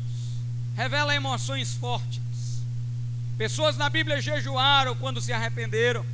revela 0.76 1.14
emoções 1.14 1.74
fortes. 1.74 2.20
Pessoas 3.38 3.78
na 3.78 3.88
Bíblia 3.88 4.20
jejuaram 4.20 4.94
quando 4.96 5.20
se 5.20 5.32
arrependeram. 5.32 6.04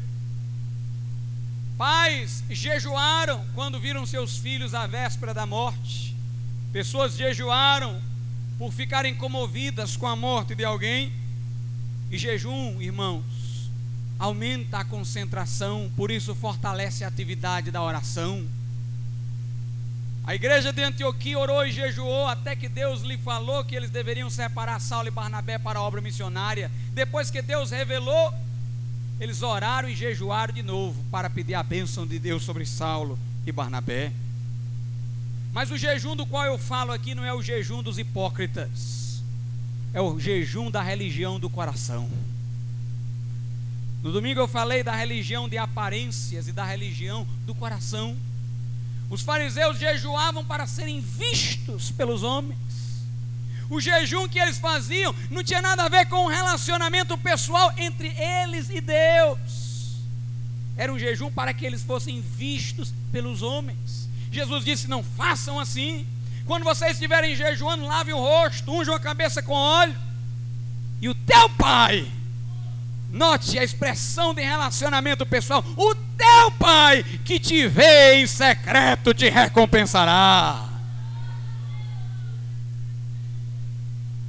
Pais 1.77 2.45
jejuaram 2.49 3.45
quando 3.55 3.81
viram 3.81 4.07
seus 4.07 4.39
filhos 4.39 4.75
à 4.75 4.87
véspera 4.87 5.35
da 5.35 5.45
morte. 5.45 6.15
Pessoas 6.73 7.17
jejuaram 7.17 8.01
por 8.57 8.73
ficarem 8.73 9.15
comovidas 9.15 9.97
com 9.97 10.07
a 10.07 10.15
morte 10.15 10.55
de 10.55 10.65
alguém. 10.65 11.13
E 12.11 12.17
jejum, 12.17 12.81
irmãos, 12.81 13.25
aumenta 14.19 14.79
a 14.79 14.85
concentração, 14.85 15.91
por 15.97 16.11
isso 16.11 16.35
fortalece 16.35 17.05
a 17.05 17.09
atividade 17.09 17.71
da 17.71 17.83
oração. 17.83 18.47
A 20.25 20.35
igreja 20.35 20.73
de 20.73 20.83
Antioquia 20.83 21.39
orou 21.39 21.65
e 21.65 21.71
jejuou 21.71 22.27
até 22.27 22.57
que 22.57 22.69
Deus 22.69 23.03
lhe 23.03 23.17
falou 23.17 23.65
que 23.65 23.77
eles 23.77 23.91
deveriam 23.91 24.29
separar 24.29 24.81
Saulo 24.81 25.07
e 25.07 25.11
Barnabé 25.11 25.57
para 25.57 25.79
a 25.79 25.83
obra 25.83 26.01
missionária. 26.01 26.71
Depois 26.93 27.31
que 27.31 27.41
Deus 27.41 27.71
revelou, 27.71 28.35
eles 29.21 29.43
oraram 29.43 29.89
e 29.89 29.95
jejuaram 29.95 30.53
de 30.53 30.63
novo 30.63 31.05
para 31.13 31.31
pedir 31.31 31.55
a 31.55 31.63
bênção 31.63 32.07
de 32.07 32.19
Deus 32.19 32.43
sobre 32.43 32.67
Saulo 32.67 33.17
e 33.47 33.53
Barnabé. 33.53 34.13
Mas 35.53 35.71
o 35.71 35.79
jejum 35.79 36.17
do 36.17 36.27
qual 36.27 36.45
eu 36.45 36.59
falo 36.59 36.91
aqui 36.91 37.15
não 37.15 37.25
é 37.25 37.33
o 37.33 37.41
jejum 37.41 37.83
dos 37.83 37.97
hipócritas, 37.97 39.23
é 39.95 40.01
o 40.01 40.19
jejum 40.19 40.71
da 40.71 40.83
religião 40.83 41.39
do 41.39 41.49
coração. 41.49 42.11
No 44.03 44.13
domingo 44.13 44.41
eu 44.41 44.49
falei 44.49 44.83
da 44.83 44.95
religião 44.95 45.49
de 45.49 45.59
aparências 45.59 46.49
e 46.49 46.53
da 46.53 46.65
religião 46.65 47.27
do 47.45 47.55
coração. 47.55 48.17
Os 49.09 49.23
fariseus 49.23 49.79
jejuavam 49.79 50.45
para 50.45 50.67
serem 50.67 51.01
vistos 51.01 51.91
pelos 51.91 52.23
homens. 52.23 52.59
O 53.69 53.81
jejum 53.81 54.29
que 54.29 54.39
eles 54.39 54.59
faziam 54.59 55.15
não 55.31 55.43
tinha 55.43 55.61
nada 55.61 55.85
a 55.85 55.89
ver 55.89 56.07
com 56.07 56.25
um 56.25 56.29
relacionamento 56.29 57.17
pessoal 57.19 57.73
entre 57.77 58.09
eles 58.09 58.71
e 58.71 58.81
Deus. 58.81 59.67
Era 60.77 60.93
um 60.93 60.99
jejum 60.99 61.31
para 61.31 61.53
que 61.55 61.65
eles 61.65 61.83
fossem 61.83 62.21
vistos 62.21 62.93
pelos 63.11 63.43
homens. 63.43 64.09
Jesus 64.31 64.65
disse: 64.65 64.89
Não 64.89 65.03
façam 65.03 65.59
assim. 65.59 66.07
Quando 66.45 66.63
vocês 66.63 66.93
estiverem 66.93 67.35
jejuando, 67.35 67.87
lavem 67.87 68.15
o 68.15 68.21
rosto, 68.21 68.71
unjam 68.71 68.95
a 68.95 69.01
cabeça 69.01 69.43
com 69.43 69.53
óleo. 69.53 69.97
E 71.01 71.09
o 71.09 71.15
teu 71.15 71.49
pai, 71.51 72.07
note 73.17 73.59
a 73.59 73.65
expressão 73.65 74.35
de 74.35 74.43
relacionamento 74.43 75.25
pessoal: 75.27 75.65
o 75.77 75.95
teu 75.95 76.51
pai 76.59 77.03
que 77.25 77.41
te 77.41 77.67
vê 77.67 78.21
em 78.21 78.27
secreto 78.27 79.13
te 79.13 79.29
recompensará. 79.29 80.69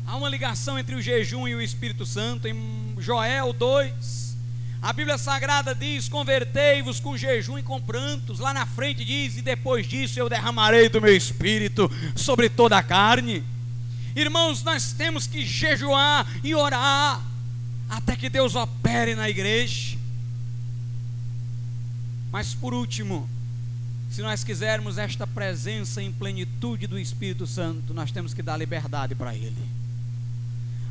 Há 0.07 0.15
uma 0.15 0.29
ligação 0.29 0.79
entre 0.79 0.95
o 0.95 1.01
jejum 1.01 1.47
e 1.47 1.53
o 1.53 1.61
Espírito 1.61 2.05
Santo 2.05 2.47
em 2.47 2.95
Joel 2.97 3.51
2. 3.51 4.37
A 4.81 4.93
Bíblia 4.93 5.17
Sagrada 5.17 5.75
diz: 5.75 6.07
Convertei-vos 6.07 6.99
com 6.99 7.17
jejum 7.17 7.59
e 7.59 7.63
com 7.63 7.81
prantos. 7.81 8.39
Lá 8.39 8.53
na 8.53 8.65
frente 8.65 9.03
diz: 9.03 9.37
E 9.37 9.41
depois 9.41 9.85
disso 9.85 10.19
eu 10.19 10.29
derramarei 10.29 10.87
do 10.87 11.01
meu 11.01 11.15
espírito 11.15 11.91
sobre 12.15 12.49
toda 12.49 12.77
a 12.77 12.83
carne. 12.83 13.43
Irmãos, 14.15 14.63
nós 14.63 14.93
temos 14.93 15.27
que 15.27 15.45
jejuar 15.45 16.25
e 16.43 16.55
orar 16.55 17.21
até 17.89 18.15
que 18.15 18.29
Deus 18.29 18.55
opere 18.55 19.15
na 19.15 19.29
igreja. 19.29 19.97
Mas 22.31 22.53
por 22.53 22.73
último, 22.73 23.29
se 24.09 24.21
nós 24.21 24.43
quisermos 24.43 24.97
esta 24.97 25.25
presença 25.25 26.01
em 26.01 26.11
plenitude 26.11 26.87
do 26.87 26.99
Espírito 26.99 27.47
Santo, 27.47 27.93
nós 27.93 28.11
temos 28.11 28.33
que 28.33 28.41
dar 28.41 28.57
liberdade 28.57 29.15
para 29.15 29.35
Ele. 29.35 29.77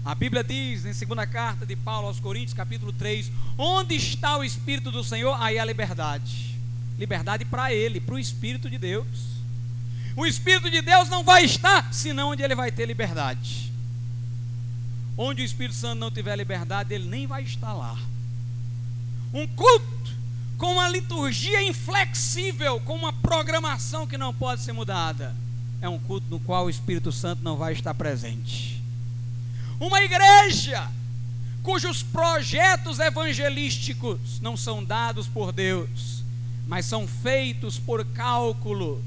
A 0.06 0.14
Bíblia 0.14 0.44
diz 0.44 0.84
em 0.84 0.92
segunda 0.92 1.26
carta 1.26 1.66
de 1.66 1.74
Paulo 1.74 2.06
aos 2.06 2.20
Coríntios, 2.20 2.54
capítulo 2.54 2.92
3, 2.92 3.30
onde 3.58 3.96
está 3.96 4.36
o 4.36 4.44
Espírito 4.44 4.92
do 4.92 5.02
Senhor? 5.02 5.36
Aí 5.42 5.58
a 5.58 5.64
liberdade. 5.64 6.56
Liberdade 6.96 7.44
para 7.44 7.72
ele, 7.72 8.00
para 8.00 8.14
o 8.14 8.18
Espírito 8.18 8.70
de 8.70 8.78
Deus. 8.78 9.06
O 10.14 10.24
Espírito 10.24 10.70
de 10.70 10.80
Deus 10.80 11.08
não 11.08 11.24
vai 11.24 11.44
estar 11.44 11.92
senão 11.92 12.30
onde 12.30 12.42
ele 12.42 12.54
vai 12.54 12.70
ter 12.70 12.86
liberdade. 12.86 13.72
Onde 15.16 15.42
o 15.42 15.44
Espírito 15.44 15.74
Santo 15.74 15.98
não 15.98 16.10
tiver 16.10 16.36
liberdade, 16.36 16.94
ele 16.94 17.08
nem 17.08 17.26
vai 17.26 17.42
estar 17.42 17.72
lá. 17.72 17.98
Um 19.32 19.46
culto 19.46 19.86
com 20.58 20.72
uma 20.72 20.88
liturgia 20.88 21.62
inflexível, 21.62 22.80
com 22.80 22.94
uma 22.94 23.12
programação 23.12 24.06
que 24.06 24.16
não 24.16 24.32
pode 24.32 24.62
ser 24.62 24.72
mudada, 24.72 25.34
é 25.80 25.88
um 25.88 25.98
culto 25.98 26.26
no 26.30 26.40
qual 26.40 26.66
o 26.66 26.70
Espírito 26.70 27.12
Santo 27.12 27.42
não 27.42 27.56
vai 27.56 27.72
estar 27.72 27.94
presente. 27.94 28.82
Uma 29.78 30.02
igreja 30.02 30.90
cujos 31.62 32.00
projetos 32.00 33.00
evangelísticos 33.00 34.40
não 34.40 34.56
são 34.56 34.84
dados 34.84 35.26
por 35.26 35.50
Deus, 35.52 36.22
mas 36.66 36.86
são 36.86 37.08
feitos 37.08 37.78
por 37.78 38.04
cálculo 38.04 39.02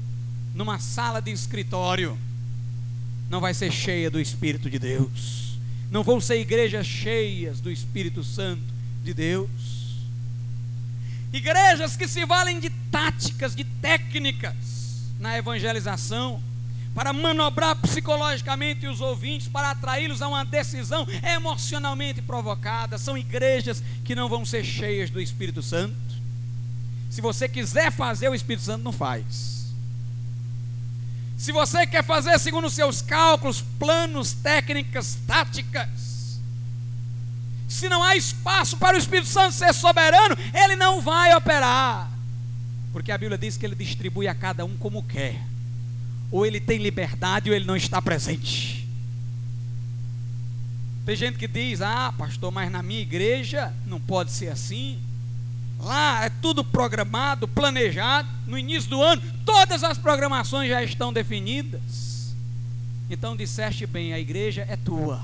numa 0.54 0.78
sala 0.78 1.22
de 1.22 1.30
escritório, 1.30 2.18
não 3.30 3.40
vai 3.40 3.54
ser 3.54 3.72
cheia 3.72 4.10
do 4.10 4.20
Espírito 4.20 4.68
de 4.68 4.78
Deus. 4.78 5.49
Não 5.90 6.04
vão 6.04 6.20
ser 6.20 6.40
igrejas 6.40 6.86
cheias 6.86 7.60
do 7.60 7.70
Espírito 7.70 8.22
Santo 8.22 8.62
de 9.02 9.12
Deus. 9.12 9.50
Igrejas 11.32 11.96
que 11.96 12.06
se 12.06 12.24
valem 12.24 12.60
de 12.60 12.70
táticas, 12.90 13.54
de 13.54 13.64
técnicas 13.64 14.54
na 15.18 15.36
evangelização, 15.36 16.42
para 16.94 17.12
manobrar 17.12 17.76
psicologicamente 17.76 18.86
os 18.86 19.00
ouvintes, 19.00 19.48
para 19.48 19.70
atraí-los 19.70 20.22
a 20.22 20.28
uma 20.28 20.44
decisão 20.44 21.06
emocionalmente 21.22 22.20
provocada. 22.20 22.98
São 22.98 23.16
igrejas 23.16 23.82
que 24.04 24.14
não 24.14 24.28
vão 24.28 24.44
ser 24.44 24.64
cheias 24.64 25.10
do 25.10 25.20
Espírito 25.20 25.62
Santo. 25.62 25.96
Se 27.08 27.20
você 27.20 27.48
quiser 27.48 27.90
fazer, 27.90 28.28
o 28.28 28.34
Espírito 28.34 28.64
Santo 28.64 28.84
não 28.84 28.92
faz. 28.92 29.59
Se 31.40 31.52
você 31.52 31.86
quer 31.86 32.04
fazer 32.04 32.38
segundo 32.38 32.66
os 32.66 32.74
seus 32.74 33.00
cálculos, 33.00 33.64
planos, 33.78 34.34
técnicas, 34.34 35.16
táticas, 35.26 36.38
se 37.66 37.88
não 37.88 38.02
há 38.02 38.14
espaço 38.14 38.76
para 38.76 38.94
o 38.94 39.00
Espírito 39.00 39.30
Santo 39.30 39.54
ser 39.54 39.72
soberano, 39.72 40.36
ele 40.52 40.76
não 40.76 41.00
vai 41.00 41.34
operar. 41.34 42.10
Porque 42.92 43.10
a 43.10 43.16
Bíblia 43.16 43.38
diz 43.38 43.56
que 43.56 43.64
ele 43.64 43.74
distribui 43.74 44.28
a 44.28 44.34
cada 44.34 44.66
um 44.66 44.76
como 44.76 45.02
quer 45.02 45.40
ou 46.30 46.44
ele 46.44 46.60
tem 46.60 46.76
liberdade 46.76 47.48
ou 47.48 47.56
ele 47.56 47.64
não 47.64 47.74
está 47.74 48.02
presente. 48.02 48.86
Tem 51.06 51.16
gente 51.16 51.38
que 51.38 51.48
diz: 51.48 51.80
Ah, 51.80 52.12
pastor, 52.18 52.52
mas 52.52 52.70
na 52.70 52.82
minha 52.82 53.00
igreja 53.00 53.72
não 53.86 53.98
pode 53.98 54.30
ser 54.30 54.48
assim. 54.48 55.00
Lá 55.82 56.24
é 56.24 56.30
tudo 56.30 56.62
programado, 56.62 57.48
planejado. 57.48 58.28
No 58.46 58.58
início 58.58 58.90
do 58.90 59.02
ano, 59.02 59.22
todas 59.44 59.82
as 59.82 59.96
programações 59.96 60.68
já 60.68 60.82
estão 60.82 61.12
definidas. 61.12 62.34
Então 63.08 63.36
disseste 63.36 63.86
bem: 63.86 64.12
a 64.12 64.20
igreja 64.20 64.66
é 64.68 64.76
tua. 64.76 65.20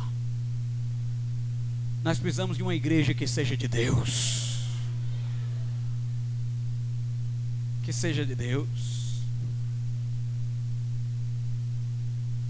Nós 2.03 2.19
precisamos 2.19 2.57
de 2.57 2.63
uma 2.63 2.75
igreja 2.75 3.13
que 3.13 3.27
seja 3.27 3.57
de 3.57 3.69
Deus. 3.69 4.65
Que 7.85 7.93
seja 7.93 8.25
de 8.25 8.35
Deus. 8.35 8.97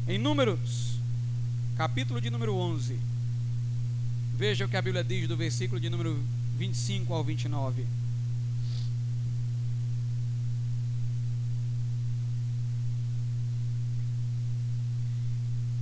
Em 0.07 0.18
Números, 0.18 0.98
capítulo 1.76 2.20
de 2.20 2.30
número 2.30 2.54
11, 2.54 2.96
veja 4.36 4.64
o 4.64 4.68
que 4.68 4.76
a 4.76 4.82
Bíblia 4.82 5.02
diz 5.02 5.26
do 5.26 5.36
versículo 5.36 5.80
de 5.80 5.90
número 5.90 6.22
25 6.57 7.12
ao 7.12 7.22
29. 7.22 7.86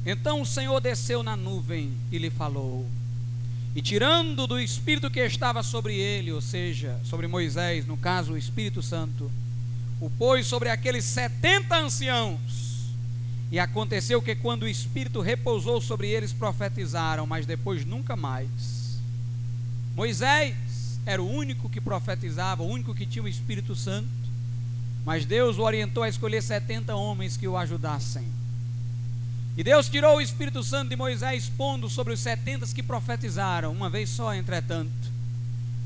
Então 0.06 0.42
o 0.42 0.46
Senhor 0.46 0.78
desceu 0.80 1.22
na 1.22 1.34
nuvem 1.34 1.92
e 2.12 2.18
lhe 2.18 2.28
falou, 2.28 2.86
e 3.74 3.80
tirando 3.80 4.46
do 4.46 4.60
Espírito 4.60 5.10
que 5.10 5.20
estava 5.20 5.62
sobre 5.62 5.96
ele, 5.96 6.30
ou 6.30 6.42
seja, 6.42 7.00
sobre 7.04 7.26
Moisés, 7.26 7.86
no 7.86 7.96
caso 7.96 8.34
o 8.34 8.38
Espírito 8.38 8.82
Santo, 8.82 9.30
o 10.00 10.10
pôs 10.10 10.46
sobre 10.46 10.68
aqueles 10.68 11.04
setenta 11.04 11.76
anciãos, 11.78 12.90
e 13.50 13.58
aconteceu 13.58 14.20
que 14.20 14.34
quando 14.34 14.64
o 14.64 14.68
Espírito 14.68 15.20
repousou 15.20 15.80
sobre 15.80 16.08
eles, 16.08 16.32
profetizaram, 16.32 17.26
mas 17.26 17.46
depois 17.46 17.84
nunca 17.84 18.14
mais. 18.14 18.98
Moisés 19.96 20.54
era 21.06 21.22
o 21.22 21.30
único 21.30 21.68
que 21.68 21.80
profetizava, 21.80 22.62
o 22.62 22.68
único 22.68 22.94
que 22.94 23.06
tinha 23.06 23.22
o 23.22 23.28
Espírito 23.28 23.74
Santo, 23.76 24.08
mas 25.04 25.26
Deus 25.26 25.58
o 25.58 25.62
orientou 25.62 26.02
a 26.02 26.08
escolher 26.08 26.42
70 26.42 26.94
homens 26.94 27.36
que 27.36 27.46
o 27.46 27.56
ajudassem. 27.56 28.26
E 29.56 29.62
Deus 29.62 29.88
tirou 29.88 30.16
o 30.16 30.20
Espírito 30.20 30.64
Santo 30.64 30.88
de 30.88 30.96
Moisés, 30.96 31.48
pondo 31.56 31.88
sobre 31.88 32.12
os 32.12 32.20
70 32.20 32.66
que 32.74 32.82
profetizaram, 32.82 33.70
uma 33.70 33.88
vez 33.88 34.08
só, 34.08 34.34
entretanto. 34.34 35.12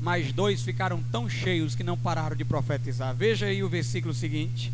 Mas 0.01 0.31
dois 0.31 0.63
ficaram 0.63 1.03
tão 1.11 1.29
cheios 1.29 1.75
que 1.75 1.83
não 1.83 1.97
pararam 1.97 2.35
de 2.35 2.45
profetizar. 2.45 3.13
Veja 3.13 3.47
aí 3.47 3.61
o 3.61 3.69
versículo 3.69 4.13
seguinte. 4.13 4.71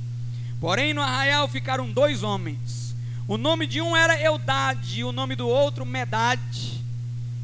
Porém, 0.62 0.94
no 0.94 1.02
arraial 1.02 1.48
ficaram 1.48 1.92
dois 1.92 2.24
homens. 2.24 2.96
O 3.28 3.38
nome 3.38 3.66
de 3.66 3.82
um 3.82 3.96
era 3.98 4.22
Eudade, 4.22 5.00
e 5.00 5.04
o 5.04 5.12
nome 5.12 5.36
do 5.36 5.48
outro 5.48 5.86
Medade. 5.86 6.85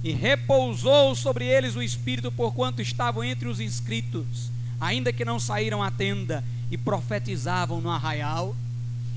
E 0.04 0.12
repousou 0.12 1.16
sobre 1.16 1.46
eles 1.46 1.76
o 1.76 1.82
Espírito, 1.82 2.32
porquanto 2.32 2.82
estavam 2.82 3.24
entre 3.24 3.48
os 3.48 3.60
inscritos, 3.60 4.50
ainda 4.80 5.14
que 5.14 5.24
não 5.24 5.40
saíram 5.40 5.84
à 5.84 5.92
tenda, 5.92 6.44
e 6.72 6.78
profetizavam 6.78 7.82
no 7.82 7.90
arraial. 7.90 8.56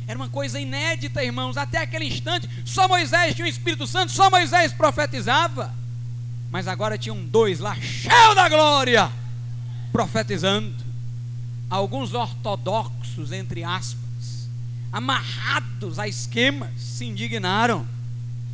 Era 0.07 0.19
uma 0.19 0.29
coisa 0.29 0.61
inédita, 0.61 1.25
irmãos. 1.25 1.57
Até 1.57 1.79
aquele 1.79 2.05
instante, 2.05 2.49
só 2.65 2.87
Moisés 2.87 3.35
tinha 3.35 3.47
o 3.47 3.49
Espírito 3.49 3.87
Santo, 3.87 4.13
só 4.13 4.29
Moisés 4.31 4.73
profetizava. 4.73 5.75
Mas 6.51 6.69
agora 6.69 6.99
tinham 6.99 7.25
dois 7.25 7.59
lá, 7.59 7.75
cheio 7.77 8.35
da 8.35 8.49
glória, 8.49 9.11
profetizando. 9.91 10.75
Alguns 11.71 12.13
ortodoxos 12.13 13.33
entre 13.33 13.65
aspas, 13.65 14.49
amarrados 14.93 15.99
a 15.99 16.07
esquemas, 16.07 16.71
se 16.79 17.07
indignaram 17.07 17.87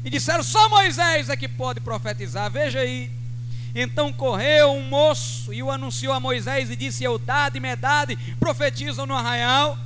e 0.05 0.11
disseram: 0.11 0.42
só 0.42 0.68
Moisés 0.68 1.28
é 1.28 1.36
que 1.36 1.48
pode 1.48 1.80
profetizar. 1.80 2.51
Veja 2.51 2.80
aí. 2.80 3.11
Então 3.74 4.12
correu 4.12 4.72
um 4.72 4.82
moço 4.82 5.55
e 5.55 5.62
o 5.62 5.70
anunciou 5.70 6.12
a 6.12 6.20
Moisés 6.20 6.70
e 6.70 6.76
disse: 6.76 7.05
Eudade 7.05 7.59
e 7.59 7.61
Medade 7.61 8.16
profetizam 8.38 9.07
no 9.07 9.14
arraial. 9.14 9.78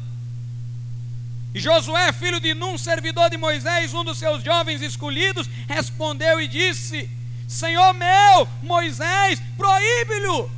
E 1.55 1.61
Josué, 1.61 2.13
filho 2.13 2.41
de 2.41 2.53
Num, 2.53 2.77
servidor 2.77 3.31
de 3.31 3.37
Moisés, 3.37 3.95
um 3.95 4.03
dos 4.03 4.19
seus 4.19 4.43
jovens 4.43 4.83
escolhidos, 4.83 5.49
respondeu 5.69 6.41
e 6.41 6.49
disse: 6.49 7.09
Senhor 7.47 7.93
meu, 7.95 8.49
Moisés, 8.63 9.41
proíbe-lhe. 9.57 10.49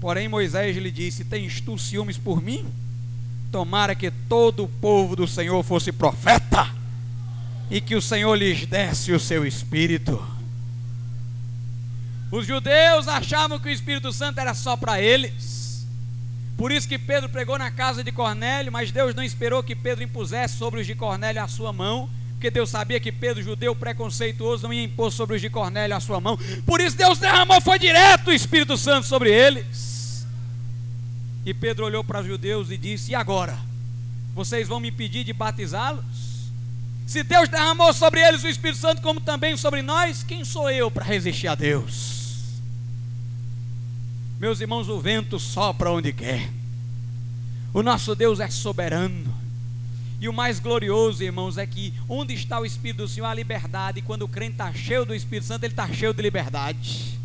Porém, 0.00 0.28
Moisés 0.28 0.76
lhe 0.76 0.90
disse: 0.90 1.24
Tens 1.24 1.60
tu 1.60 1.78
ciúmes 1.78 2.18
por 2.18 2.42
mim? 2.42 2.66
Tomara 3.50 3.94
que 3.94 4.10
todo 4.10 4.64
o 4.64 4.68
povo 4.68 5.16
do 5.16 5.26
Senhor 5.26 5.62
fosse 5.62 5.90
profeta, 5.90 6.68
e 7.70 7.80
que 7.80 7.94
o 7.94 8.02
Senhor 8.02 8.34
lhes 8.34 8.66
desse 8.66 9.12
o 9.12 9.20
seu 9.20 9.46
espírito. 9.46 10.24
Os 12.30 12.46
judeus 12.46 13.08
achavam 13.08 13.58
que 13.58 13.68
o 13.68 13.72
Espírito 13.72 14.12
Santo 14.12 14.38
era 14.38 14.52
só 14.52 14.76
para 14.76 15.00
eles. 15.00 15.86
Por 16.56 16.72
isso 16.72 16.88
que 16.88 16.98
Pedro 16.98 17.28
pregou 17.28 17.58
na 17.58 17.70
casa 17.70 18.02
de 18.02 18.10
Cornélio, 18.10 18.72
mas 18.72 18.90
Deus 18.90 19.14
não 19.14 19.22
esperou 19.22 19.62
que 19.62 19.76
Pedro 19.76 20.02
impusesse 20.02 20.56
sobre 20.56 20.80
os 20.80 20.86
de 20.86 20.94
Cornélio 20.94 21.42
a 21.42 21.48
sua 21.48 21.72
mão, 21.72 22.08
porque 22.32 22.50
Deus 22.50 22.70
sabia 22.70 22.98
que 22.98 23.12
Pedro, 23.12 23.42
judeu 23.42 23.74
preconceituoso, 23.74 24.64
não 24.64 24.72
ia 24.72 24.82
impor 24.82 25.12
sobre 25.12 25.36
os 25.36 25.42
de 25.42 25.50
Cornélio 25.50 25.96
a 25.96 26.00
sua 26.00 26.20
mão. 26.20 26.38
Por 26.64 26.80
isso 26.80 26.96
Deus 26.96 27.18
derramou, 27.18 27.60
foi 27.60 27.78
direto 27.78 28.28
o 28.28 28.32
Espírito 28.32 28.76
Santo 28.76 29.06
sobre 29.06 29.30
eles. 29.30 30.26
E 31.44 31.54
Pedro 31.54 31.84
olhou 31.84 32.02
para 32.02 32.20
os 32.20 32.26
judeus 32.26 32.70
e 32.70 32.76
disse: 32.76 33.12
E 33.12 33.14
agora? 33.14 33.56
Vocês 34.34 34.66
vão 34.66 34.80
me 34.80 34.90
pedir 34.90 35.24
de 35.24 35.32
batizá-los? 35.32 36.35
Se 37.06 37.22
Deus 37.22 37.48
derramou 37.48 37.92
sobre 37.92 38.20
eles 38.20 38.42
o 38.42 38.48
Espírito 38.48 38.80
Santo, 38.80 39.00
como 39.00 39.20
também 39.20 39.56
sobre 39.56 39.80
nós, 39.80 40.24
quem 40.24 40.44
sou 40.44 40.68
eu 40.68 40.90
para 40.90 41.04
resistir 41.04 41.46
a 41.46 41.54
Deus? 41.54 42.16
Meus 44.40 44.60
irmãos, 44.60 44.88
o 44.88 45.00
vento 45.00 45.38
sopra 45.38 45.90
onde 45.90 46.12
quer. 46.12 46.50
O 47.72 47.82
nosso 47.82 48.14
Deus 48.16 48.40
é 48.40 48.50
soberano. 48.50 49.32
E 50.20 50.28
o 50.28 50.32
mais 50.32 50.58
glorioso, 50.58 51.22
irmãos, 51.22 51.56
é 51.58 51.66
que 51.66 51.94
onde 52.08 52.34
está 52.34 52.58
o 52.58 52.66
Espírito 52.66 53.04
do 53.04 53.08
Senhor, 53.08 53.26
a 53.26 53.34
liberdade. 53.34 54.00
E 54.00 54.02
quando 54.02 54.22
o 54.22 54.28
crente 54.28 54.52
está 54.52 54.72
cheio 54.72 55.06
do 55.06 55.14
Espírito 55.14 55.46
Santo, 55.46 55.62
ele 55.62 55.72
está 55.72 55.86
cheio 55.92 56.12
de 56.12 56.20
liberdade. 56.20 57.18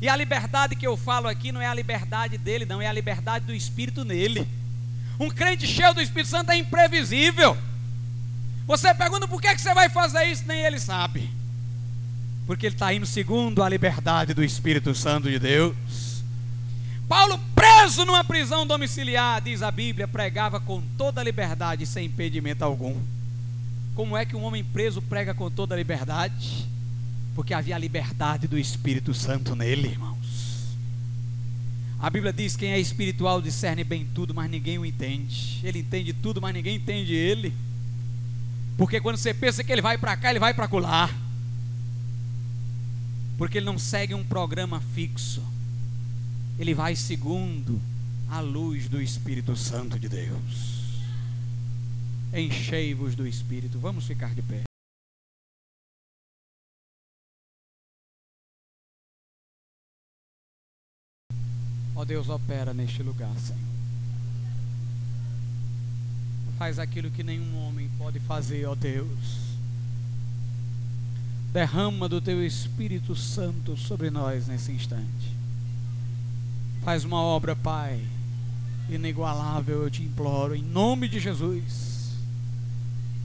E 0.00 0.08
a 0.08 0.16
liberdade 0.16 0.74
que 0.74 0.86
eu 0.86 0.96
falo 0.96 1.28
aqui 1.28 1.52
não 1.52 1.60
é 1.60 1.66
a 1.66 1.74
liberdade 1.74 2.36
dele, 2.36 2.64
não, 2.64 2.82
é 2.82 2.88
a 2.88 2.92
liberdade 2.92 3.44
do 3.44 3.54
Espírito 3.54 4.04
nele. 4.04 4.48
Um 5.20 5.28
crente 5.28 5.68
cheio 5.68 5.94
do 5.94 6.00
Espírito 6.00 6.30
Santo 6.30 6.50
é 6.50 6.56
imprevisível. 6.56 7.56
Você 8.66 8.94
pergunta 8.94 9.26
por 9.26 9.40
que, 9.40 9.54
que 9.54 9.60
você 9.60 9.74
vai 9.74 9.88
fazer 9.88 10.24
isso, 10.24 10.44
nem 10.46 10.60
ele 10.60 10.78
sabe. 10.78 11.30
Porque 12.46 12.66
ele 12.66 12.74
está 12.74 12.92
indo 12.92 13.06
segundo 13.06 13.62
a 13.62 13.68
liberdade 13.68 14.34
do 14.34 14.42
Espírito 14.42 14.94
Santo 14.94 15.28
de 15.28 15.38
Deus. 15.38 16.22
Paulo, 17.08 17.38
preso 17.54 18.04
numa 18.04 18.24
prisão 18.24 18.66
domiciliar, 18.66 19.40
diz 19.40 19.62
a 19.62 19.70
Bíblia, 19.70 20.08
pregava 20.08 20.58
com 20.60 20.80
toda 20.96 21.22
liberdade, 21.22 21.84
sem 21.86 22.06
impedimento 22.06 22.64
algum. 22.64 22.96
Como 23.94 24.16
é 24.16 24.24
que 24.24 24.34
um 24.34 24.44
homem 24.44 24.64
preso 24.64 25.02
prega 25.02 25.34
com 25.34 25.50
toda 25.50 25.76
liberdade? 25.76 26.66
Porque 27.34 27.52
havia 27.52 27.76
a 27.76 27.78
liberdade 27.78 28.48
do 28.48 28.58
Espírito 28.58 29.12
Santo 29.12 29.54
nele, 29.54 29.88
irmãos. 29.88 30.76
A 32.00 32.08
Bíblia 32.10 32.32
diz: 32.32 32.56
quem 32.56 32.72
é 32.72 32.80
espiritual 32.80 33.40
discerne 33.40 33.84
bem 33.84 34.06
tudo, 34.14 34.34
mas 34.34 34.50
ninguém 34.50 34.78
o 34.78 34.84
entende. 34.84 35.60
Ele 35.62 35.80
entende 35.80 36.12
tudo, 36.12 36.40
mas 36.40 36.54
ninguém 36.54 36.76
entende 36.76 37.14
ele. 37.14 37.52
Porque 38.76 39.00
quando 39.00 39.16
você 39.16 39.32
pensa 39.32 39.62
que 39.62 39.70
ele 39.70 39.82
vai 39.82 39.98
para 39.98 40.16
cá, 40.16 40.30
ele 40.30 40.38
vai 40.38 40.54
para 40.54 40.68
lá. 40.78 41.10
Porque 43.38 43.58
ele 43.58 43.66
não 43.66 43.78
segue 43.78 44.14
um 44.14 44.24
programa 44.24 44.80
fixo 44.94 45.42
ele 46.58 46.74
vai 46.74 46.94
segundo 46.94 47.80
a 48.28 48.40
luz 48.40 48.88
do 48.88 49.00
Espírito 49.00 49.56
Santo 49.56 49.98
de 49.98 50.08
Deus. 50.08 51.00
Enchei-vos 52.32 53.14
do 53.14 53.26
Espírito. 53.26 53.78
Vamos 53.78 54.06
ficar 54.06 54.34
de 54.34 54.42
pé. 54.42 54.62
Ó 61.94 62.04
Deus, 62.04 62.28
opera 62.28 62.72
neste 62.72 63.02
lugar, 63.02 63.36
Senhor. 63.38 63.81
Faz 66.62 66.78
aquilo 66.78 67.10
que 67.10 67.24
nenhum 67.24 67.58
homem 67.66 67.90
pode 67.98 68.20
fazer, 68.20 68.66
ó 68.66 68.76
Deus. 68.76 69.08
Derrama 71.52 72.08
do 72.08 72.20
teu 72.20 72.46
Espírito 72.46 73.16
Santo 73.16 73.76
sobre 73.76 74.10
nós 74.10 74.46
nesse 74.46 74.70
instante. 74.70 75.36
Faz 76.84 77.02
uma 77.02 77.20
obra, 77.20 77.56
Pai, 77.56 78.00
inigualável, 78.88 79.82
eu 79.82 79.90
te 79.90 80.04
imploro, 80.04 80.54
em 80.54 80.62
nome 80.62 81.08
de 81.08 81.18
Jesus, 81.18 82.12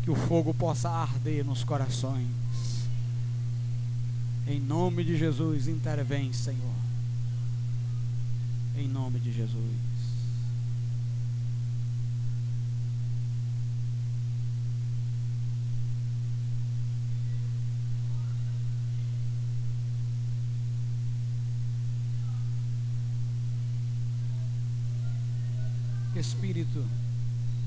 que 0.04 0.10
o 0.10 0.16
fogo 0.16 0.52
possa 0.52 0.90
arder 0.90 1.46
nos 1.46 1.64
corações. 1.64 2.26
Em 4.48 4.60
nome 4.60 5.04
de 5.04 5.16
Jesus, 5.16 5.68
intervém, 5.68 6.34
Senhor. 6.34 6.76
Em 8.76 8.88
nome 8.88 9.20
de 9.20 9.32
Jesus. 9.32 9.87
Espírito, 26.20 26.84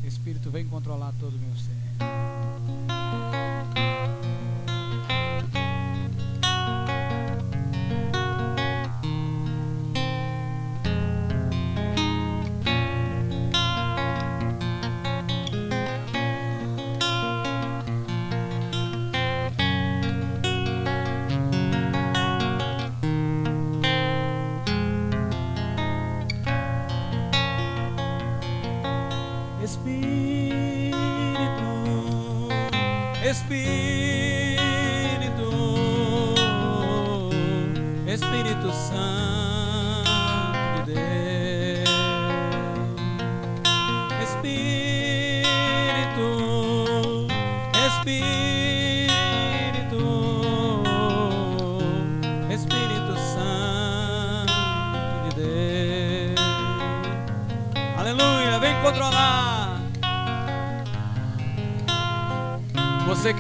Espírito, 0.05 0.51
vem 0.51 0.67
controlar 0.67 1.13
todo 1.21 1.35
o 1.37 1.39
meu 1.39 1.55
ser. 1.57 2.30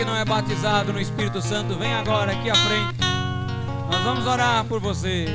Que 0.01 0.05
não 0.07 0.17
é 0.17 0.25
batizado 0.25 0.95
no 0.95 0.99
Espírito 0.99 1.43
Santo, 1.43 1.75
vem 1.75 1.93
agora 1.93 2.33
aqui 2.33 2.49
à 2.49 2.55
frente. 2.55 3.01
Nós 3.91 4.03
vamos 4.03 4.27
orar 4.27 4.65
por 4.65 4.81
você. 4.81 5.27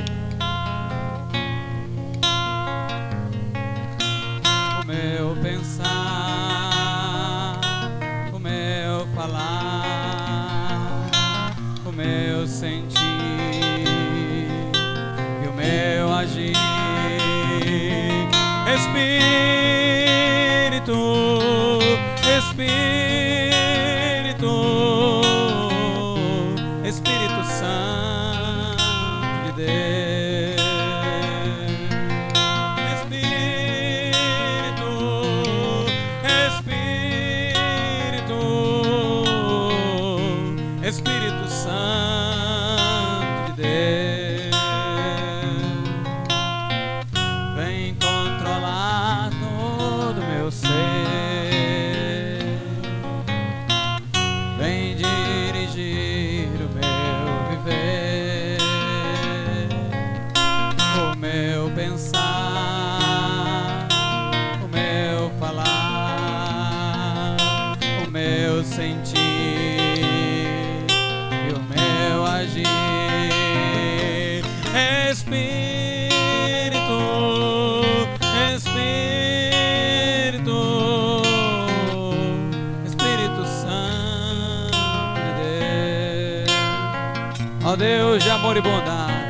Ó 87.66 87.74
Deus 87.74 88.22
de 88.22 88.30
amor 88.30 88.56
e 88.56 88.60
bondade. 88.60 89.26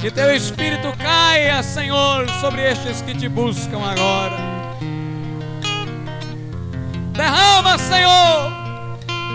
Que 0.00 0.10
teu 0.10 0.34
Espírito 0.34 0.92
caia, 0.98 1.62
Senhor, 1.62 2.28
sobre 2.40 2.72
estes 2.72 3.00
que 3.02 3.14
te 3.14 3.28
buscam 3.28 3.78
agora. 3.78 4.36
Derrama, 7.12 7.78
Senhor. 7.78 8.52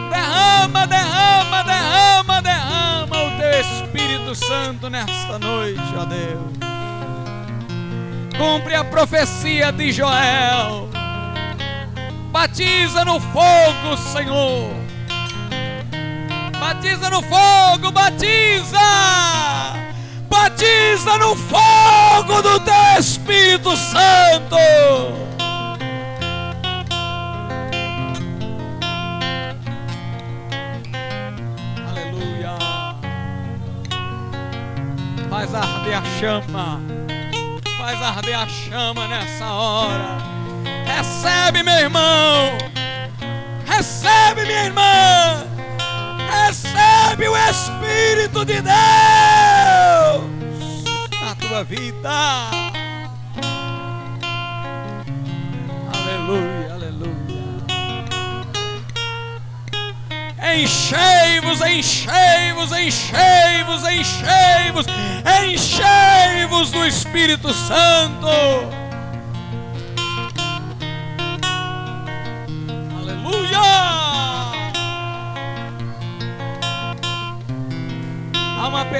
Derrama, 0.10 0.86
derrama, 0.86 1.64
derrama, 1.64 2.42
derrama 2.42 3.24
o 3.24 3.38
teu 3.38 3.60
Espírito 3.62 4.36
Santo 4.36 4.90
nesta 4.90 5.40
noite, 5.40 5.82
ó 5.98 6.06
Deus. 6.06 6.54
Cumpre 8.38 8.76
a 8.76 8.84
profecia 8.84 9.72
de 9.72 9.94
Joel. 9.94 10.90
Batiza 12.32 13.06
no 13.06 13.20
fogo, 13.20 13.98
Senhor. 14.12 14.83
Batiza 16.84 17.10
no 17.10 17.22
fogo, 17.22 17.92
batiza! 17.94 18.78
Batiza 20.30 21.18
no 21.18 21.34
fogo 21.34 22.42
do 22.42 22.60
teu 22.60 23.00
Espírito 23.00 23.74
Santo! 23.78 24.58
Aleluia! 31.88 32.58
Faz 35.30 35.56
arder 35.56 35.98
a 35.98 36.04
chama, 36.20 36.82
faz 37.78 38.02
arder 38.02 38.40
a 38.40 38.46
chama 38.46 39.08
nessa 39.08 39.46
hora. 39.46 40.18
Recebe, 40.86 41.64
meu 41.64 41.80
irmão! 41.80 42.58
Recebe, 43.66 44.42
minha 44.46 44.66
irmã! 44.66 45.53
Recebe 47.14 47.30
o 47.30 47.38
Espírito 47.38 48.43
de 48.43 48.59
Deus 48.59 48.74
na 51.22 51.36
tua 51.36 51.64
vida. 51.64 52.09
Aleluia, 55.93 56.74
aleluia. 56.74 57.14
Enchei-vos, 60.55 61.61
enchei-vos, 61.61 62.72
enchei-vos, 62.72 63.84
enchei-vos, 63.84 64.88
enchei-vos 65.45 66.72
do 66.72 66.84
Espírito 66.84 67.53
Santo. 67.53 68.83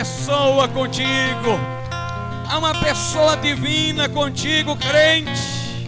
Pessoa 0.04 0.68
contigo, 0.68 1.58
há 2.50 2.58
uma 2.58 2.76
pessoa 2.76 3.38
divina 3.38 4.10
contigo, 4.10 4.76
crente. 4.76 5.88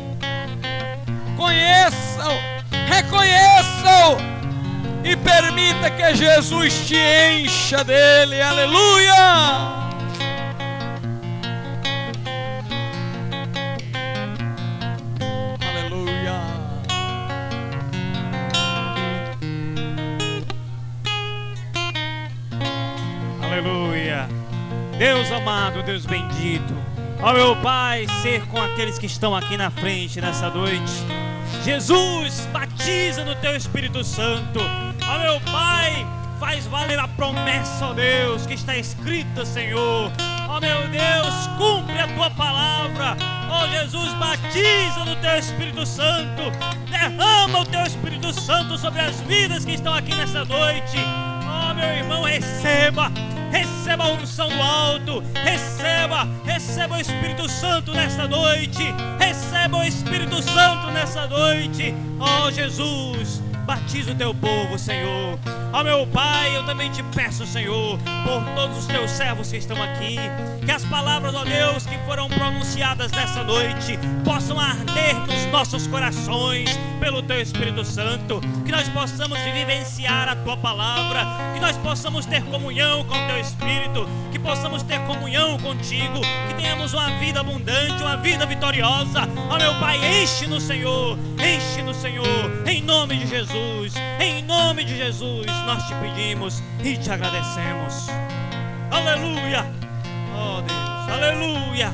Conheçam, 1.35 2.31
reconheçam 2.87 4.17
e 5.03 5.17
permita 5.17 5.91
que 5.91 6.15
Jesus 6.15 6.87
te 6.87 6.95
encha 6.95 7.83
dele, 7.83 8.41
aleluia! 8.41 9.13
Aleluia! 9.13 9.84
Deus 24.97 25.31
amado, 25.31 25.83
Deus 25.83 26.05
bendito. 26.05 26.73
Ó 27.21 27.33
meu 27.33 27.55
Pai, 27.57 28.05
ser 28.21 28.45
com 28.47 28.61
aqueles 28.61 28.97
que 28.97 29.05
estão 29.05 29.35
aqui 29.35 29.57
na 29.57 29.69
frente 29.69 30.21
nessa 30.21 30.49
noite. 30.49 30.91
Jesus, 31.63 32.47
batiza 32.53 33.25
no 33.25 33.35
teu 33.35 33.55
Espírito 33.55 34.03
Santo. 34.03 34.59
Ó 34.59 35.19
meu 35.19 35.41
Pai, 35.51 36.05
faz 36.39 36.67
valer 36.67 36.99
a 36.99 37.07
promessa, 37.07 37.87
ó 37.87 37.93
Deus, 37.93 38.45
que 38.45 38.53
está 38.53 38.77
escrita, 38.77 39.45
Senhor. 39.45 40.11
Ó 40.47 40.59
meu 40.59 40.87
Deus, 40.87 41.47
cumpre 41.57 41.99
a 41.99 42.07
tua 42.07 42.29
palavra. 42.31 43.17
Ó 43.49 43.67
Jesus, 43.67 44.13
batiza 44.13 45.03
no 45.05 45.15
teu 45.17 45.37
Espírito 45.37 45.85
Santo. 45.85 46.43
Derrama 46.89 47.59
o 47.59 47.65
teu 47.65 47.83
Espírito 47.83 48.31
Santo 48.33 48.77
sobre 48.77 49.01
as 49.01 49.19
vidas 49.21 49.65
que 49.65 49.73
estão 49.73 49.93
aqui 49.93 50.13
nessa 50.15 50.45
noite. 50.45 50.97
Ó 51.47 51.73
meu 51.73 51.89
irmão, 51.89 52.23
receba. 52.23 53.11
Receba 53.55 54.03
a 54.03 54.11
unção 54.11 54.49
do 54.49 54.61
alto, 54.61 55.23
receba, 55.33 56.27
receba 56.43 56.97
o 56.97 56.99
Espírito 56.99 57.47
Santo 57.47 57.93
nesta 57.93 58.27
noite, 58.27 58.83
receba 59.17 59.77
o 59.77 59.83
Espírito 59.83 60.41
Santo 60.41 60.91
nessa 60.91 61.25
noite, 61.25 61.95
ó 62.19 62.51
Jesus, 62.51 63.41
batiza 63.65 64.11
o 64.11 64.15
teu 64.15 64.35
povo, 64.35 64.77
Senhor. 64.77 65.39
Ó 65.71 65.83
meu 65.85 66.05
Pai, 66.07 66.53
eu 66.57 66.65
também 66.65 66.91
te 66.91 67.01
peço, 67.15 67.45
Senhor, 67.45 67.97
por 68.25 68.43
todos 68.55 68.79
os 68.79 68.87
teus 68.87 69.09
servos 69.09 69.49
que 69.49 69.57
estão 69.57 69.81
aqui, 69.81 70.17
que 70.65 70.71
as 70.71 70.83
palavras, 70.83 71.33
ó 71.33 71.45
Deus, 71.45 71.85
que 71.85 71.97
foram 71.99 72.27
pronunciadas 72.27 73.09
nessa 73.13 73.41
noite, 73.41 73.97
possam 74.25 74.59
arder 74.59 75.15
nos 75.27 75.45
nossos 75.45 75.87
corações 75.87 76.77
pelo 76.99 77.21
teu 77.21 77.41
Espírito 77.41 77.83
Santo, 77.83 78.41
que 78.65 78.71
nós 78.71 78.87
possamos 78.89 79.37
vivenciar 79.39 80.29
a 80.29 80.35
tua 80.35 80.57
palavra, 80.57 81.21
que 81.53 81.59
nós 81.59 81.77
possamos 81.77 82.25
ter 82.25 82.43
comunhão 82.43 83.03
com 83.05 83.13
o 83.13 83.27
teu 83.27 83.39
Espírito, 83.39 84.07
que 84.31 84.39
possamos 84.39 84.83
ter 84.83 84.99
comunhão 85.01 85.57
contigo, 85.59 86.19
que 86.47 86.55
tenhamos 86.55 86.93
uma 86.93 87.09
vida 87.19 87.39
abundante, 87.39 88.01
uma 88.01 88.17
vida 88.17 88.45
vitoriosa. 88.45 89.27
Ó 89.49 89.57
meu 89.57 89.73
Pai, 89.75 89.99
enche 90.21 90.47
no 90.47 90.59
Senhor, 90.59 91.17
enche 91.39 91.81
no 91.81 91.93
Senhor, 91.93 92.25
em 92.65 92.81
nome 92.81 93.17
de 93.17 93.27
Jesus, 93.27 93.93
em 94.19 94.43
nome 94.43 94.83
de 94.83 94.97
Jesus, 94.97 95.45
nós 95.65 95.87
te 95.87 95.93
pedimos 95.95 96.61
e 96.83 96.97
te 96.97 97.09
agradecemos. 97.11 98.07
Aleluia! 98.91 99.65
Oh 100.33 100.61
Deus, 100.61 101.09
aleluia! 101.09 101.91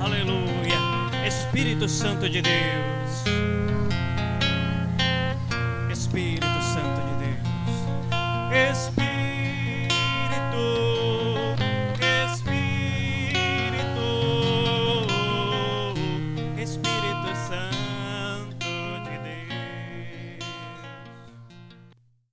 Aleluia! 0.00 0.52
Espírito 1.26 1.88
Santo 1.88 2.28
de 2.28 2.42
Deus, 2.42 3.24
Espírito. 8.52 9.11